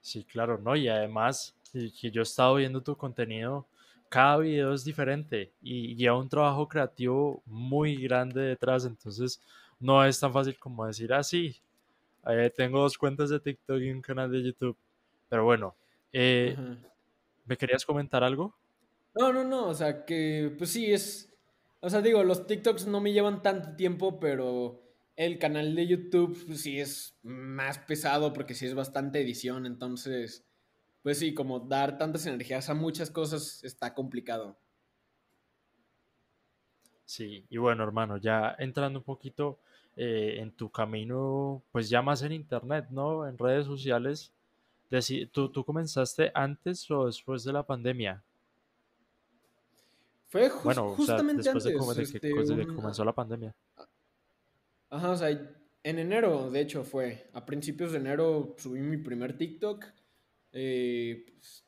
Sí, 0.00 0.24
claro, 0.24 0.58
¿no? 0.58 0.76
Y 0.76 0.88
además, 0.88 1.56
que 1.72 2.10
yo 2.10 2.20
he 2.20 2.24
estado 2.24 2.56
viendo 2.56 2.82
tu 2.82 2.96
contenido, 2.96 3.66
cada 4.08 4.38
video 4.38 4.72
es 4.74 4.84
diferente 4.84 5.52
y 5.62 5.96
lleva 5.96 6.18
un 6.18 6.28
trabajo 6.28 6.68
creativo 6.68 7.42
muy 7.46 7.96
grande 7.96 8.42
detrás, 8.42 8.84
entonces 8.84 9.40
no 9.80 10.04
es 10.04 10.20
tan 10.20 10.32
fácil 10.32 10.58
como 10.58 10.86
decir, 10.86 11.12
ah, 11.12 11.22
sí, 11.22 11.56
eh, 12.26 12.52
tengo 12.54 12.80
dos 12.80 12.96
cuentas 12.96 13.30
de 13.30 13.40
TikTok 13.40 13.80
y 13.80 13.90
un 13.90 14.00
canal 14.00 14.30
de 14.30 14.42
YouTube. 14.42 14.76
Pero 15.28 15.44
bueno, 15.44 15.74
eh, 16.14 16.56
¿me 17.44 17.56
querías 17.58 17.84
comentar 17.84 18.24
algo? 18.24 18.56
No, 19.14 19.32
no, 19.32 19.44
no, 19.44 19.66
o 19.68 19.74
sea 19.74 20.04
que, 20.04 20.54
pues 20.58 20.70
sí, 20.70 20.92
es, 20.92 21.32
o 21.80 21.88
sea, 21.90 22.02
digo, 22.02 22.24
los 22.24 22.46
TikToks 22.46 22.86
no 22.86 23.00
me 23.00 23.12
llevan 23.12 23.42
tanto 23.42 23.76
tiempo, 23.76 24.18
pero 24.18 24.82
el 25.16 25.38
canal 25.38 25.74
de 25.76 25.86
YouTube 25.86 26.36
pues, 26.46 26.62
sí 26.62 26.80
es 26.80 27.18
más 27.22 27.78
pesado 27.78 28.32
porque 28.32 28.54
sí 28.54 28.66
es 28.66 28.74
bastante 28.74 29.20
edición, 29.20 29.66
entonces, 29.66 30.46
pues 31.02 31.18
sí, 31.18 31.34
como 31.34 31.60
dar 31.60 31.98
tantas 31.98 32.26
energías 32.26 32.70
a 32.70 32.74
muchas 32.74 33.10
cosas 33.10 33.62
está 33.64 33.94
complicado. 33.94 34.58
Sí, 37.04 37.46
y 37.50 37.58
bueno, 37.58 37.84
hermano, 37.84 38.16
ya 38.16 38.54
entrando 38.58 39.00
un 39.00 39.04
poquito 39.04 39.60
eh, 39.96 40.36
en 40.40 40.52
tu 40.56 40.70
camino, 40.70 41.62
pues 41.70 41.88
ya 41.90 42.02
más 42.02 42.22
en 42.22 42.32
internet, 42.32 42.86
¿no? 42.90 43.28
En 43.28 43.38
redes 43.38 43.66
sociales, 43.66 44.32
¿tú, 45.32 45.50
¿tú 45.50 45.64
comenzaste 45.64 46.30
antes 46.34 46.90
o 46.90 47.06
después 47.06 47.44
de 47.44 47.52
la 47.52 47.64
pandemia? 47.64 48.22
Fue 50.34 50.48
justamente 50.48 51.42
después 51.42 51.62
De, 51.62 52.18
que, 52.20 52.28
este, 52.28 52.66
comenzó 52.66 53.04
la 53.04 53.14
pandemia. 53.14 53.54
Ajá, 54.90 55.10
o 55.10 55.16
sea, 55.16 55.30
en 55.30 55.98
enero, 56.00 56.50
de 56.50 56.60
hecho, 56.60 56.82
fue. 56.82 57.30
A 57.34 57.46
principios 57.46 57.92
de 57.92 57.98
enero 57.98 58.56
subí 58.58 58.80
mi 58.80 58.96
primer 58.96 59.38
TikTok. 59.38 59.84
Eh, 60.50 61.24
pues, 61.36 61.64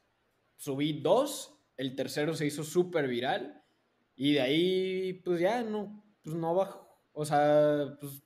subí 0.57 1.01
dos. 1.01 1.57
El 1.77 1.95
tercero 1.95 2.35
se 2.35 2.47
hizo 2.47 2.65
súper 2.65 3.07
viral. 3.07 3.62
Y 4.17 4.33
de 4.33 4.41
ahí, 4.41 5.12
pues 5.25 5.39
ya 5.39 5.62
no, 5.62 6.03
pues 6.23 6.35
no 6.35 6.53
bajo. 6.53 6.89
O 7.12 7.25
sea, 7.25 7.97
pues 8.01 8.21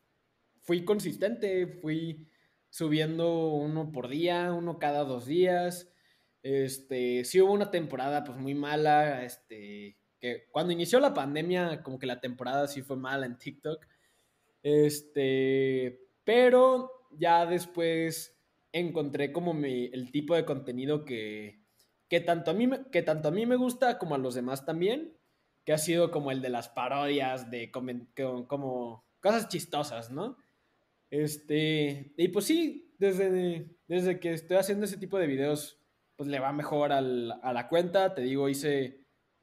fui 0.62 0.86
consistente. 0.86 1.66
Fui 1.66 2.30
subiendo 2.70 3.48
uno 3.48 3.92
por 3.92 4.08
día, 4.08 4.52
uno 4.52 4.78
cada 4.78 5.04
dos 5.04 5.26
días. 5.26 5.92
Este, 6.42 7.24
sí 7.24 7.40
hubo 7.40 7.52
una 7.52 7.70
temporada 7.70 8.24
pues 8.24 8.38
muy 8.38 8.54
mala, 8.54 9.24
este, 9.24 9.98
que 10.18 10.48
cuando 10.50 10.72
inició 10.72 11.00
la 11.00 11.14
pandemia, 11.14 11.82
como 11.82 11.98
que 11.98 12.06
la 12.06 12.20
temporada 12.20 12.66
sí 12.66 12.82
fue 12.82 12.96
mala 12.96 13.26
en 13.26 13.38
TikTok. 13.38 13.86
Este, 14.62 16.00
pero 16.24 16.90
ya 17.10 17.46
después 17.46 18.38
encontré 18.72 19.32
como 19.32 19.52
mi, 19.52 19.86
el 19.92 20.10
tipo 20.10 20.34
de 20.34 20.44
contenido 20.44 21.04
que, 21.04 21.62
que, 22.08 22.20
tanto 22.20 22.52
a 22.52 22.54
mí, 22.54 22.68
que 22.92 23.02
tanto 23.02 23.28
a 23.28 23.32
mí 23.32 23.46
me 23.46 23.56
gusta 23.56 23.98
como 23.98 24.14
a 24.14 24.18
los 24.18 24.34
demás 24.34 24.64
también, 24.64 25.16
que 25.64 25.72
ha 25.72 25.78
sido 25.78 26.10
como 26.10 26.30
el 26.30 26.42
de 26.42 26.50
las 26.50 26.68
parodias, 26.68 27.50
de 27.50 27.70
como, 27.70 29.04
cosas 29.20 29.48
chistosas, 29.48 30.10
¿no? 30.10 30.36
Este, 31.10 32.12
y 32.16 32.28
pues 32.28 32.44
sí, 32.44 32.94
desde, 32.98 33.76
desde 33.88 34.20
que 34.20 34.32
estoy 34.32 34.56
haciendo 34.56 34.84
ese 34.84 34.96
tipo 34.96 35.18
de 35.18 35.26
videos, 35.26 35.80
pues 36.16 36.28
le 36.28 36.38
va 36.38 36.52
mejor 36.52 36.92
a 36.92 37.00
la 37.00 37.68
cuenta, 37.68 38.14
te 38.14 38.22
digo, 38.22 38.48
hice 38.48 39.00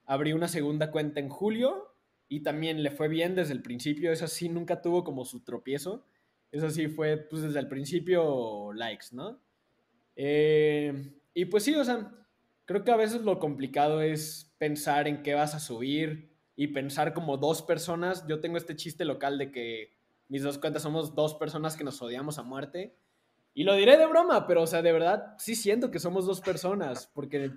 abrí 0.08 0.34
una 0.34 0.48
segunda 0.48 0.90
cuenta 0.90 1.20
en 1.20 1.30
julio 1.30 1.94
y 2.30 2.42
también 2.42 2.82
le 2.82 2.92
fue 2.92 3.08
bien 3.08 3.36
desde 3.36 3.54
el 3.54 3.62
principio. 3.62 4.12
Esa 4.12 4.28
sí 4.28 4.50
nunca 4.50 4.82
tuvo 4.82 5.04
como 5.04 5.26
su 5.26 5.44
tropiezo. 5.44 6.06
Eso 6.52 6.70
sí 6.70 6.88
fue 6.88 7.18
pues 7.18 7.44
desde 7.44 7.60
el 7.60 7.68
principio 7.68 8.72
likes, 8.74 9.08
¿no? 9.12 9.42
Eh, 10.16 11.14
y 11.34 11.46
pues 11.46 11.64
sí, 11.64 11.76
o 11.76 11.84
sea, 11.84 12.10
creo 12.66 12.84
que 12.84 12.92
a 12.92 12.96
veces 12.96 13.22
lo 13.22 13.40
complicado 13.40 14.02
es 14.02 14.56
pensar 14.58 15.08
en 15.08 15.22
qué 15.24 15.34
vas 15.34 15.54
a 15.54 15.60
subir 15.60 16.34
y 16.56 16.68
pensar 16.68 17.14
como 17.14 17.38
dos 17.38 17.62
personas. 17.62 18.26
Yo 18.28 18.40
tengo 18.40 18.58
este 18.58 18.76
chiste 18.76 19.04
local 19.04 19.38
de 19.38 19.52
que 19.52 19.97
mis 20.30 20.44
dos 20.44 20.58
cuentas 20.58 20.84
somos 20.84 21.16
dos 21.16 21.36
personas 21.36 21.76
que 21.78 21.84
nos 21.84 22.02
odiamos 22.02 22.40
a 22.40 22.44
muerte. 22.44 22.96
Y 23.54 23.64
lo 23.64 23.76
diré 23.76 23.98
de 23.98 24.06
broma, 24.06 24.46
pero 24.46 24.64
o 24.64 24.68
sea, 24.68 24.82
de 24.82 24.92
verdad 24.92 25.36
sí 25.38 25.56
siento 25.56 25.90
que 25.90 26.00
somos 26.00 26.26
dos 26.26 26.42
personas, 26.42 27.08
porque 27.14 27.52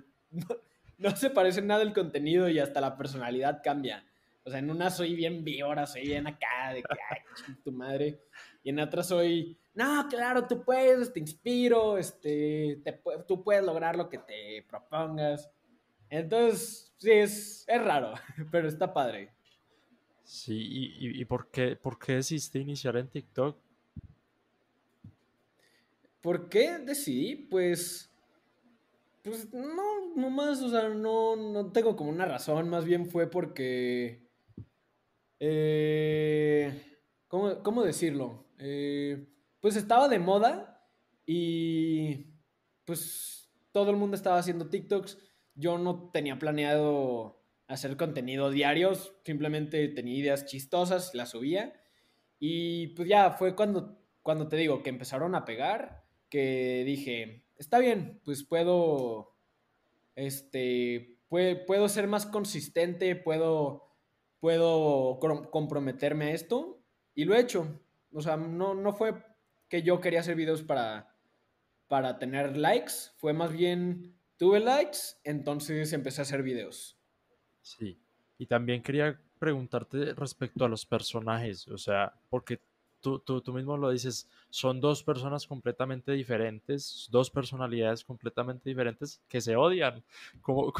no 0.97 1.15
se 1.15 1.29
parece 1.29 1.61
nada 1.61 1.83
el 1.83 1.93
contenido 1.93 2.49
y 2.49 2.59
hasta 2.59 2.81
la 2.81 2.97
personalidad 2.97 3.61
cambia. 3.63 4.05
O 4.43 4.49
sea, 4.49 4.59
en 4.59 4.71
una 4.71 4.89
soy 4.89 5.15
bien 5.15 5.43
víbora, 5.43 5.85
soy 5.85 6.03
bien 6.03 6.25
acá, 6.25 6.73
de 6.73 6.81
que, 6.81 6.97
ay, 7.09 7.55
tu 7.63 7.71
madre. 7.71 8.21
Y 8.63 8.69
en 8.69 8.79
otra 8.79 9.03
soy, 9.03 9.59
no, 9.73 10.07
claro, 10.09 10.47
tú 10.47 10.63
puedes, 10.63 11.13
te 11.13 11.19
inspiro, 11.19 11.97
este, 11.97 12.81
te, 12.83 13.01
tú 13.27 13.43
puedes 13.43 13.63
lograr 13.63 13.95
lo 13.95 14.09
que 14.09 14.17
te 14.17 14.65
propongas. 14.67 15.51
Entonces, 16.09 16.93
sí, 16.97 17.11
es, 17.11 17.65
es 17.67 17.83
raro, 17.83 18.13
pero 18.51 18.67
está 18.67 18.93
padre. 18.93 19.33
Sí, 20.31 20.55
¿y, 20.55 21.21
y, 21.21 21.25
por, 21.25 21.51
qué, 21.51 21.75
por 21.75 21.99
qué 21.99 22.13
decidiste 22.13 22.57
iniciar 22.57 22.95
en 22.95 23.09
TikTok? 23.09 23.57
¿Por 26.21 26.47
qué 26.47 26.77
decidí? 26.79 27.35
Pues 27.35 28.09
pues 29.23 29.53
no, 29.53 30.15
no 30.15 30.29
más, 30.29 30.61
o 30.61 30.69
sea, 30.69 30.87
no, 30.87 31.35
no 31.35 31.69
tengo 31.73 31.97
como 31.97 32.11
una 32.11 32.25
razón, 32.25 32.69
más 32.69 32.85
bien 32.85 33.09
fue 33.09 33.29
porque... 33.29 34.25
Eh, 35.37 36.81
¿cómo, 37.27 37.83
decirlo? 37.83 38.45
Eh, 38.57 39.27
pues 39.59 39.75
estaba 39.75 40.07
de 40.07 40.19
moda 40.19 40.87
y 41.25 42.27
pues 42.85 43.51
todo 43.73 43.91
el 43.91 43.97
mundo 43.97 44.15
estaba 44.15 44.37
haciendo 44.37 44.69
TikToks. 44.69 45.17
Yo 45.55 45.77
no 45.77 46.09
tenía 46.13 46.39
planeado 46.39 47.40
hacer 47.71 47.95
contenido 47.95 48.51
diarios, 48.51 49.15
simplemente 49.23 49.87
tenía 49.87 50.17
ideas 50.17 50.45
chistosas, 50.45 51.13
las 51.13 51.29
subía. 51.29 51.73
Y 52.37 52.87
pues 52.87 53.07
ya 53.07 53.31
fue 53.31 53.55
cuando, 53.55 53.97
cuando 54.21 54.47
te 54.47 54.57
digo 54.57 54.83
que 54.83 54.89
empezaron 54.89 55.35
a 55.35 55.45
pegar, 55.45 56.03
que 56.29 56.83
dije, 56.85 57.45
está 57.57 57.79
bien, 57.79 58.19
pues 58.25 58.43
puedo, 58.43 59.37
este, 60.15 61.19
puedo 61.29 61.87
ser 61.87 62.07
más 62.07 62.25
consistente, 62.25 63.15
puedo, 63.15 63.87
puedo 64.39 65.19
comprometerme 65.51 66.25
a 66.25 66.31
esto 66.31 66.83
y 67.15 67.25
lo 67.25 67.35
he 67.35 67.39
hecho. 67.39 67.79
O 68.13 68.21
sea, 68.21 68.35
no, 68.35 68.73
no 68.73 68.93
fue 68.93 69.23
que 69.69 69.83
yo 69.83 70.01
quería 70.01 70.19
hacer 70.19 70.35
videos 70.35 70.63
para, 70.63 71.15
para 71.87 72.19
tener 72.19 72.57
likes, 72.57 72.93
fue 73.17 73.31
más 73.33 73.53
bien 73.53 74.17
tuve 74.35 74.59
likes, 74.59 74.97
entonces 75.23 75.93
empecé 75.93 76.21
a 76.21 76.23
hacer 76.23 76.43
videos. 76.43 77.00
Sí, 77.61 77.97
y 78.37 78.45
también 78.45 78.81
quería 78.81 79.19
preguntarte 79.39 80.13
respecto 80.13 80.65
a 80.65 80.69
los 80.69 80.85
personajes, 80.85 81.67
o 81.67 81.77
sea, 81.77 82.13
porque 82.29 82.59
tú, 83.01 83.19
tú, 83.19 83.53
mismo 83.53 83.75
lo 83.77 83.89
dices, 83.89 84.29
son 84.49 84.79
dos 84.79 85.03
personas 85.03 85.45
completamente 85.47 86.11
diferentes, 86.11 87.07
dos 87.11 87.29
personalidades 87.29 88.05
completamente 88.05 88.69
diferentes 88.69 89.19
que 89.27 89.41
se 89.41 89.55
odian. 89.55 90.03
Como, 90.41 90.71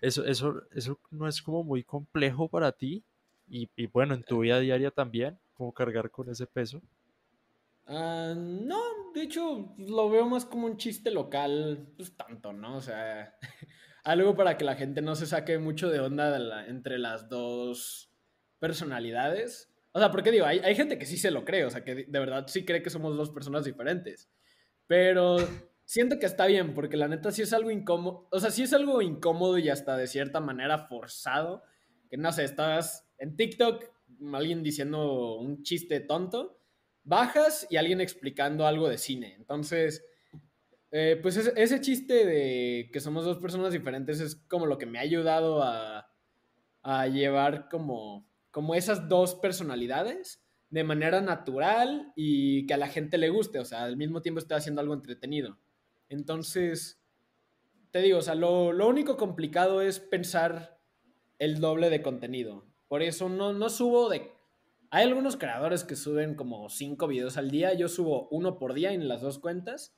eso, 0.00 0.24
eso, 0.24 0.62
eso 0.72 0.98
no 1.10 1.28
es 1.28 1.40
como 1.40 1.62
muy 1.64 1.84
complejo 1.84 2.48
para 2.48 2.72
ti 2.72 3.04
y, 3.48 3.68
y, 3.76 3.86
bueno, 3.86 4.14
en 4.14 4.22
tu 4.22 4.40
vida 4.40 4.58
diaria 4.60 4.90
también, 4.90 5.38
como 5.54 5.72
cargar 5.72 6.10
con 6.10 6.28
ese 6.28 6.46
peso. 6.46 6.80
Ah, 7.86 8.34
no, 8.36 8.80
de 9.14 9.22
hecho 9.22 9.74
lo 9.76 10.08
veo 10.08 10.26
más 10.26 10.44
como 10.44 10.66
un 10.66 10.76
chiste 10.76 11.10
local, 11.10 11.88
pues 11.96 12.16
tanto, 12.16 12.52
¿no? 12.52 12.76
O 12.76 12.80
sea, 12.80 13.36
algo 14.02 14.34
para 14.34 14.56
que 14.56 14.64
la 14.64 14.74
gente 14.74 15.02
no 15.02 15.14
se 15.14 15.26
saque 15.26 15.58
mucho 15.58 15.90
de 15.90 16.00
onda 16.00 16.66
entre 16.66 16.98
las 16.98 17.28
dos 17.28 18.10
personalidades 18.58 19.72
O 19.92 19.98
sea, 19.98 20.10
porque 20.10 20.30
digo, 20.30 20.46
hay, 20.46 20.58
hay 20.60 20.74
gente 20.74 20.98
que 20.98 21.06
sí 21.06 21.16
se 21.16 21.30
lo 21.30 21.44
cree, 21.44 21.64
o 21.64 21.70
sea, 21.70 21.84
que 21.84 21.94
de 21.94 22.18
verdad 22.18 22.46
sí 22.48 22.64
cree 22.64 22.82
que 22.82 22.90
somos 22.90 23.16
dos 23.16 23.30
personas 23.30 23.64
diferentes. 23.64 24.30
Pero 24.86 25.36
siento 25.84 26.18
que 26.18 26.26
está 26.26 26.46
bien, 26.46 26.74
porque 26.74 26.96
la 26.96 27.08
neta 27.08 27.30
sí 27.30 27.42
es 27.42 27.52
algo 27.52 27.70
incómodo, 27.70 28.28
o 28.30 28.40
sea, 28.40 28.50
sí 28.50 28.62
es 28.62 28.72
algo 28.72 29.02
incómodo 29.02 29.58
y 29.58 29.68
hasta 29.68 29.96
de 29.96 30.06
cierta 30.06 30.40
manera 30.40 30.78
forzado, 30.78 31.62
que 32.08 32.16
no 32.16 32.32
sé, 32.32 32.44
estás 32.44 33.06
en 33.18 33.36
TikTok, 33.36 33.84
alguien 34.32 34.62
diciendo 34.62 35.36
un 35.36 35.62
chiste 35.62 36.00
tonto, 36.00 36.60
bajas 37.04 37.66
y 37.70 37.76
alguien 37.76 38.00
explicando 38.00 38.66
algo 38.66 38.88
de 38.88 38.98
cine. 38.98 39.34
Entonces, 39.36 40.04
eh, 40.94 41.18
pues 41.22 41.38
ese, 41.38 41.80
chiste 41.80 42.26
de 42.26 42.90
que 42.92 43.00
somos 43.00 43.24
dos 43.24 43.38
personas 43.38 43.72
diferentes 43.72 44.20
es 44.20 44.36
como 44.36 44.66
lo 44.66 44.76
que 44.76 44.84
me 44.84 44.98
ha 44.98 45.02
ayudado 45.02 45.62
a, 45.62 46.06
llevar 47.08 47.70
como, 47.70 48.26
esas 48.74 49.08
dos 49.08 49.34
personalidades 49.34 50.44
de 50.68 50.84
manera 50.84 51.22
natural 51.22 52.12
y 52.14 52.66
que 52.66 52.74
a 52.74 52.78
la 52.78 52.88
gente 52.88 53.16
le 53.16 53.30
guste, 53.30 53.58
o 53.58 53.64
sea, 53.64 53.84
al 53.84 53.96
mismo 53.96 54.20
tiempo 54.20 54.38
estoy 54.38 54.58
haciendo 54.58 54.82
algo 54.82 54.92
entretenido. 54.92 55.58
Entonces, 56.10 57.02
te 57.90 58.02
digo, 58.02 58.18
o 58.18 58.22
sea, 58.22 58.34
lo, 58.34 58.68
único 58.86 59.16
complicado 59.16 59.80
es 59.80 59.98
pensar 59.98 60.78
el 61.38 61.60
doble 61.60 61.88
de 61.88 62.02
contenido. 62.02 62.66
Por 62.88 63.00
eso 63.02 63.30
no 63.30 63.68
subo 63.70 64.10
de... 64.10 64.30
Hay 64.90 65.04
algunos 65.04 65.38
creadores 65.38 65.84
que 65.84 65.96
suben 65.96 66.34
como 66.34 66.68
cinco 66.68 67.06
videos 67.06 67.38
al 67.38 67.50
día, 67.50 67.72
yo 67.72 67.88
subo 67.88 68.28
uno 68.28 68.58
por 68.58 68.74
día 68.74 68.92
en 68.92 69.08
las 69.08 69.22
dos 69.22 69.38
cuentas 69.38 69.96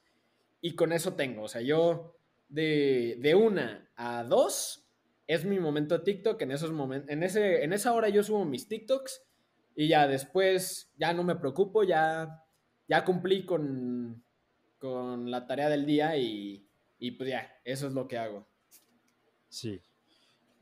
y 0.64 0.74
con 0.76 0.94
eso 0.94 1.12
tengo, 1.12 1.42
o 1.42 1.48
sea, 1.48 1.60
yo 1.60 2.16
de, 2.48 3.18
de 3.20 3.34
una 3.34 3.90
a 3.96 4.24
dos 4.24 4.88
es 5.26 5.44
mi 5.44 5.60
momento 5.60 6.02
TikTok, 6.02 6.40
en 6.40 6.52
esos 6.52 6.72
momentos, 6.72 7.10
en, 7.10 7.22
ese, 7.22 7.64
en 7.64 7.74
esa 7.74 7.92
hora 7.92 8.08
yo 8.08 8.22
subo 8.22 8.46
mis 8.46 8.66
TikToks 8.66 9.22
y 9.76 9.88
ya 9.88 10.08
después, 10.08 10.90
ya 10.96 11.12
no 11.12 11.22
me 11.22 11.36
preocupo, 11.36 11.84
ya, 11.84 12.42
ya 12.88 13.04
cumplí 13.04 13.44
con, 13.44 14.24
con 14.78 15.30
la 15.30 15.46
tarea 15.46 15.68
del 15.68 15.84
día 15.84 16.16
y, 16.16 16.66
y, 16.98 17.10
pues 17.10 17.28
ya, 17.28 17.60
eso 17.62 17.86
es 17.86 17.92
lo 17.92 18.08
que 18.08 18.16
hago. 18.16 18.48
Sí. 19.50 19.82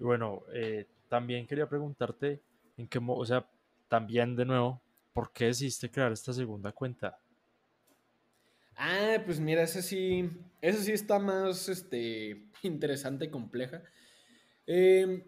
Bueno, 0.00 0.42
eh, 0.52 0.88
también 1.08 1.46
quería 1.46 1.68
preguntarte 1.68 2.42
en 2.76 2.88
qué, 2.88 2.98
o 3.00 3.24
sea, 3.24 3.48
también 3.86 4.34
de 4.34 4.46
nuevo, 4.46 4.82
¿por 5.12 5.32
qué 5.32 5.44
decidiste 5.44 5.92
crear 5.92 6.10
esta 6.10 6.32
segunda 6.32 6.72
cuenta? 6.72 7.21
Ah, 8.76 9.18
pues 9.24 9.40
mira, 9.40 9.62
esa 9.62 9.82
sí, 9.82 10.30
esa 10.60 10.82
sí 10.82 10.92
está 10.92 11.18
más, 11.18 11.68
este, 11.68 12.50
interesante 12.62 13.26
y 13.26 13.30
compleja. 13.30 13.82
Eh, 14.66 15.24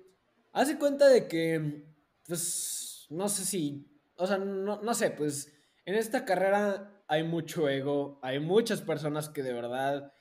hace 0.52 0.78
cuenta 0.78 1.08
de 1.08 1.28
que, 1.28 1.84
pues, 2.26 3.06
no 3.10 3.28
sé 3.28 3.44
si, 3.44 3.86
o 4.16 4.26
sea, 4.26 4.38
no, 4.38 4.80
no 4.82 4.94
sé, 4.94 5.10
pues 5.10 5.52
en 5.84 5.94
esta 5.94 6.24
carrera 6.24 7.02
hay 7.08 7.22
mucho 7.22 7.68
ego, 7.68 8.18
hay 8.22 8.40
muchas 8.40 8.80
personas 8.80 9.28
que 9.28 9.42
de 9.42 9.52
verdad 9.52 10.12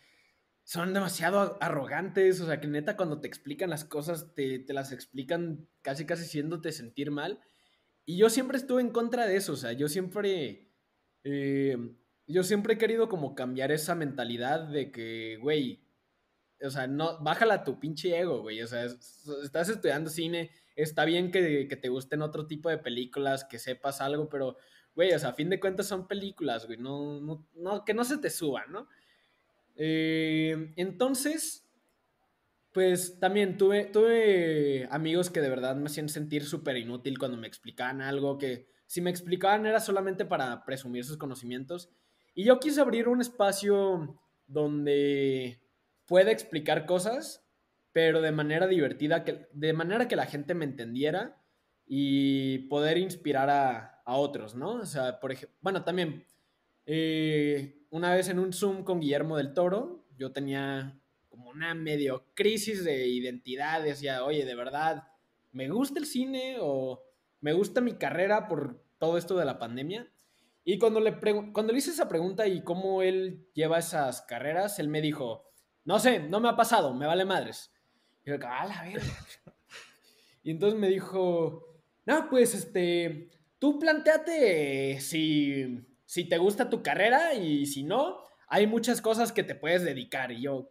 son 0.63 0.93
demasiado 0.93 1.57
arrogantes, 1.61 2.39
o 2.41 2.45
sea, 2.47 2.59
que 2.59 2.67
neta 2.67 2.95
cuando 2.97 3.19
te 3.19 3.27
explican 3.27 3.69
las 3.69 3.83
cosas 3.85 4.33
te, 4.35 4.59
te 4.59 4.73
las 4.73 4.91
explican 4.91 5.67
casi 5.81 6.05
casi 6.05 6.23
haciéndote 6.23 6.71
sentir 6.71 7.11
mal. 7.11 7.39
Y 8.05 8.17
yo 8.17 8.29
siempre 8.29 8.57
estuve 8.57 8.81
en 8.81 8.89
contra 8.91 9.25
de 9.27 9.37
eso, 9.37 9.53
o 9.53 9.57
sea, 9.57 9.73
yo 9.73 9.87
siempre, 9.87 10.71
eh, 11.23 11.77
yo 12.27 12.43
siempre 12.43 12.75
he 12.75 12.77
querido 12.77 13.09
como 13.09 13.35
cambiar 13.35 13.71
esa 13.71 13.95
mentalidad 13.95 14.61
de 14.61 14.91
que, 14.91 15.37
güey, 15.41 15.83
o 16.61 16.69
sea, 16.69 16.87
no, 16.87 17.21
bájala 17.21 17.63
tu 17.63 17.79
pinche 17.79 18.17
ego, 18.17 18.41
güey, 18.41 18.61
o 18.61 18.67
sea, 18.67 18.85
estás 18.85 19.69
estudiando 19.69 20.09
cine, 20.09 20.51
está 20.75 21.05
bien 21.05 21.31
que, 21.31 21.65
te 21.65 21.89
gusten 21.89 22.21
otro 22.21 22.47
tipo 22.47 22.69
de 22.69 22.77
películas, 22.77 23.43
que 23.43 23.59
sepas 23.59 24.01
algo, 24.01 24.29
pero, 24.29 24.57
güey, 24.95 25.13
o 25.13 25.19
sea, 25.19 25.29
a 25.29 25.33
fin 25.33 25.49
de 25.49 25.59
cuentas 25.59 25.87
son 25.87 26.07
películas, 26.07 26.65
güey, 26.65 26.77
no, 26.77 27.45
no, 27.55 27.85
que 27.85 27.93
no 27.93 28.03
se 28.05 28.17
te 28.17 28.29
suban, 28.29 28.71
¿no? 28.71 28.87
Eh, 29.75 30.73
entonces, 30.77 31.67
pues 32.71 33.19
también 33.19 33.57
tuve, 33.57 33.85
tuve 33.85 34.87
amigos 34.89 35.29
que 35.29 35.41
de 35.41 35.49
verdad 35.49 35.75
me 35.75 35.87
hacían 35.87 36.09
sentir 36.09 36.45
súper 36.45 36.77
inútil 36.77 37.19
cuando 37.19 37.37
me 37.37 37.47
explicaban 37.47 38.01
algo, 38.01 38.37
que 38.37 38.67
si 38.87 39.01
me 39.01 39.09
explicaban 39.09 39.65
era 39.65 39.79
solamente 39.79 40.25
para 40.25 40.63
presumir 40.65 41.03
sus 41.03 41.17
conocimientos. 41.17 41.89
Y 42.33 42.45
yo 42.45 42.59
quise 42.59 42.81
abrir 42.81 43.07
un 43.07 43.21
espacio 43.21 44.19
donde 44.47 45.61
pueda 46.05 46.31
explicar 46.31 46.85
cosas 46.85 47.43
pero 47.93 48.21
de 48.21 48.31
manera 48.31 48.67
divertida, 48.67 49.23
que, 49.23 49.47
de 49.53 49.71
manera 49.71 50.07
que 50.07 50.15
la 50.15 50.25
gente 50.25 50.55
me 50.55 50.65
entendiera 50.65 51.39
y 51.85 52.67
poder 52.67 52.97
inspirar 52.97 53.49
a, 53.49 54.01
a 54.03 54.15
otros, 54.15 54.55
¿no? 54.55 54.73
O 54.73 54.85
sea, 54.85 55.19
por 55.19 55.31
ejemplo, 55.31 55.55
bueno, 55.61 55.83
también 55.83 56.25
eh, 56.87 57.85
una 57.91 58.13
vez 58.13 58.27
en 58.29 58.39
un 58.39 58.51
Zoom 58.51 58.83
con 58.83 58.99
Guillermo 58.99 59.37
del 59.37 59.53
Toro, 59.53 60.07
yo 60.17 60.31
tenía 60.31 60.99
como 61.29 61.51
una 61.51 61.75
medio 61.75 62.25
crisis 62.33 62.83
de 62.83 63.07
identidad, 63.07 63.83
decía, 63.83 64.25
oye, 64.25 64.43
de 64.43 64.55
verdad, 64.55 65.07
¿me 65.51 65.69
gusta 65.69 65.99
el 65.99 66.07
cine 66.07 66.57
o 66.59 67.03
me 67.41 67.53
gusta 67.53 67.79
mi 67.79 67.93
carrera 67.93 68.47
por 68.47 68.83
todo 68.97 69.19
esto 69.19 69.37
de 69.37 69.45
la 69.45 69.59
pandemia? 69.59 70.11
Y 70.63 70.79
cuando 70.79 70.99
le, 70.99 71.19
cuando 71.51 71.73
le 71.73 71.79
hice 71.79 71.91
esa 71.91 72.07
pregunta 72.07 72.47
y 72.47 72.63
cómo 72.63 73.01
él 73.01 73.49
lleva 73.53 73.79
esas 73.79 74.21
carreras, 74.21 74.79
él 74.79 74.87
me 74.87 75.01
dijo, 75.01 75.45
no 75.83 75.99
sé, 75.99 76.19
no 76.19 76.39
me 76.39 76.49
ha 76.49 76.55
pasado, 76.55 76.93
me 76.93 77.05
vale 77.05 77.25
madres. 77.25 77.73
Y 78.25 78.29
yo, 78.29 78.37
ah, 78.47 78.65
la 78.65 79.01
Y 80.43 80.51
entonces 80.51 80.79
me 80.79 80.89
dijo, 80.89 81.81
no, 82.05 82.29
pues 82.29 82.53
este, 82.53 83.29
tú 83.59 83.79
planteate 83.79 84.99
si, 84.99 85.85
si 86.05 86.27
te 86.27 86.37
gusta 86.37 86.69
tu 86.69 86.81
carrera 86.81 87.33
y 87.33 87.65
si 87.65 87.83
no, 87.83 88.19
hay 88.47 88.67
muchas 88.67 89.01
cosas 89.01 89.31
que 89.31 89.43
te 89.43 89.55
puedes 89.55 89.83
dedicar. 89.83 90.31
Y 90.31 90.43
yo, 90.43 90.69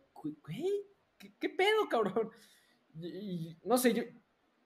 ¿qué, 1.18 1.35
qué 1.38 1.48
pedo, 1.48 1.88
cabrón? 1.90 2.31
Y, 3.00 3.57
no 3.64 3.78
sé, 3.78 3.94
yo, 3.94 4.02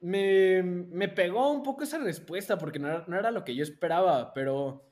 me, 0.00 0.62
me, 0.62 1.08
pegó 1.08 1.50
un 1.50 1.62
poco 1.62 1.84
esa 1.84 1.98
respuesta 1.98 2.58
porque 2.58 2.78
no 2.78 2.88
era, 2.88 3.04
no 3.06 3.18
era, 3.18 3.30
lo 3.30 3.44
que 3.44 3.54
yo 3.54 3.62
esperaba, 3.62 4.34
pero 4.34 4.86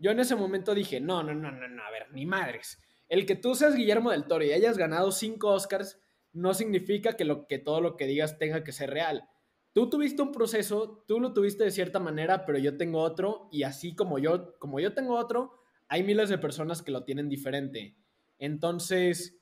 yo 0.00 0.10
en 0.10 0.18
ese 0.18 0.34
momento 0.34 0.74
dije, 0.74 0.98
no, 0.98 1.22
no, 1.22 1.34
no, 1.34 1.52
no, 1.52 1.68
no, 1.68 1.84
a 1.84 1.90
ver, 1.90 2.10
ni 2.10 2.24
madres. 2.26 2.82
El 3.08 3.26
que 3.26 3.36
tú 3.36 3.54
seas 3.54 3.74
Guillermo 3.74 4.10
del 4.10 4.24
Toro 4.24 4.44
y 4.44 4.52
hayas 4.52 4.78
ganado 4.78 5.12
cinco 5.12 5.50
Oscars 5.50 6.00
no 6.32 6.54
significa 6.54 7.14
que, 7.14 7.24
lo, 7.24 7.46
que 7.46 7.58
todo 7.58 7.80
lo 7.80 7.96
que 7.96 8.06
digas 8.06 8.38
tenga 8.38 8.64
que 8.64 8.72
ser 8.72 8.90
real. 8.90 9.28
Tú 9.72 9.90
tuviste 9.90 10.22
un 10.22 10.32
proceso, 10.32 11.04
tú 11.06 11.20
lo 11.20 11.34
tuviste 11.34 11.64
de 11.64 11.70
cierta 11.70 12.00
manera, 12.00 12.46
pero 12.46 12.58
yo 12.58 12.76
tengo 12.76 13.00
otro, 13.00 13.48
y 13.52 13.62
así 13.62 13.94
como 13.94 14.18
yo, 14.18 14.58
como 14.58 14.80
yo 14.80 14.94
tengo 14.94 15.16
otro, 15.16 15.60
hay 15.86 16.02
miles 16.02 16.28
de 16.28 16.38
personas 16.38 16.82
que 16.82 16.92
lo 16.92 17.04
tienen 17.04 17.28
diferente. 17.28 17.96
Entonces, 18.38 19.38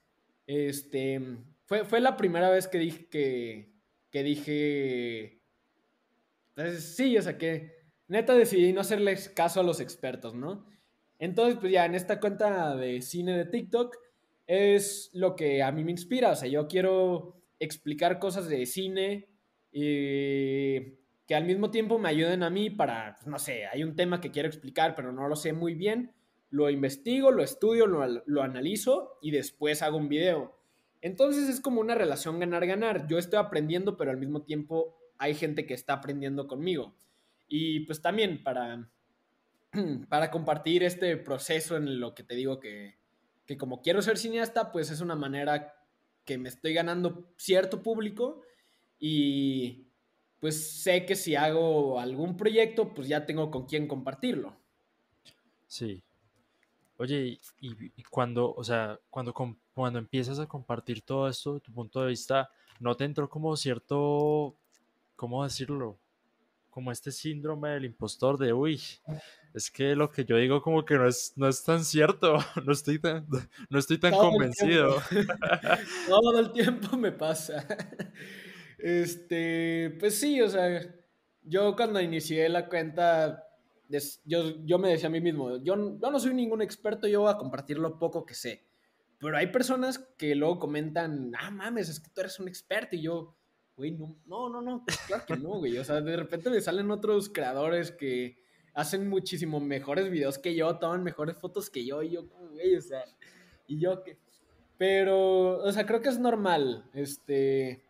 este, 0.47 1.21
fue, 1.66 1.85
fue 1.85 2.01
la 2.01 2.16
primera 2.16 2.51
vez 2.51 2.66
que 2.66 2.79
dije 2.79 3.09
que, 3.09 3.75
que 4.11 4.23
dije, 4.23 5.42
pues, 6.55 6.97
sí, 6.97 7.16
o 7.16 7.23
sea 7.23 7.38
que 7.38 7.78
neta 8.09 8.35
decidí 8.35 8.73
no 8.73 8.81
hacerles 8.81 9.29
caso 9.29 9.61
a 9.61 9.64
los 9.64 9.81
expertos, 9.81 10.35
¿no? 10.35 10.66
Entonces, 11.18 11.59
pues 11.61 11.73
ya 11.73 11.85
en 11.85 11.94
esta 11.94 12.21
cuenta 12.21 12.77
de 12.77 13.03
cine 13.03 13.37
de 13.37 13.44
TikTok, 13.44 13.97
es 14.49 15.11
lo 15.12 15.37
que 15.37 15.62
a 15.62 15.71
mí 15.71 15.85
me 15.85 15.92
inspira. 15.92 16.33
O 16.33 16.37
sea, 16.37 16.49
yo 16.49 16.66
quiero 16.66 17.42
explicar 17.61 18.18
cosas 18.18 18.49
de 18.49 18.66
cine 18.66 19.29
y 19.71 20.97
que 21.27 21.35
al 21.35 21.44
mismo 21.44 21.71
tiempo 21.71 21.99
me 21.99 22.09
ayuden 22.09 22.42
a 22.42 22.51
mí 22.51 22.71
para, 22.71 23.18
pues, 23.18 23.29
no 23.29 23.38
sé, 23.38 23.66
hay 23.66 23.85
un 23.85 23.94
tema 23.94 24.21
que 24.21 24.31
quiero 24.31 24.49
explicar, 24.49 24.94
pero 24.94 25.12
no 25.12 25.29
lo 25.29 25.37
sé 25.37 25.53
muy 25.53 25.75
bien. 25.75 26.14
Lo 26.51 26.71
investigo, 26.71 27.31
lo 27.31 27.42
estudio, 27.42 27.87
lo, 27.87 28.23
lo 28.25 28.42
analizo 28.42 29.18
y 29.21 29.31
después 29.31 29.83
hago 29.83 29.99
un 29.99 30.09
video. 30.09 30.59
Entonces 31.03 31.49
es 31.49 31.61
como 31.61 31.83
una 31.83 31.94
relación 31.94 32.40
ganar-ganar. 32.40 33.07
Yo 33.07 33.18
estoy 33.18 33.38
aprendiendo, 33.38 33.99
pero 33.99 34.11
al 34.11 34.16
mismo 34.16 34.42
tiempo 34.42 34.97
hay 35.18 35.35
gente 35.35 35.66
que 35.66 35.75
está 35.75 35.92
aprendiendo 35.92 36.47
conmigo. 36.47 36.97
Y 37.49 37.81
pues 37.81 38.01
también 38.03 38.43
para, 38.43 38.89
para 40.09 40.31
compartir 40.31 40.83
este 40.83 41.17
proceso 41.17 41.77
en 41.77 41.99
lo 42.01 42.15
que 42.15 42.23
te 42.23 42.35
digo 42.35 42.61
que, 42.61 42.99
que 43.47 43.57
como 43.57 43.81
quiero 43.83 44.03
ser 44.03 44.19
cineasta, 44.19 44.71
pues 44.71 44.91
es 44.91 45.01
una 45.01 45.17
manera 45.17 45.75
que 46.25 46.37
me 46.37 46.51
estoy 46.51 46.75
ganando 46.75 47.33
cierto 47.37 47.83
público 47.83 48.43
y 48.99 49.87
pues 50.41 50.83
sé 50.83 51.07
que 51.07 51.17
si 51.17 51.35
hago 51.35 51.99
algún 51.99 52.37
proyecto, 52.37 52.93
pues 52.95 53.09
ya 53.09 53.27
tengo 53.27 53.51
con 53.51 53.67
quién 53.67 53.89
compartirlo. 53.89 54.57
Sí. 55.67 56.03
Oye, 56.99 57.41
y, 57.61 58.03
cuando, 58.11 58.53
o 58.55 58.65
sea, 58.65 58.99
cuando, 59.09 59.33
cuando 59.73 59.99
empiezas 59.99 60.39
a 60.41 60.47
compartir 60.47 61.03
todo 61.03 61.29
esto, 61.29 61.61
tu 61.61 61.73
punto 61.73 62.03
de 62.03 62.09
vista, 62.09 62.51
¿no 62.81 62.97
te 62.97 63.05
entró 63.05 63.29
como 63.29 63.57
cierto, 63.57 64.57
¿cómo 65.15 65.45
decirlo? 65.45 65.99
Como 66.79 66.93
este 66.93 67.11
síndrome 67.11 67.71
del 67.71 67.87
impostor 67.87 68.38
de, 68.38 68.53
uy, 68.53 68.81
es 69.53 69.69
que 69.69 69.97
lo 69.97 70.12
que 70.12 70.25
yo 70.25 70.37
digo 70.37 70.62
como 70.62 70.85
que 70.85 70.95
no 70.95 71.09
es, 71.09 71.33
no 71.35 71.49
es 71.49 71.64
tan 71.64 71.85
cierto, 71.85 72.37
no 72.64 72.71
estoy 72.71 73.01
tan, 73.01 73.27
no 73.69 73.81
estoy 73.81 73.99
tan 73.99 74.12
convencido. 74.12 74.95
Todo 76.09 76.38
el 76.38 76.53
tiempo 76.53 76.97
me 76.97 77.11
pasa. 77.11 77.67
Este, 78.79 79.97
pues 79.99 80.21
sí, 80.21 80.41
o 80.41 80.49
sea, 80.49 80.81
yo 81.43 81.75
cuando 81.75 82.01
inicié 82.01 82.49
la 82.49 82.69
cuenta, 82.69 83.45
yo, 84.25 84.64
yo 84.64 84.79
me 84.79 84.91
decía 84.91 85.09
a 85.09 85.11
mí 85.11 85.21
mismo, 85.21 85.57
yo, 85.57 85.99
yo 85.99 86.11
no 86.12 86.21
soy 86.21 86.33
ningún 86.33 86.62
experto, 86.62 87.09
yo 87.09 87.23
voy 87.23 87.33
a 87.33 87.38
compartir 87.38 87.77
lo 87.77 87.99
poco 87.99 88.25
que 88.25 88.35
sé. 88.35 88.69
Pero 89.19 89.37
hay 89.37 89.49
personas 89.49 89.99
que 90.17 90.37
luego 90.37 90.61
comentan, 90.61 91.33
ah, 91.41 91.51
mames, 91.51 91.88
es 91.88 91.99
que 91.99 92.09
tú 92.11 92.21
eres 92.21 92.38
un 92.38 92.47
experto. 92.47 92.95
Y 92.95 93.03
yo, 93.03 93.37
güey, 93.79 93.93
no, 93.93 94.17
no, 94.27 94.51
no, 94.51 94.61
no, 94.61 94.85
claro 95.07 95.25
que 95.25 95.37
no, 95.37 95.59
güey. 95.59 95.79
O 95.79 95.85
sea, 95.85 96.01
de 96.01 96.17
repente 96.17 96.51
me 96.51 96.61
salen 96.61 96.91
otros 96.91 97.29
creadores 97.29 97.93
que 97.93 98.37
hacen 98.75 99.09
muchísimo 99.09 99.61
mejores 99.61 100.11
videos 100.11 100.37
que 100.37 100.55
yo, 100.55 100.77
toman 100.79 101.05
mejores 101.05 101.37
fotos 101.38 101.71
que 101.71 101.87
yo. 101.87 102.03
Y 102.03 102.11
yo, 102.11 102.27
güey, 102.51 102.75
o 102.75 102.83
sea, 102.83 103.05
y 103.69 103.79
yo 103.79 104.03
que... 104.03 104.19
Pero, 104.77 105.59
o 105.59 105.73
sea, 105.73 105.87
creo 105.87 106.01
que 106.03 106.09
es 106.09 106.19
normal. 106.19 106.91
Este, 106.93 107.85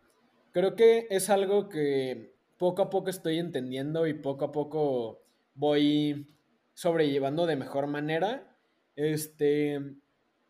creo 0.51 0.75
que 0.75 1.07
es 1.09 1.29
algo 1.29 1.69
que 1.69 2.33
poco 2.57 2.83
a 2.83 2.89
poco 2.89 3.09
estoy 3.09 3.39
entendiendo 3.39 4.05
y 4.05 4.13
poco 4.13 4.45
a 4.45 4.51
poco 4.51 5.23
voy 5.55 6.27
sobrellevando 6.75 7.47
de 7.47 7.55
mejor 7.55 7.87
manera. 7.87 8.55
Este, 8.95 9.79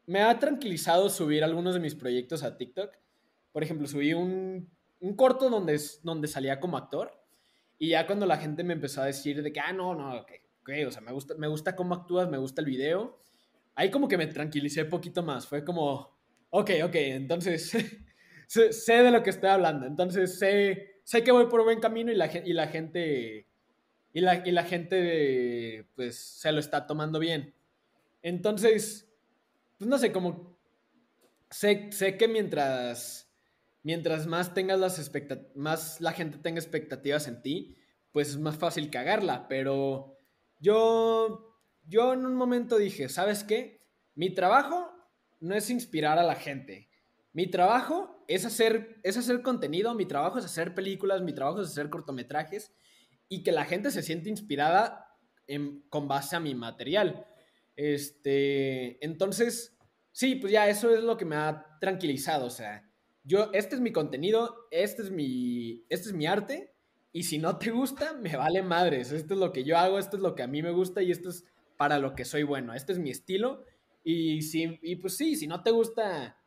me 0.06 0.22
ha 0.22 0.38
tranquilizado 0.38 1.10
subir 1.10 1.44
algunos 1.44 1.74
de 1.74 1.80
mis 1.80 1.96
proyectos 1.96 2.44
a 2.44 2.58
TikTok. 2.58 2.92
Por 3.52 3.64
ejemplo, 3.64 3.88
subí 3.88 4.14
un, 4.14 4.70
corto 5.16 5.50
donde, 5.50 5.80
donde 6.04 6.28
salía 6.28 6.60
como 6.60 6.78
actor. 6.78 7.12
Y 7.78 7.90
ya 7.90 8.06
cuando 8.06 8.26
la 8.26 8.38
gente 8.38 8.64
me 8.64 8.74
empezó 8.74 9.02
a 9.02 9.06
decir 9.06 9.42
de 9.42 9.54
que, 9.54 9.60
ah, 9.60 9.72
no, 9.72 9.96
no, 9.96 10.20
ok, 10.20 10.32
o 10.88 10.92
sea, 10.92 11.02
me 11.02 11.12
gusta, 11.12 11.36
me 11.36 11.48
gusta 11.48 11.76
cómo 11.76 11.96
actúas, 11.96 12.30
me 12.30 12.38
gusta 12.38 12.62
el 12.62 12.68
video. 12.68 13.20
Ahí 13.76 13.90
como 13.90 14.08
que 14.08 14.18
me 14.18 14.28
tranquilicé 14.28 14.84
un 14.84 14.90
poquito 14.90 15.24
más. 15.24 15.48
Fue 15.48 15.64
como, 15.64 16.18
ok, 16.50 16.72
ok, 16.84 16.96
entonces 16.96 17.72
sé, 18.48 18.94
de 18.94 19.12
lo 19.12 19.24
que 19.24 19.30
estoy 19.30 19.50
hablando. 19.50 19.86
Entonces 19.86 20.38
sé, 20.38 21.02
sé 21.04 21.24
que 21.24 21.32
voy 21.32 21.48
por 21.48 21.64
buen 21.64 21.80
camino 21.80 22.12
y 22.12 22.16
la, 22.16 22.30
y 22.46 22.54
la 22.54 22.68
gente 22.68 23.48
y 24.14 24.22
la, 24.22 24.48
y 24.48 24.52
la 24.52 24.64
gente 24.64 25.88
pues 25.96 26.18
se 26.18 26.52
lo 26.52 26.60
está 26.60 26.88
tomando 26.88 27.20
bien. 27.20 27.54
Entonces, 28.22 29.08
pues 29.78 29.90
no 29.90 29.98
sé, 29.98 30.12
como 30.12 30.58
sé, 31.50 31.90
sé 31.92 32.18
que 32.18 32.28
mientras, 32.28 33.29
mientras 33.84 34.28
más 34.28 34.54
tengas 34.54 34.80
las 34.80 35.12
más 35.56 36.02
la 36.02 36.12
gente 36.12 36.38
tenga 36.38 36.60
expectativas 36.60 37.28
en 37.28 37.42
ti, 37.42 37.78
pues 38.12 38.30
es 38.30 38.38
más 38.38 38.58
fácil 38.58 38.90
cagarla, 38.90 39.48
pero 39.48 40.18
yo, 40.60 41.58
yo 41.86 42.14
en 42.14 42.26
un 42.26 42.36
momento 42.36 42.78
dije, 42.78 43.10
¿sabes 43.10 43.44
qué? 43.44 43.86
Mi 44.16 44.34
trabajo 44.34 44.92
no 45.40 45.56
es 45.56 45.70
inspirar 45.70 46.18
a 46.20 46.24
la 46.24 46.36
gente. 46.36 46.90
Mi 47.32 47.48
trabajo 47.48 48.26
es 48.28 48.46
hacer, 48.46 49.00
es 49.04 49.18
hacer 49.18 49.42
contenido, 49.42 49.94
mi 49.94 50.06
trabajo 50.06 50.40
es 50.40 50.46
hacer 50.46 50.74
películas, 50.74 51.22
mi 51.22 51.34
trabajo 51.34 51.62
es 51.62 51.70
hacer 51.70 51.90
cortometrajes 51.90 52.74
y 53.28 53.44
que 53.44 53.52
la 53.52 53.66
gente 53.66 53.92
se 53.92 54.02
siente 54.02 54.30
inspirada 54.30 55.16
con 55.90 56.08
base 56.08 56.36
a 56.36 56.40
mi 56.40 56.56
material. 56.56 57.26
Este, 57.76 59.04
entonces, 59.06 59.78
sí, 60.12 60.36
pues 60.36 60.52
ya 60.52 60.68
eso 60.68 60.94
es 60.94 61.04
lo 61.04 61.18
que 61.18 61.26
me 61.26 61.36
ha 61.36 61.78
tranquilizado. 61.80 62.48
O 62.48 62.50
sea, 62.50 62.89
yo, 63.24 63.50
este 63.54 63.76
es 63.76 63.82
mi 63.82 63.92
contenido, 63.92 64.68
este 64.72 65.02
es 65.02 65.12
mi, 65.12 65.86
este 65.90 66.10
es 66.10 66.14
mi 66.14 66.26
arte, 66.26 66.74
y 67.12 67.24
si 67.24 67.38
no 67.38 67.58
te 67.58 67.72
gusta, 67.72 68.14
me 68.22 68.36
vale 68.36 68.62
madres. 68.62 69.12
Esto 69.12 69.34
es 69.34 69.40
lo 69.40 69.52
que 69.52 69.64
yo 69.64 69.78
hago, 69.78 70.00
esto 70.00 70.18
es 70.18 70.24
lo 70.24 70.36
que 70.36 70.44
a 70.44 70.48
mí 70.48 70.62
me 70.62 70.72
gusta 70.72 71.02
y 71.02 71.12
esto 71.12 71.30
es 71.30 71.46
para 71.78 72.00
lo 72.00 72.16
que 72.16 72.26
soy 72.26 72.44
bueno. 72.44 72.74
Este 72.74 72.94
es 72.94 73.00
mi 73.00 73.10
estilo. 73.10 73.66
Y, 74.04 74.42
si, 74.42 74.80
y 74.82 74.96
pues 74.98 75.18
sí, 75.18 75.36
si 75.36 75.48
no 75.48 75.62
te 75.62 75.72
gusta, 75.72 76.38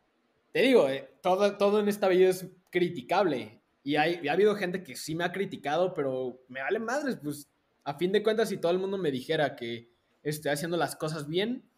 te 0.53 0.63
digo, 0.63 0.89
eh, 0.89 1.09
todo, 1.23 1.57
todo 1.57 1.81
en 1.81 1.89
esta 1.89 2.09
vida 2.09 2.29
es 2.29 2.47
criticable. 2.71 3.63
Y, 3.85 3.97
hay, 3.97 4.27
ha 4.29 4.33
habido 4.33 4.55
gente 4.55 4.83
que 4.83 4.97
sí 4.97 5.15
me 5.15 5.25
ha 5.25 5.33
criticado, 5.33 5.95
pero 5.95 6.45
me 6.49 6.61
vale 6.61 6.79
madres, 6.79 7.19
pues 7.23 7.49
a 7.85 7.95
fin 7.95 8.13
de 8.13 8.23
cuentas, 8.23 8.49
si 8.49 8.59
todo 8.59 8.73
el 8.73 8.79
mundo 8.79 8.97
me 8.97 9.11
dijera 9.11 9.57
que 9.57 9.91
estoy 10.23 10.53
haciendo 10.53 10.77
las 10.77 10.97
cosas 10.97 11.29
bien, 11.29 11.69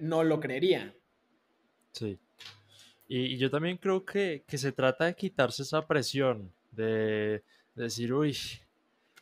no 0.00 0.24
lo 0.24 0.40
creería. 0.40 0.96
Sí. 1.92 2.18
Y, 3.06 3.36
yo 3.36 3.50
también 3.50 3.76
creo 3.76 4.04
que, 4.04 4.44
se 4.48 4.72
trata 4.72 5.04
de 5.06 5.14
quitarse 5.14 5.62
esa 5.62 5.86
presión, 5.86 6.52
de, 6.70 7.42
decir, 7.74 8.12
uy, 8.12 8.36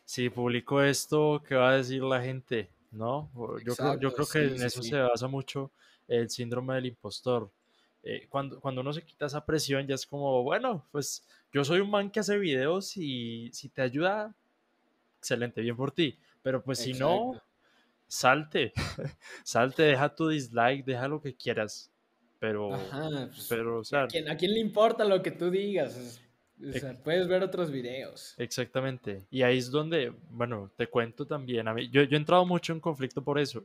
si 0.05 0.31
publico 0.31 0.83
esto, 0.83 1.43
¿qué 1.47 1.55
va 1.55 1.71
a 1.71 1.77
decir 1.77 2.03
la 2.03 2.21
gente? 2.21 2.71
¿No? 2.91 3.31
Yo, 3.65 3.75
creo, 3.75 3.99
yo 3.99 4.15
creo 4.15 4.27
que 4.27 4.57
en 4.57 4.63
eso 4.63 4.83
se 4.83 4.99
basa 4.99 5.27
mucho 5.27 5.71
el 6.09 6.29
síndrome 6.29 6.75
del 6.75 6.87
impostor. 6.87 7.51
Eh, 8.03 8.27
cuando, 8.29 8.61
cuando 8.61 8.81
uno 8.81 8.93
se 8.93 9.03
quita 9.03 9.27
esa 9.27 9.45
presión, 9.45 9.87
ya 9.87 9.95
es 9.95 10.07
como, 10.07 10.43
bueno, 10.43 10.85
pues 10.91 11.25
yo 11.53 11.65
soy 11.65 11.81
un 11.81 11.91
man 11.91 12.11
que 12.11 12.21
hace 12.21 12.39
videos 12.39 12.97
y 12.97 13.51
si 13.53 13.69
te 13.69 13.83
ayuda, 13.83 14.35
excelente, 15.19 15.61
bien 15.61 15.77
por 15.77 15.93
ti. 15.93 16.19
Pero 16.43 16.63
pues 16.63 16.81
si 16.81 16.95
no, 16.95 17.41
salte, 18.09 18.73
salte, 19.45 19.85
deja 19.85 20.15
tu 20.15 20.29
dislike, 20.29 20.85
deja 20.85 21.07
lo 21.07 21.21
que 21.21 21.35
quieras. 21.35 21.92
Pero, 22.43 22.71
pues, 22.71 23.47
pero 23.49 23.79
o 23.79 23.85
sea, 23.85 24.03
¿a 24.03 24.09
quién, 24.09 24.29
¿a 24.29 24.37
quién, 24.37 24.53
le 24.53 24.59
importa 24.59 25.05
lo 25.05 25.23
que 25.23 25.31
tú 25.31 25.49
digas? 25.49 26.21
O 26.61 26.73
sea, 26.73 27.01
puedes 27.01 27.29
ver 27.29 27.41
otros 27.41 27.71
videos. 27.71 28.35
Exactamente. 28.37 29.25
Y 29.31 29.43
ahí 29.43 29.59
es 29.59 29.71
donde, 29.71 30.13
bueno, 30.29 30.69
te 30.77 30.89
cuento 30.89 31.25
también. 31.25 31.69
A 31.69 31.73
mí, 31.73 31.89
yo, 31.89 32.03
yo 32.03 32.17
he 32.17 32.19
entrado 32.19 32.45
mucho 32.45 32.73
en 32.73 32.81
conflicto 32.81 33.23
por 33.23 33.39
eso. 33.39 33.65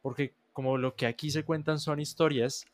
Porque 0.00 0.32
como 0.54 0.78
lo 0.78 0.96
que 0.96 1.04
aquí 1.04 1.30
se 1.30 1.44
cuentan 1.44 1.78
son 1.78 2.00
historias 2.00 2.64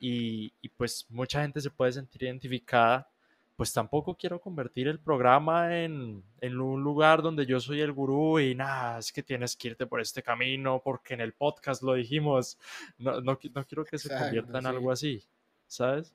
y, 0.00 0.52
y 0.60 0.70
pues 0.70 1.06
mucha 1.08 1.40
gente 1.40 1.60
se 1.60 1.70
puede 1.70 1.92
sentir 1.92 2.24
identificada 2.24 3.08
pues 3.56 3.72
tampoco 3.72 4.14
quiero 4.14 4.38
convertir 4.38 4.86
el 4.86 4.98
programa 4.98 5.82
en, 5.82 6.22
un 6.42 6.82
lugar 6.82 7.22
donde 7.22 7.46
yo 7.46 7.58
soy 7.58 7.80
el 7.80 7.92
gurú 7.92 8.38
y 8.38 8.54
nada, 8.54 8.98
es 8.98 9.10
que 9.10 9.22
tienes 9.22 9.56
que 9.56 9.68
irte 9.68 9.86
por 9.86 10.00
este 10.00 10.22
camino 10.22 10.82
porque 10.84 11.14
en 11.14 11.22
el 11.22 11.32
podcast 11.32 11.82
lo 11.82 11.94
dijimos. 11.94 12.58
No, 12.98 13.22
no, 13.22 13.38
quiero 13.38 13.84
que 13.84 13.98
se 13.98 14.10
convierta 14.10 14.58
en 14.58 14.66
algo 14.66 14.92
así, 14.92 15.24
¿sabes? 15.66 16.14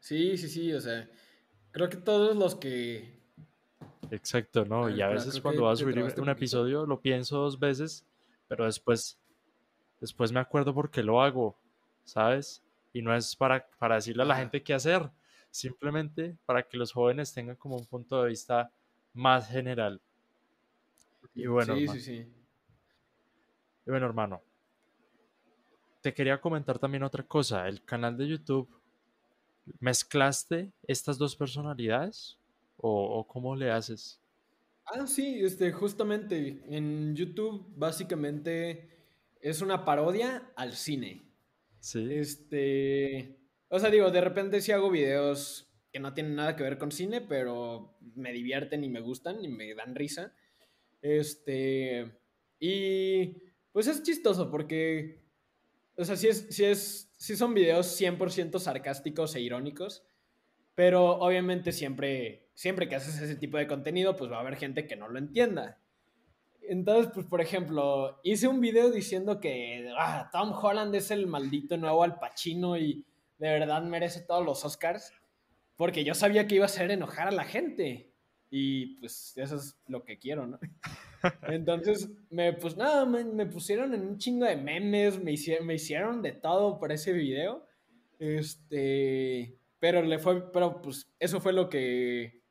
Sí, 0.00 0.36
sí, 0.36 0.48
sí, 0.48 0.72
o 0.72 0.80
sea, 0.80 1.08
creo 1.70 1.88
que 1.88 1.96
todos 1.96 2.36
los 2.36 2.56
que... 2.56 3.14
Exacto, 4.10 4.64
¿no? 4.64 4.88
y 4.88 5.00
a 5.00 5.08
veces 5.08 5.40
cuando 5.40 5.62
vas 5.62 5.80
a 5.80 5.84
subir 5.84 5.98
un 5.98 6.28
episodio 6.28 6.86
lo 6.86 7.00
pienso 7.00 7.38
dos 7.38 7.58
veces, 7.58 8.04
pero 8.48 8.64
después, 8.64 9.18
después 10.00 10.32
me 10.32 10.40
acuerdo 10.40 10.74
por 10.74 10.90
qué 10.90 11.02
lo 11.04 11.22
hago, 11.22 11.56
¿sabes? 12.04 12.65
Y 12.96 13.02
no 13.02 13.14
es 13.14 13.36
para, 13.36 13.68
para 13.78 13.96
decirle 13.96 14.22
a 14.22 14.26
la 14.26 14.36
gente 14.36 14.62
qué 14.62 14.72
hacer, 14.72 15.10
simplemente 15.50 16.38
para 16.46 16.62
que 16.62 16.78
los 16.78 16.92
jóvenes 16.92 17.30
tengan 17.30 17.56
como 17.56 17.76
un 17.76 17.84
punto 17.84 18.22
de 18.22 18.30
vista 18.30 18.72
más 19.12 19.50
general. 19.50 20.00
Y 21.34 21.46
bueno, 21.46 21.76
sí, 21.76 21.88
sí, 21.88 22.00
sí. 22.00 22.26
Y 23.86 23.90
bueno, 23.90 24.06
hermano, 24.06 24.40
te 26.00 26.14
quería 26.14 26.40
comentar 26.40 26.78
también 26.78 27.02
otra 27.02 27.22
cosa. 27.22 27.68
El 27.68 27.84
canal 27.84 28.16
de 28.16 28.28
YouTube, 28.28 28.66
¿mezclaste 29.78 30.72
estas 30.88 31.18
dos 31.18 31.36
personalidades? 31.36 32.38
¿O, 32.78 33.18
o 33.18 33.26
cómo 33.26 33.54
le 33.54 33.70
haces? 33.70 34.22
Ah, 34.86 35.06
sí, 35.06 35.44
este, 35.44 35.70
justamente 35.70 36.62
en 36.66 37.14
YouTube 37.14 37.66
básicamente 37.76 38.88
es 39.42 39.60
una 39.60 39.84
parodia 39.84 40.50
al 40.56 40.72
cine. 40.72 41.26
Sí. 41.86 42.04
Este. 42.10 43.38
O 43.68 43.78
sea, 43.78 43.90
digo, 43.90 44.10
de 44.10 44.20
repente 44.20 44.60
sí 44.60 44.72
hago 44.72 44.90
videos 44.90 45.72
que 45.92 46.00
no 46.00 46.14
tienen 46.14 46.34
nada 46.34 46.56
que 46.56 46.64
ver 46.64 46.78
con 46.78 46.90
cine, 46.90 47.20
pero 47.20 47.96
me 48.16 48.32
divierten 48.32 48.82
y 48.82 48.88
me 48.88 48.98
gustan 48.98 49.44
y 49.44 49.46
me 49.46 49.72
dan 49.72 49.94
risa. 49.94 50.34
Este. 51.00 52.10
Y. 52.58 53.40
Pues 53.70 53.86
es 53.86 54.02
chistoso 54.02 54.50
porque. 54.50 55.22
O 55.96 56.04
sea, 56.04 56.16
sí, 56.16 56.26
es, 56.26 56.48
sí, 56.50 56.64
es, 56.64 57.12
sí 57.14 57.36
son 57.36 57.54
videos 57.54 58.00
100% 58.00 58.58
sarcásticos 58.58 59.36
e 59.36 59.40
irónicos. 59.42 60.04
Pero 60.74 61.12
obviamente 61.20 61.70
siempre, 61.70 62.50
siempre 62.54 62.88
que 62.88 62.96
haces 62.96 63.20
ese 63.20 63.36
tipo 63.36 63.58
de 63.58 63.68
contenido, 63.68 64.16
pues 64.16 64.28
va 64.28 64.38
a 64.38 64.40
haber 64.40 64.56
gente 64.56 64.88
que 64.88 64.96
no 64.96 65.06
lo 65.06 65.20
entienda. 65.20 65.80
Entonces, 66.68 67.10
pues, 67.12 67.26
por 67.26 67.40
ejemplo, 67.40 68.20
hice 68.22 68.48
un 68.48 68.60
video 68.60 68.90
diciendo 68.90 69.40
que 69.40 69.90
ah, 69.98 70.28
Tom 70.32 70.52
Holland 70.52 70.94
es 70.94 71.10
el 71.10 71.26
maldito 71.26 71.76
nuevo 71.76 72.02
Al 72.02 72.18
Pacino 72.18 72.76
y 72.76 73.04
de 73.38 73.50
verdad 73.50 73.82
merece 73.82 74.22
todos 74.22 74.44
los 74.44 74.64
Oscars, 74.64 75.12
porque 75.76 76.04
yo 76.04 76.14
sabía 76.14 76.46
que 76.46 76.56
iba 76.56 76.64
a 76.64 76.66
hacer 76.66 76.90
enojar 76.90 77.28
a 77.28 77.32
la 77.32 77.44
gente. 77.44 78.12
Y 78.50 78.98
pues 79.00 79.36
eso 79.36 79.56
es 79.56 79.76
lo 79.88 80.04
que 80.04 80.18
quiero, 80.18 80.46
¿no? 80.46 80.58
Entonces, 81.48 82.08
me, 82.30 82.52
pues 82.52 82.76
nada, 82.76 83.04
me, 83.04 83.46
pusieron 83.46 83.94
en 83.94 84.02
un 84.02 84.18
chingo 84.18 84.46
de 84.46 84.56
memes, 84.56 85.22
me 85.22 85.32
hicieron, 85.32 85.66
me 85.66 85.74
hicieron 85.74 86.22
de 86.22 86.32
todo 86.32 86.78
por 86.78 86.92
ese 86.92 87.12
video. 87.12 87.66
Este, 88.18 89.58
pero 89.78 90.02
le 90.02 90.18
fue, 90.18 90.50
pero 90.52 90.80
pues 90.80 91.06
eso 91.18 91.40
fue 91.40 91.52
lo 91.52 91.68
que, 91.68 92.42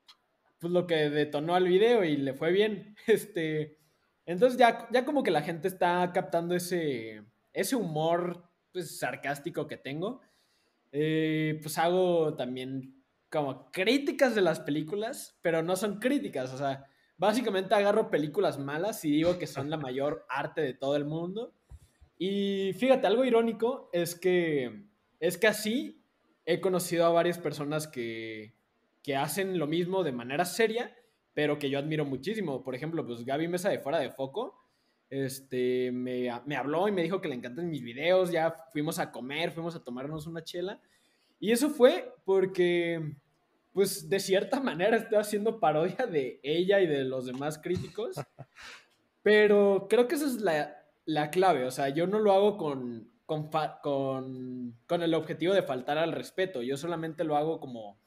pues 0.60 0.72
lo 0.72 0.86
que 0.86 1.10
detonó 1.10 1.56
al 1.56 1.68
video 1.68 2.04
y 2.04 2.18
le 2.18 2.34
fue 2.34 2.52
bien. 2.52 2.96
Este, 3.08 3.78
entonces 4.26 4.58
ya, 4.58 4.88
ya 4.92 5.06
como 5.06 5.24
que 5.24 5.32
la 5.32 5.42
gente 5.42 5.68
está 5.68 6.12
captando 6.14 6.56
ese, 6.56 7.24
ese 7.54 7.76
humor 7.76 8.50
pues, 8.72 8.98
sarcástico 8.98 9.68
que 9.68 9.78
tengo. 9.78 10.22
Eh, 10.92 11.60
pues 11.62 11.78
hago 11.78 12.36
también 12.36 13.04
como 13.30 13.70
críticas 13.72 14.34
de 14.34 14.42
las 14.42 14.60
películas, 14.60 15.38
pero 15.42 15.62
no 15.62 15.76
son 15.76 16.00
críticas, 16.00 16.54
o 16.54 16.58
sea, 16.58 16.86
básicamente 17.18 17.76
agarro 17.76 18.10
películas 18.10 18.60
malas 18.60 19.04
y 19.04 19.12
digo 19.12 19.38
que 19.38 19.48
son 19.48 19.70
la 19.70 19.78
mayor 19.78 20.26
arte 20.30 20.62
de 20.62 20.74
todo 20.74 20.96
el 20.96 21.06
mundo. 21.06 21.54
Y 22.18 22.72
fíjate, 22.80 23.08
algo 23.08 23.26
irónico 23.26 23.90
es 23.92 24.16
que 24.16 24.86
es 25.20 25.38
que 25.38 25.48
así 25.48 26.02
he 26.46 26.62
conocido 26.62 27.06
a 27.06 27.10
varias 27.10 27.40
personas 27.40 27.88
que, 27.88 28.54
que 29.02 29.16
hacen 29.16 29.58
lo 29.60 29.68
mismo 29.68 30.04
de 30.04 30.12
manera 30.12 30.46
seria, 30.46 30.96
pero 31.36 31.60
que 31.60 31.70
yo 31.70 31.78
admiro 31.78 32.06
muchísimo. 32.06 32.64
Por 32.64 32.74
ejemplo, 32.74 33.06
pues 33.06 33.24
Gaby 33.24 33.48
Mesa 33.50 33.70
de 33.70 33.80
Fuera 33.80 34.00
de 34.00 34.10
Foco, 34.10 34.66
este, 35.10 35.92
me, 35.92 36.30
me, 36.46 36.56
habló 36.56 36.88
y 36.88 36.92
me 36.92 37.04
dijo 37.04 37.22
que 37.22 37.28
le 37.28 37.36
encantan 37.36 37.70
mis 37.70 37.84
videos, 37.84 38.32
ya 38.32 38.66
fuimos 38.72 38.98
a 38.98 39.12
comer, 39.12 39.52
fuimos 39.52 39.76
a 39.76 39.84
tomarnos 39.84 40.26
una 40.26 40.44
chela. 40.44 40.82
Y 41.40 41.52
eso 41.52 41.70
fue 41.70 42.16
porque, 42.24 43.18
pues, 43.74 44.10
de 44.10 44.20
cierta 44.20 44.60
manera 44.62 44.96
estoy 44.98 45.20
haciendo 45.20 45.60
parodia 45.60 46.08
de 46.08 46.40
ella 46.42 46.80
y 46.80 46.88
de 46.88 47.04
los 47.04 47.26
demás 47.26 47.60
críticos. 47.60 48.16
Pero 49.22 49.88
creo 49.90 50.08
que 50.08 50.16
esa 50.16 50.26
es 50.26 50.40
la, 50.40 50.74
la 51.04 51.32
clave. 51.32 51.66
O 51.66 51.72
sea, 51.72 51.90
yo 51.90 52.08
no 52.08 52.20
lo 52.20 52.32
hago 52.32 52.58
con, 52.58 53.12
con, 53.26 53.50
con, 53.84 54.78
con, 54.88 55.04
el 55.04 55.14
objetivo 55.14 55.54
de 55.54 55.64
faltar 55.64 55.98
al 55.98 56.14
respeto. 56.14 56.62
Yo 56.62 56.78
solamente 56.78 57.26
lo 57.26 57.36
hago 57.36 57.60
como, 57.60 57.98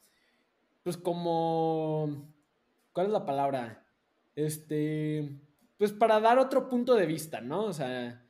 pues 0.81 0.97
como, 0.97 2.33
¿cuál 2.93 3.07
es 3.07 3.11
la 3.13 3.25
palabra? 3.25 3.85
Este, 4.35 5.29
pues 5.77 5.91
para 5.91 6.19
dar 6.19 6.39
otro 6.39 6.69
punto 6.69 6.95
de 6.95 7.05
vista, 7.05 7.41
¿no? 7.41 7.65
O 7.65 7.73
sea, 7.73 8.25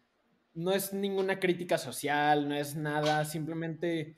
no 0.53 0.72
es 0.72 0.93
ninguna 0.93 1.39
crítica 1.39 1.78
social, 1.78 2.47
no 2.47 2.55
es 2.55 2.76
nada, 2.76 3.26
simplemente 3.26 4.18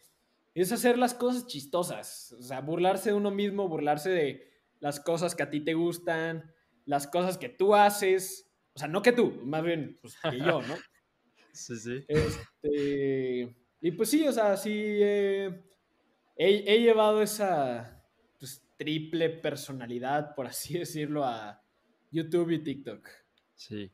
es 0.54 0.72
hacer 0.72 0.98
las 0.98 1.14
cosas 1.14 1.48
chistosas. 1.48 2.34
O 2.34 2.42
sea, 2.42 2.62
burlarse 2.62 3.10
de 3.10 3.16
uno 3.16 3.32
mismo, 3.32 3.70
burlarse 3.70 4.10
de 4.10 4.52
las 4.80 5.00
cosas 5.00 5.36
que 5.36 5.44
a 5.44 5.50
ti 5.50 5.62
te 5.62 5.74
gustan, 5.74 6.52
las 6.86 7.08
cosas 7.08 7.38
que 7.38 7.50
tú 7.50 7.76
haces. 7.76 8.52
O 8.74 8.80
sea, 8.80 8.88
no 8.88 9.02
que 9.02 9.12
tú, 9.12 9.32
más 9.44 9.64
bien 9.64 9.98
pues, 10.02 10.16
que 10.30 10.38
yo, 10.38 10.62
¿no? 10.62 10.76
Sí, 11.54 11.76
sí. 11.76 12.06
Este, 12.08 13.54
y 13.82 13.92
pues 13.92 14.10
sí, 14.10 14.26
o 14.26 14.32
sea, 14.32 14.56
sí 14.56 14.72
he, 14.74 15.66
he, 16.38 16.80
llevado 16.80 17.22
esa 17.22 18.01
triple 18.82 19.30
personalidad, 19.30 20.34
por 20.34 20.48
así 20.48 20.74
decirlo, 20.80 21.24
a 21.24 21.62
YouTube 22.10 22.50
y 22.50 22.64
TikTok. 22.64 23.08
Sí. 23.54 23.92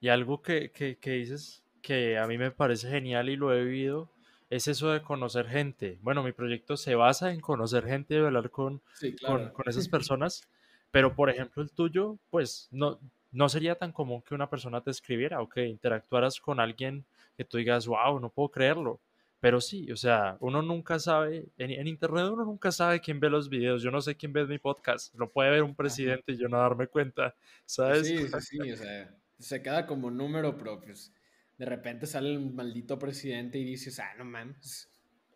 Y 0.00 0.08
algo 0.08 0.42
que, 0.42 0.70
que, 0.70 0.96
que 0.98 1.10
dices 1.10 1.64
que 1.82 2.16
a 2.18 2.26
mí 2.28 2.38
me 2.38 2.52
parece 2.52 2.88
genial 2.88 3.28
y 3.30 3.36
lo 3.36 3.52
he 3.52 3.64
vivido 3.64 4.12
es 4.48 4.68
eso 4.68 4.92
de 4.92 5.02
conocer 5.02 5.48
gente. 5.48 5.98
Bueno, 6.02 6.22
mi 6.22 6.30
proyecto 6.30 6.76
se 6.76 6.94
basa 6.94 7.32
en 7.32 7.40
conocer 7.40 7.84
gente 7.84 8.14
y 8.14 8.18
hablar 8.18 8.50
con, 8.50 8.80
con, 9.26 9.50
con, 9.50 9.68
esas 9.68 9.88
personas, 9.88 10.48
pero 10.92 11.16
por 11.16 11.30
ejemplo 11.30 11.60
el 11.60 11.72
tuyo, 11.72 12.16
pues 12.30 12.68
no, 12.70 13.00
no 13.32 13.48
sería 13.48 13.74
tan 13.74 13.90
común 13.90 14.22
que 14.22 14.36
una 14.36 14.48
persona 14.48 14.80
te 14.82 14.92
escribiera 14.92 15.42
o 15.42 15.48
que 15.48 15.66
interactuaras 15.66 16.40
con 16.40 16.60
alguien 16.60 17.04
que 17.36 17.44
tú 17.44 17.58
digas, 17.58 17.88
wow, 17.88 18.20
no 18.20 18.30
puedo 18.30 18.50
creerlo. 18.50 19.00
Pero 19.40 19.60
sí, 19.60 19.90
o 19.92 19.96
sea, 19.96 20.36
uno 20.40 20.62
nunca 20.62 20.98
sabe, 20.98 21.48
en, 21.58 21.86
internet 21.86 22.26
uno 22.32 22.44
nunca 22.44 22.72
sabe 22.72 23.00
quién 23.00 23.20
ve 23.20 23.30
los 23.30 23.48
videos. 23.48 23.82
Yo 23.82 23.90
no 23.90 24.00
sé 24.00 24.16
quién 24.16 24.32
ve 24.32 24.46
mi 24.46 24.58
podcast. 24.58 25.14
Lo 25.14 25.30
puede 25.30 25.50
ver 25.50 25.62
un 25.62 25.74
presidente 25.74 26.32
y 26.32 26.36
yo 26.36 26.48
no 26.48 26.58
darme 26.58 26.88
cuenta, 26.88 27.34
¿sabes? 27.64 28.06
Sí, 28.06 28.18
sí, 28.18 28.40
sí, 28.40 28.72
o 28.72 28.76
sea, 28.76 29.14
se 29.38 29.62
queda 29.62 29.86
como 29.86 30.10
número, 30.10 30.56
pero 30.56 30.80
pues 30.80 31.12
de 31.56 31.64
repente 31.64 32.06
sale 32.06 32.32
el 32.32 32.50
maldito 32.50 32.98
presidente 32.98 33.58
y 33.58 33.64
dices, 33.64 34.00
ah, 34.00 34.14
no 34.18 34.24
mames. 34.24 34.90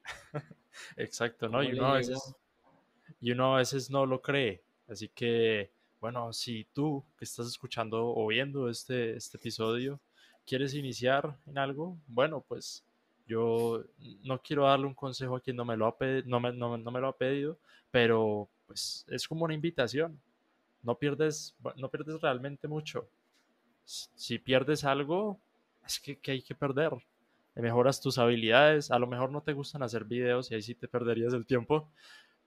Exacto, 0.97 1.49
¿no? 1.49 1.63
Y 1.63 1.73
uno, 1.73 1.87
a 1.87 1.95
veces, 1.95 2.35
y 3.21 3.31
uno 3.31 3.55
a 3.55 3.59
veces 3.59 3.91
no 3.91 4.05
lo 4.05 4.21
cree. 4.21 4.63
Así 4.89 5.09
que 5.09 5.71
bueno, 6.03 6.33
si 6.33 6.65
tú 6.73 7.05
que 7.17 7.25
estás 7.25 7.47
escuchando 7.47 8.05
o 8.05 8.27
viendo 8.27 8.69
este, 8.69 9.15
este 9.15 9.37
episodio 9.37 10.01
quieres 10.45 10.75
iniciar 10.75 11.39
en 11.47 11.59
algo, 11.59 11.97
bueno, 12.09 12.41
pues 12.41 12.85
yo 13.27 13.85
no 14.25 14.41
quiero 14.41 14.65
darle 14.65 14.87
un 14.87 14.95
consejo 14.95 15.37
a 15.37 15.41
quien 15.41 15.57
no 15.57 15.65
me 15.65 15.77
lo 15.77 15.87
ha, 15.87 15.97
no 16.27 16.41
me, 16.41 16.53
no, 16.53 16.79
me 16.79 17.01
lo 17.01 17.09
ha 17.09 17.17
pedido, 17.17 17.59
pero 17.91 18.49
pues 18.67 19.05
es 19.09 19.27
como 19.29 19.45
una 19.45 19.55
invitación. 19.55 20.21
No 20.83 20.99
pierdes, 20.99 21.55
no 21.77 21.89
pierdes 21.89 22.21
realmente 22.21 22.67
mucho. 22.67 23.09
Si 23.85 24.39
pierdes 24.39 24.85
algo, 24.85 25.39
es 25.87 26.01
que, 26.01 26.19
que 26.19 26.33
hay 26.33 26.43
que 26.43 26.55
perder. 26.55 26.93
Mejoras 27.55 28.01
tus 28.01 28.19
habilidades. 28.19 28.91
A 28.91 28.99
lo 28.99 29.07
mejor 29.07 29.31
no 29.31 29.43
te 29.43 29.53
gustan 29.53 29.83
hacer 29.83 30.05
videos 30.05 30.51
y 30.51 30.55
ahí 30.55 30.63
sí 30.63 30.75
te 30.75 30.89
perderías 30.89 31.35
el 31.35 31.47
tiempo. 31.47 31.89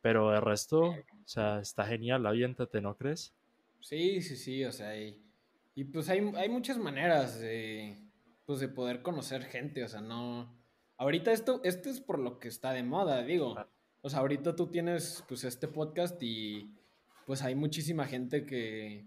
Pero 0.01 0.31
de 0.31 0.39
resto, 0.39 0.81
o 0.81 0.95
sea, 1.25 1.59
está 1.59 1.85
genial, 1.85 2.25
aviéntate, 2.25 2.81
¿no 2.81 2.95
crees? 2.95 3.33
Sí, 3.81 4.21
sí, 4.21 4.35
sí, 4.35 4.65
o 4.65 4.71
sea, 4.71 4.99
y, 4.99 5.19
y 5.75 5.83
pues 5.83 6.09
hay, 6.09 6.19
hay, 6.35 6.49
muchas 6.49 6.77
maneras 6.77 7.39
de, 7.39 7.97
pues 8.45 8.59
de 8.59 8.67
poder 8.67 9.01
conocer 9.01 9.43
gente, 9.43 9.83
o 9.83 9.87
sea, 9.87 10.01
no... 10.01 10.51
Ahorita 10.97 11.31
esto, 11.31 11.61
esto 11.63 11.89
es 11.89 11.99
por 11.99 12.19
lo 12.19 12.39
que 12.39 12.47
está 12.47 12.71
de 12.71 12.83
moda, 12.83 13.23
digo. 13.23 13.55
O 14.01 14.09
sea, 14.09 14.19
ahorita 14.19 14.55
tú 14.55 14.67
tienes 14.67 15.23
pues 15.27 15.43
este 15.43 15.67
podcast 15.67 16.21
y 16.21 16.73
pues 17.25 17.41
hay 17.41 17.55
muchísima 17.55 18.05
gente 18.05 18.45
que, 18.45 19.05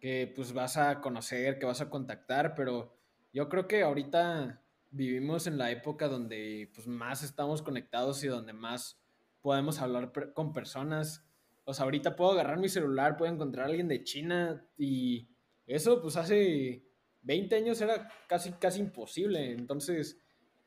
que 0.00 0.32
pues 0.34 0.52
vas 0.52 0.76
a 0.76 1.00
conocer, 1.00 1.58
que 1.58 1.66
vas 1.66 1.80
a 1.80 1.90
contactar, 1.90 2.54
pero 2.54 2.96
yo 3.32 3.48
creo 3.48 3.68
que 3.68 3.82
ahorita 3.82 4.62
vivimos 4.90 5.46
en 5.46 5.58
la 5.58 5.70
época 5.70 6.08
donde 6.08 6.70
pues 6.74 6.86
más 6.86 7.22
estamos 7.22 7.62
conectados 7.62 8.22
y 8.24 8.28
donde 8.28 8.52
más 8.52 9.00
podemos 9.42 9.80
hablar 9.80 10.12
con 10.34 10.52
personas 10.52 11.26
o 11.64 11.74
sea, 11.74 11.84
ahorita 11.84 12.16
puedo 12.16 12.32
agarrar 12.32 12.58
mi 12.58 12.68
celular, 12.68 13.16
puedo 13.16 13.32
encontrar 13.32 13.66
a 13.66 13.68
alguien 13.68 13.88
de 13.88 14.02
China 14.02 14.64
y 14.76 15.28
eso 15.66 16.02
pues 16.02 16.16
hace 16.16 16.84
20 17.22 17.54
años 17.54 17.80
era 17.80 18.08
casi, 18.28 18.52
casi 18.52 18.80
imposible. 18.80 19.52
Entonces, 19.52 20.20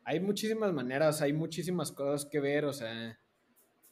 hay 0.06 0.20
muchísimas 0.20 0.72
maneras, 0.72 1.22
hay 1.22 1.34
muchísimas 1.34 1.92
cosas 1.92 2.26
que 2.26 2.40
ver, 2.40 2.66
o 2.66 2.74
sea, 2.74 3.20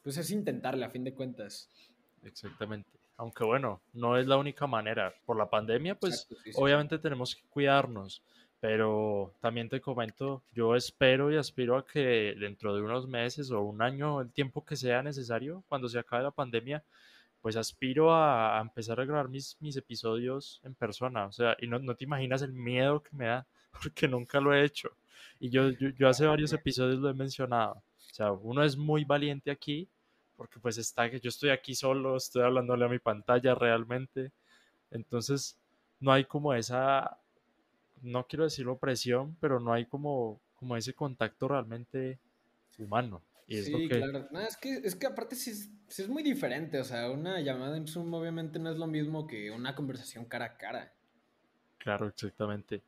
pues 0.03 0.16
es 0.18 0.30
intentarle 0.30 0.86
a 0.86 0.89
fin 0.89 1.03
de 1.03 1.14
cuentas. 1.14 1.70
Exactamente. 2.24 2.89
Aunque 3.18 3.43
bueno, 3.43 3.82
no 3.93 4.18
es 4.18 4.28
la 4.28 4.38
única 4.38 4.68
manera. 4.68 5.14
Por 5.26 5.38
la 5.38 5.49
pandemia, 5.49 5.95
pues 5.95 6.28
obviamente 6.55 6.99
tenemos 6.99 7.36
que 7.36 7.43
cuidarnos. 7.49 8.22
Pero 8.59 9.34
también 9.41 9.68
te 9.68 9.82
comento, 9.82 10.41
yo 10.53 10.74
espero 10.78 11.30
y 11.30 11.36
aspiro 11.36 11.76
a 11.76 11.86
que 11.86 12.34
dentro 12.39 12.74
de 12.74 12.82
unos 12.82 13.09
meses 13.09 13.51
o 13.51 13.59
un 13.59 13.82
año, 13.82 14.22
el 14.22 14.32
tiempo 14.32 14.64
que 14.64 14.78
sea 14.78 15.03
necesario, 15.03 15.66
cuando 15.68 15.89
se 15.89 15.99
acabe 15.99 16.24
la 16.24 16.32
pandemia, 16.32 16.82
pues 17.41 17.57
aspiro 17.57 18.16
a, 18.16 18.57
empezar 18.61 19.01
a 19.01 19.05
grabar 19.05 19.28
mis, 19.28 19.57
mis 19.59 19.76
episodios 19.76 20.61
en 20.64 20.76
persona. 20.76 21.26
O 21.26 21.32
sea, 21.34 21.57
y 21.59 21.68
no, 21.68 21.78
no, 21.80 21.93
te 21.93 22.05
imaginas 22.05 22.41
el 22.41 22.53
miedo 22.53 23.03
que 23.03 23.14
me 23.14 23.26
da, 23.26 23.45
porque 23.84 24.07
nunca 24.07 24.39
lo 24.39 24.53
he 24.53 24.64
hecho. 24.64 24.95
Y 25.44 25.50
yo, 25.50 25.72
yo, 25.72 25.89
yo 25.89 26.08
hace 26.08 26.26
varios 26.26 26.54
episodios 26.54 27.00
lo 27.00 27.10
he 27.10 27.14
mencionado. 27.14 27.74
O 27.74 28.14
sea, 28.14 28.32
uno 28.32 28.64
es 28.64 28.78
muy 28.78 29.04
valiente 29.04 29.52
aquí, 29.52 29.89
porque 30.38 30.58
pues 30.58 30.78
está 30.78 31.12
que 31.12 31.20
yo 31.20 31.28
estoy 31.28 31.50
aquí 31.50 31.76
solo, 31.76 32.16
estoy 32.16 32.44
hablándole 32.44 32.86
a 32.86 32.88
mi 32.88 33.00
pantalla 33.00 33.54
realmente. 33.54 34.32
Entonces, 34.89 35.58
no 36.00 36.14
hay 36.14 36.24
como 36.24 36.54
esa 36.54 37.20
no 38.04 38.26
quiero 38.26 38.46
decirlo 38.46 38.78
presión, 38.78 39.36
pero 39.41 39.60
no 39.60 39.74
hay 39.74 39.86
como, 39.86 40.39
como 40.56 40.78
ese 40.78 40.94
contacto 40.94 41.50
realmente 41.50 42.20
humano. 42.78 43.22
Y 43.46 43.58
es 43.58 43.66
sí, 43.66 43.89
claro. 43.89 44.26
es, 44.48 44.56
que, 44.56 44.76
es 44.76 44.96
que 44.96 45.08
aparte 45.08 45.36
sí 45.36 45.50
es, 45.50 45.70
es, 46.00 46.08
muy 46.08 46.24
diferente. 46.24 46.80
O 46.80 46.86
sea, 46.86 47.12
una 47.12 47.41
llamada 47.41 47.76
en 47.76 47.86
Zoom 47.86 48.14
obviamente 48.14 48.60
no 48.60 48.72
es 48.72 48.78
lo 48.78 48.88
mismo 48.88 49.28
que 49.28 49.52
una 49.52 49.76
conversación 49.76 50.24
cara 50.24 50.46
a 50.46 50.58
cara. 50.58 50.94
Claro, 51.80 52.08
exactamente. 52.08 52.82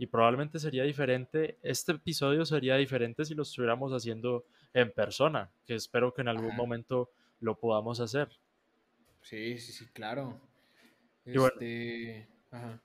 Y 0.00 0.06
probablemente 0.06 0.58
sería 0.58 0.84
diferente, 0.84 1.58
este 1.62 1.92
episodio 1.92 2.46
sería 2.46 2.76
diferente 2.76 3.22
si 3.26 3.34
lo 3.34 3.42
estuviéramos 3.42 3.92
haciendo 3.92 4.46
en 4.72 4.90
persona, 4.90 5.50
que 5.66 5.74
espero 5.74 6.14
que 6.14 6.22
en 6.22 6.28
algún 6.28 6.56
momento 6.56 7.10
lo 7.38 7.58
podamos 7.58 8.00
hacer. 8.00 8.30
Sí, 9.20 9.58
sí, 9.58 9.72
sí, 9.72 9.86
claro. 9.92 10.40
Este... 11.26 12.26
Ajá. 12.50 12.80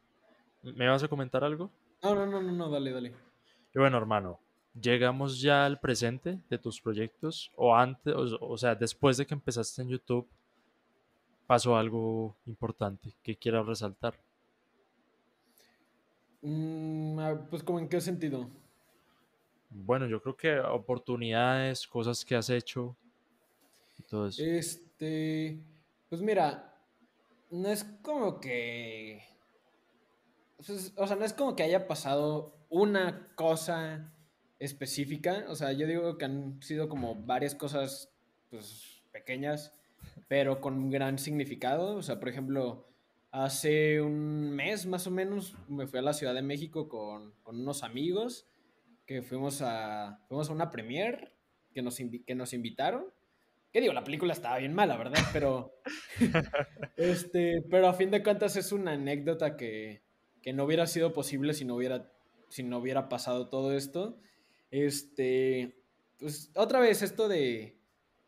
¿Me 0.61 0.89
vas 0.89 1.03
a 1.03 1.07
comentar 1.07 1.41
algo? 1.45 1.72
No, 2.03 2.16
no, 2.16 2.26
no, 2.26 2.41
no, 2.41 2.51
no, 2.51 2.70
dale, 2.70 2.91
dale. 2.91 3.13
Y 3.74 3.80
bueno, 3.80 3.97
hermano, 3.97 4.41
llegamos 4.74 5.39
ya 5.39 5.66
al 5.66 5.80
presente 5.80 6.41
de 6.49 6.57
tus 6.57 6.82
proyectos 6.82 7.49
o 7.55 7.78
antes, 7.78 8.13
o, 8.13 8.57
sea, 8.57 8.76
después 8.76 9.16
de 9.16 9.26
que 9.26 9.36
empezaste 9.36 9.82
en 9.84 9.88
YouTube, 9.88 10.28
pasó 11.47 11.78
algo 11.78 12.36
importante 12.45 13.16
que 13.24 13.38
quieras 13.38 13.66
resaltar. 13.66 14.16
Mm, 16.48 17.48
pues 17.50 17.64
como 17.64 17.80
en 17.80 17.89
qué 17.89 18.00
sentido? 18.00 18.48
Bueno, 19.72 20.06
yo 20.06 20.22
creo 20.22 20.38
que 20.38 20.60
oportunidades, 20.60 21.88
cosas 21.88 22.24
que 22.24 22.36
has 22.36 22.50
hecho 22.50 22.96
eso. 23.98 24.30
Este, 24.38 25.60
pues 26.08 26.22
mira, 26.22 26.78
no 27.50 27.70
es 27.70 27.84
como 28.04 28.39
que 28.39 29.24
pues, 30.58 30.93
o 30.96 31.08
sea, 31.08 31.16
no 31.16 31.26
es 31.26 31.34
como 31.34 31.56
que 31.56 31.64
haya 31.64 31.88
pasado 31.88 32.56
una 32.70 33.28
cosa 33.36 34.14
específica. 34.60 35.46
O 35.50 35.56
sea, 35.56 35.72
yo 35.72 35.88
digo 35.88 36.18
que 36.18 36.26
han 36.26 36.62
sido 36.62 36.88
como 36.89 37.16
varias 37.16 37.56
cosas 37.56 38.14
pues, 38.50 39.04
pequeñas, 39.12 39.74
pero 40.28 40.62
con 40.62 40.76
un 40.76 40.89
gran 40.89 41.20
significado. 41.20 41.96
O 41.96 42.02
sea, 42.02 42.20
por 42.20 42.30
ejemplo, 42.30 42.88
Hace 43.38 44.00
un 44.00 44.52
mes 44.52 44.86
más 44.86 45.08
o 45.08 45.12
menos 45.12 45.58
me 45.68 45.88
fui 45.88 46.00
a 46.00 46.02
la 46.02 46.14
Ciudad 46.14 46.34
de 46.34 46.42
México 46.42 46.88
con, 46.88 47.34
con 47.44 47.60
unos 47.60 47.84
amigos 47.84 48.48
que 49.06 49.22
fuimos 49.24 49.62
a, 49.62 50.24
fuimos 50.30 50.50
a 50.50 50.54
una 50.54 50.72
premiere 50.72 51.34
que 51.74 51.82
nos, 51.82 51.98
que 51.98 52.34
nos 52.34 52.54
invitaron. 52.54 53.08
Que 53.74 53.82
digo, 53.82 53.92
la 53.92 54.06
película 54.06 54.32
estaba 54.32 54.60
bien 54.60 54.74
mala, 54.74 54.96
¿verdad? 54.96 55.20
Pero, 55.34 55.82
este, 56.96 57.62
pero 57.70 57.90
a 57.90 57.94
fin 57.94 58.10
de 58.10 58.24
cuentas 58.24 58.56
es 58.56 58.72
una 58.72 58.94
anécdota 58.94 59.58
que, 59.58 60.02
que 60.42 60.54
no 60.54 60.64
hubiera 60.64 60.88
sido 60.88 61.12
posible 61.12 61.54
si 61.54 61.66
no 61.66 61.76
hubiera, 61.76 62.10
si 62.48 62.64
no 62.64 62.78
hubiera 62.78 63.10
pasado 63.10 63.50
todo 63.50 63.74
esto. 63.74 64.18
Este, 64.72 65.84
pues 66.20 66.54
otra 66.56 66.80
vez 66.80 67.02
esto 67.02 67.28
de, 67.28 67.82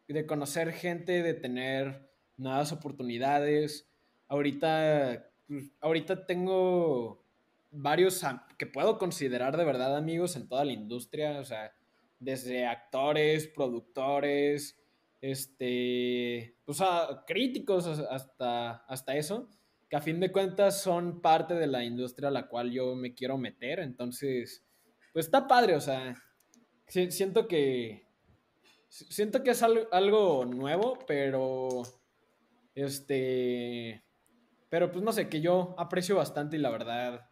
de 0.10 0.26
conocer 0.26 0.74
gente, 0.74 1.24
de 1.24 1.34
tener 1.34 2.12
nuevas 2.36 2.74
oportunidades. 2.74 3.88
Ahorita, 4.28 5.30
pues, 5.48 5.72
ahorita 5.80 6.26
tengo 6.26 7.24
varios 7.72 8.24
que 8.58 8.66
puedo 8.66 8.98
considerar 8.98 9.58
de 9.58 9.66
verdad 9.66 9.96
amigos 9.96 10.36
en 10.36 10.48
toda 10.48 10.66
la 10.66 10.74
industria, 10.74 11.40
o 11.40 11.44
sea, 11.44 11.74
desde 12.20 12.66
actores, 12.66 13.48
productores, 13.48 14.80
este, 15.22 16.56
pues 16.66 16.80
críticos 17.26 17.88
hasta, 17.88 18.78
hasta 18.88 19.16
eso, 19.16 19.50
que 19.90 19.96
a 19.96 20.02
fin 20.02 20.20
de 20.20 20.32
cuentas 20.32 20.82
son 20.82 21.22
parte 21.22 21.54
de 21.56 21.68
la 21.68 21.84
industria 21.84 22.30
a 22.30 22.32
la 22.32 22.48
cual 22.48 22.72
yo 22.72 22.96
me 22.96 23.14
quiero 23.14 23.38
meter, 23.38 23.80
entonces, 23.80 24.66
pues 25.14 25.26
está 25.26 25.48
padre, 25.48 25.76
o 25.76 25.82
sea, 25.82 26.16
siento 26.88 27.48
que, 27.48 28.08
siento 28.90 29.44
que 29.44 29.52
es 29.52 29.64
algo 29.64 30.46
nuevo, 30.46 31.00
pero, 31.08 31.84
este, 32.76 34.04
pero 34.70 34.92
pues 34.92 35.04
no 35.04 35.12
sé, 35.12 35.30
que 35.30 35.42
yo 35.42 35.76
aprecio 35.78 36.16
bastante 36.16 36.58
y 36.58 36.60
la 36.60 36.70
verdad, 36.70 37.30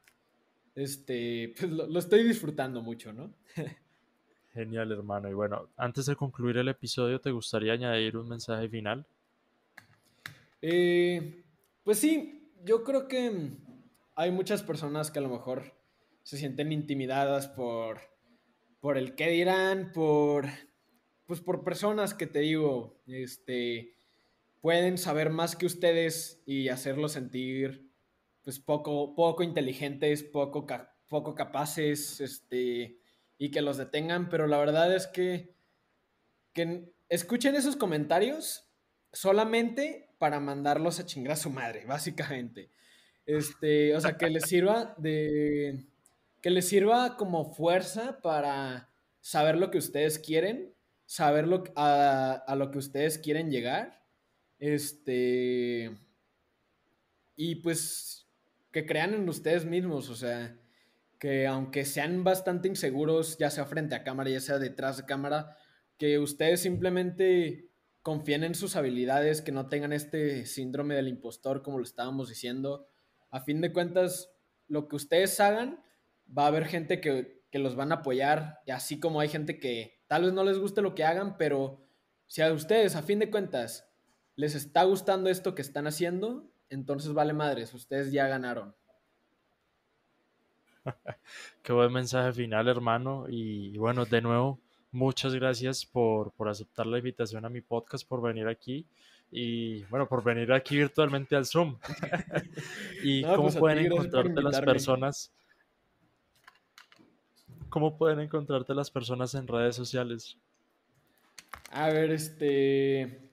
este, 0.75 1.53
pues 1.57 1.71
lo, 1.71 1.99
estoy 1.99 2.23
disfrutando 2.23 2.81
mucho, 2.81 3.13
¿no? 3.13 3.33
Genial, 4.53 4.91
hermano. 4.91 5.29
Y 5.29 5.33
bueno, 5.33 5.69
antes 5.75 6.05
de 6.05 6.15
concluir 6.15 6.57
el 6.57 6.69
episodio, 6.69 7.19
¿te 7.19 7.31
gustaría 7.31 7.73
añadir 7.73 8.15
un 8.15 8.29
mensaje 8.29 8.69
final? 8.69 9.05
Eh, 10.61 11.43
pues 11.83 11.99
sí, 11.99 12.51
yo 12.63 12.83
creo 12.83 13.07
que 13.07 13.49
hay 14.15 14.31
muchas 14.31 14.63
personas 14.63 15.11
que 15.11 15.19
a 15.19 15.21
lo 15.21 15.29
mejor 15.29 15.73
se 16.23 16.37
sienten 16.37 16.71
intimidadas 16.71 17.47
por, 17.49 17.99
por 18.79 18.97
el 18.97 19.15
qué 19.15 19.29
dirán, 19.29 19.91
por, 19.93 20.45
pues 21.25 21.41
por 21.41 21.63
personas 21.63 22.13
que 22.13 22.25
te 22.25 22.39
digo, 22.39 23.01
este, 23.07 23.94
pueden 24.65 24.97
saber 24.97 25.29
más 25.29 25.55
que 25.55 25.67
ustedes 25.67 26.41
y 26.47 26.69
hacerlos 26.69 27.11
sentir 27.11 27.87
pues 28.41 28.59
poco, 28.59 29.13
poco 29.13 29.43
inteligentes, 29.43 30.23
poco, 30.23 30.65
poco 31.07 31.35
capaces, 31.35 32.19
este, 32.19 32.97
y 33.37 33.51
que 33.51 33.61
los 33.61 33.77
detengan, 33.77 34.27
pero 34.27 34.47
la 34.47 34.57
verdad 34.57 34.91
es 34.95 35.05
que, 35.05 35.53
que 36.51 36.91
escuchen 37.09 37.53
esos 37.53 37.75
comentarios 37.75 38.67
solamente 39.13 40.09
para 40.17 40.39
mandarlos 40.39 40.99
a 40.99 41.05
chingar 41.05 41.33
a 41.33 41.35
su 41.35 41.51
madre, 41.51 41.85
básicamente. 41.85 42.71
Este, 43.27 43.95
o 43.95 44.01
sea, 44.01 44.17
que 44.17 44.31
les 44.31 44.47
sirva 44.47 44.95
de, 44.97 45.85
que 46.41 46.49
les 46.49 46.67
sirva 46.67 47.17
como 47.17 47.53
fuerza 47.53 48.19
para 48.19 48.89
saber 49.21 49.59
lo 49.59 49.69
que 49.69 49.77
ustedes 49.77 50.17
quieren, 50.17 50.73
saber 51.05 51.47
lo, 51.47 51.65
a, 51.75 52.31
a 52.31 52.55
lo 52.55 52.71
que 52.71 52.79
ustedes 52.79 53.19
quieren 53.19 53.51
llegar, 53.51 54.04
este, 54.59 55.97
y 57.35 57.55
pues 57.55 58.27
que 58.71 58.85
crean 58.85 59.13
en 59.13 59.27
ustedes 59.29 59.65
mismos, 59.65 60.09
o 60.09 60.15
sea, 60.15 60.57
que 61.19 61.47
aunque 61.47 61.85
sean 61.85 62.23
bastante 62.23 62.67
inseguros, 62.67 63.37
ya 63.37 63.49
sea 63.49 63.65
frente 63.65 63.95
a 63.95 64.03
cámara, 64.03 64.29
ya 64.29 64.41
sea 64.41 64.59
detrás 64.59 64.97
de 64.97 65.05
cámara, 65.05 65.57
que 65.97 66.19
ustedes 66.19 66.61
simplemente 66.61 67.69
confíen 68.01 68.43
en 68.43 68.53
sus 68.53 68.75
habilidades, 68.75 69.41
que 69.41 69.51
no 69.51 69.67
tengan 69.67 69.93
este 69.93 70.45
síndrome 70.45 70.95
del 70.95 71.07
impostor, 71.07 71.63
como 71.63 71.77
lo 71.77 71.83
estábamos 71.83 72.29
diciendo. 72.29 72.87
A 73.31 73.41
fin 73.41 73.61
de 73.61 73.73
cuentas, 73.73 74.29
lo 74.67 74.87
que 74.87 74.97
ustedes 74.97 75.39
hagan, 75.39 75.83
va 76.37 76.43
a 76.43 76.47
haber 76.47 76.65
gente 76.65 77.01
que, 77.01 77.43
que 77.49 77.59
los 77.59 77.75
van 77.75 77.91
a 77.91 77.95
apoyar, 77.95 78.59
y 78.65 78.71
así 78.71 78.99
como 78.99 79.21
hay 79.21 79.29
gente 79.29 79.59
que 79.59 80.03
tal 80.07 80.23
vez 80.23 80.33
no 80.33 80.43
les 80.43 80.59
guste 80.59 80.81
lo 80.81 80.95
que 80.95 81.03
hagan, 81.03 81.37
pero 81.37 81.87
si 82.27 82.41
a 82.41 82.51
ustedes, 82.51 82.95
a 82.95 83.01
fin 83.01 83.19
de 83.19 83.31
cuentas, 83.31 83.89
les 84.35 84.55
está 84.55 84.83
gustando 84.83 85.29
esto 85.29 85.55
que 85.55 85.61
están 85.61 85.87
haciendo, 85.87 86.45
entonces 86.69 87.13
vale 87.13 87.33
madres, 87.33 87.73
ustedes 87.73 88.11
ya 88.11 88.27
ganaron. 88.27 88.75
Qué 91.63 91.73
buen 91.73 91.91
mensaje 91.91 92.33
final, 92.33 92.67
hermano. 92.67 93.25
Y 93.29 93.77
bueno, 93.77 94.05
de 94.05 94.21
nuevo, 94.21 94.59
muchas 94.91 95.33
gracias 95.33 95.85
por, 95.85 96.33
aceptar 96.47 96.85
la 96.85 96.97
invitación 96.97 97.45
a 97.45 97.49
mi 97.49 97.61
podcast, 97.61 98.07
por 98.07 98.21
venir 98.21 98.47
aquí 98.47 98.85
y 99.31 99.83
bueno, 99.85 100.07
por 100.07 100.23
venir 100.23 100.53
aquí 100.53 100.77
virtualmente 100.77 101.35
al 101.35 101.45
Zoom. 101.45 101.77
y 103.03 103.23
cómo 103.23 103.43
pues 103.43 103.57
pueden 103.57 103.85
encontrarte 103.85 104.41
las 104.41 104.61
personas. 104.61 105.31
¿Cómo 107.69 107.97
pueden 107.97 108.21
encontrarte 108.21 108.73
las 108.73 108.89
personas 108.89 109.33
en 109.35 109.47
redes 109.47 109.75
sociales? 109.75 110.37
A 111.71 111.89
ver, 111.89 112.11
este. 112.11 113.24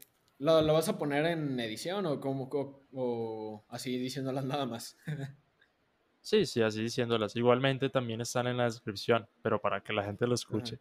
¿Lo, 0.43 0.73
vas 0.73 0.89
a 0.89 0.99
poner 0.99 1.25
en 1.27 1.61
edición 1.61 2.05
o 2.05 2.21
como 2.21 2.51
o 2.93 3.65
así 3.69 3.97
diciéndolas 3.97 4.45
nada 4.45 4.67
más? 4.67 4.97
sí, 6.21 6.47
sí, 6.47 6.61
así 6.63 6.83
diciéndolas. 6.83 7.37
Igualmente 7.37 7.89
también 7.91 8.21
están 8.21 8.49
en 8.49 8.57
la 8.57 8.65
descripción, 8.65 9.29
pero 9.41 9.61
para 9.61 9.85
que 9.85 9.93
la 9.93 10.03
gente 10.03 10.27
lo 10.27 10.35
escuche. 10.35 10.81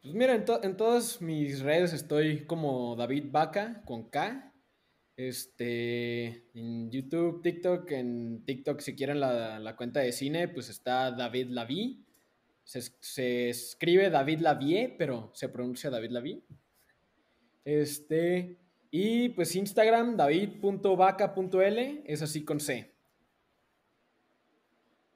Pues 0.00 0.14
mira, 0.14 0.34
en, 0.34 0.76
todas 0.76 1.20
mis 1.20 1.60
redes 1.60 1.92
estoy 1.92 2.46
como 2.46 2.96
David 2.96 3.26
Vaca 3.30 3.82
con 3.84 4.08
K. 4.08 4.54
Este, 5.18 6.48
en 6.54 6.90
YouTube, 6.90 7.42
TikTok, 7.42 7.90
en 7.90 8.42
TikTok 8.46 8.80
si 8.80 8.96
quieren 8.96 9.20
la, 9.20 9.76
cuenta 9.76 10.00
de 10.00 10.12
cine, 10.12 10.48
pues 10.48 10.70
está 10.70 11.10
David 11.10 11.48
Laví. 11.50 12.06
Se, 12.64 12.80
se, 12.80 13.50
escribe 13.50 14.08
David 14.08 14.40
Lavie, 14.40 14.94
pero 14.96 15.30
se 15.34 15.50
pronuncia 15.50 15.90
David 15.90 16.10
Laví. 16.10 16.42
Este, 17.64 18.61
y 18.94 19.30
pues 19.30 19.56
Instagram, 19.56 20.18
david.vaca.l, 20.18 22.02
es 22.04 22.22
así 22.22 22.44
con 22.44 22.60
C. 22.60 22.92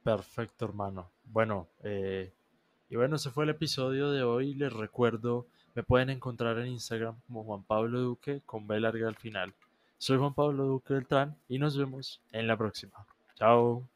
Perfecto, 0.03 0.64
hermano. 0.64 1.11
Bueno, 1.24 1.68
eh, 1.85 2.33
y 2.89 2.97
bueno, 2.97 3.16
ese 3.16 3.31
fue 3.31 3.45
el 3.45 3.51
episodio 3.51 4.11
de 4.11 4.22
hoy. 4.22 4.55
Les 4.55 4.72
recuerdo, 4.72 5.47
me 5.74 5.83
pueden 5.83 6.09
encontrar 6.09 6.59
en 6.59 6.68
Instagram 6.68 7.20
como 7.27 7.45
Juan 7.45 7.64
Pablo 7.64 8.01
Duque 8.01 8.41
con 8.47 8.66
B 8.66 8.81
larga 8.81 9.09
al 9.09 9.16
final. 9.16 9.53
Soy 9.99 10.16
Juan 10.16 10.33
Pablo 10.33 10.64
Duque 10.64 10.95
Beltrán 10.95 11.37
y 11.47 11.59
nos 11.59 11.77
vemos 11.77 12.22
en 12.33 12.47
la 12.47 12.57
próxima. 12.57 13.07
Chao. 13.35 13.87